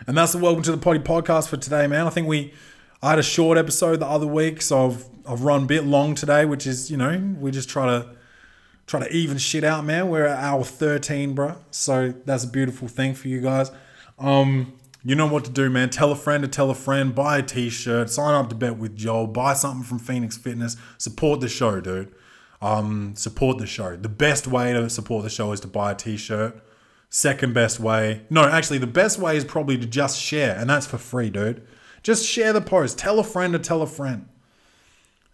And 0.08 0.18
that's 0.18 0.32
the 0.32 0.38
welcome 0.38 0.64
to 0.64 0.72
the 0.72 0.78
party 0.78 1.02
podcast 1.02 1.50
for 1.50 1.58
today, 1.58 1.88
man. 1.88 2.08
I 2.08 2.10
think 2.10 2.28
we 2.28 2.54
I 3.02 3.12
had 3.12 3.20
a 3.20 3.24
short 3.24 3.58
episode 3.58 4.00
the 4.00 4.06
other 4.06 4.28
week, 4.28 4.62
so 4.62 4.88
I've 4.88 5.06
I've 5.28 5.42
run 5.44 5.64
a 5.64 5.66
bit 5.66 5.84
long 5.84 6.16
today, 6.16 6.46
which 6.46 6.66
is, 6.68 6.90
you 6.90 6.96
know, 6.96 7.36
we 7.40 7.52
just 7.52 7.68
try 7.68 7.86
to 7.86 8.10
try 8.88 9.02
to 9.02 9.12
even 9.14 9.38
shit 9.38 9.66
out, 9.66 9.84
man. 9.84 10.08
We're 10.08 10.26
at 10.26 10.42
hour 10.42 10.64
13, 10.64 11.34
bro. 11.34 11.58
So 11.72 12.14
that's 12.26 12.46
a 12.46 12.50
beautiful 12.50 12.88
thing 12.88 13.14
for 13.14 13.28
you 13.28 13.42
guys. 13.42 13.72
Um, 14.20 14.74
you 15.04 15.16
know 15.16 15.28
what 15.28 15.46
to 15.46 15.52
do, 15.52 15.70
man. 15.70 15.90
Tell 15.90 16.12
a 16.12 16.16
friend 16.16 16.44
to 16.44 16.48
tell 16.48 16.70
a 16.70 16.76
friend. 16.76 17.14
Buy 17.14 17.40
a 17.40 17.44
t-shirt. 17.44 18.10
Sign 18.10 18.34
up 18.34 18.50
to 18.50 18.56
bet 18.56 18.78
with 18.78 18.96
Joel. 18.96 19.28
Buy 19.28 19.54
something 19.54 19.84
from 19.84 20.00
Phoenix 20.00 20.38
Fitness. 20.38 20.78
Support 20.98 21.42
the 21.42 21.50
show, 21.50 21.82
dude. 21.82 22.14
Um, 22.62 23.14
support 23.16 23.58
the 23.58 23.68
show. 23.68 23.98
The 23.98 24.10
best 24.10 24.48
way 24.48 24.72
to 24.72 24.90
support 24.90 25.24
the 25.24 25.30
show 25.30 25.52
is 25.52 25.60
to 25.62 25.68
buy 25.68 25.92
a 25.92 25.96
t-shirt. 25.96 26.64
Second 27.10 27.54
best 27.54 27.80
way, 27.80 28.24
no, 28.32 28.44
actually, 28.44 28.80
the 28.80 28.88
best 28.88 29.20
way 29.20 29.38
is 29.38 29.46
probably 29.46 29.78
to 29.78 29.86
just 29.86 30.20
share, 30.20 30.58
and 30.58 30.68
that's 30.68 30.88
for 30.88 30.98
free, 30.98 31.30
dude. 31.30 31.62
Just 32.02 32.26
share 32.26 32.54
the 32.54 32.62
post. 32.62 32.98
Tell 32.98 33.20
a 33.20 33.24
friend 33.24 33.54
to 33.54 33.60
tell 33.60 33.84
a 33.84 33.88
friend. 33.88 34.28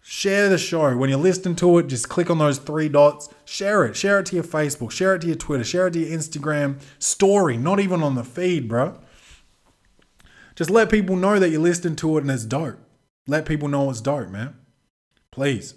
Share 0.02 0.48
the 0.48 0.58
show. 0.58 0.96
When 0.96 1.08
you're 1.08 1.18
listening 1.18 1.56
to 1.56 1.78
it, 1.78 1.86
just 1.86 2.08
click 2.08 2.28
on 2.28 2.38
those 2.38 2.58
three 2.58 2.88
dots. 2.88 3.28
Share 3.44 3.84
it. 3.84 3.96
Share 3.96 4.18
it 4.18 4.26
to 4.26 4.34
your 4.34 4.44
Facebook. 4.44 4.90
Share 4.90 5.14
it 5.14 5.20
to 5.20 5.28
your 5.28 5.36
Twitter. 5.36 5.64
Share 5.64 5.86
it 5.86 5.92
to 5.92 6.00
your 6.00 6.18
Instagram 6.18 6.80
story. 6.98 7.56
Not 7.56 7.80
even 7.80 8.02
on 8.02 8.14
the 8.14 8.24
feed, 8.24 8.68
bro. 8.68 8.98
Just 10.60 10.68
let 10.68 10.90
people 10.90 11.16
know 11.16 11.38
that 11.38 11.48
you're 11.48 11.58
listening 11.58 11.96
to 11.96 12.18
it 12.18 12.20
and 12.20 12.30
it's 12.30 12.44
dope. 12.44 12.76
Let 13.26 13.46
people 13.46 13.66
know 13.66 13.88
it's 13.88 14.02
dope, 14.02 14.28
man. 14.28 14.58
Please. 15.30 15.72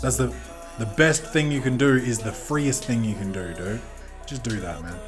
That's 0.00 0.16
the 0.16 0.34
the 0.78 0.86
best 0.96 1.22
thing 1.22 1.52
you 1.52 1.60
can 1.60 1.76
do 1.76 1.96
is 1.96 2.18
the 2.18 2.32
freest 2.32 2.86
thing 2.86 3.04
you 3.04 3.14
can 3.14 3.30
do, 3.30 3.52
dude. 3.52 3.78
Just 4.24 4.42
do 4.42 4.58
that, 4.60 4.80
man. 4.80 4.98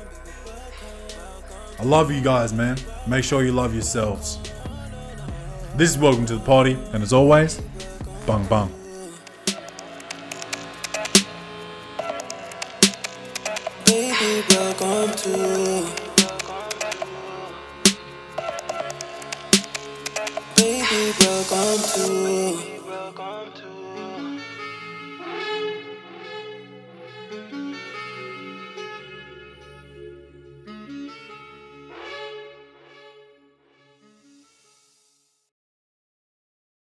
I 1.78 1.84
love 1.84 2.12
you 2.12 2.20
guys, 2.20 2.52
man. 2.52 2.76
Make 3.06 3.24
sure 3.24 3.42
you 3.42 3.52
love 3.52 3.72
yourselves. 3.72 4.38
This 5.74 5.88
is 5.88 5.96
Welcome 5.96 6.26
to 6.26 6.36
the 6.36 6.44
Party, 6.44 6.76
and 6.92 7.02
as 7.02 7.14
always, 7.14 7.62
bung 8.26 8.44
bung. 8.44 8.70
Baby, 13.86 14.44
welcome 14.50 15.16
to 15.16 16.11
welcome 21.24 21.82
to. 21.94 23.61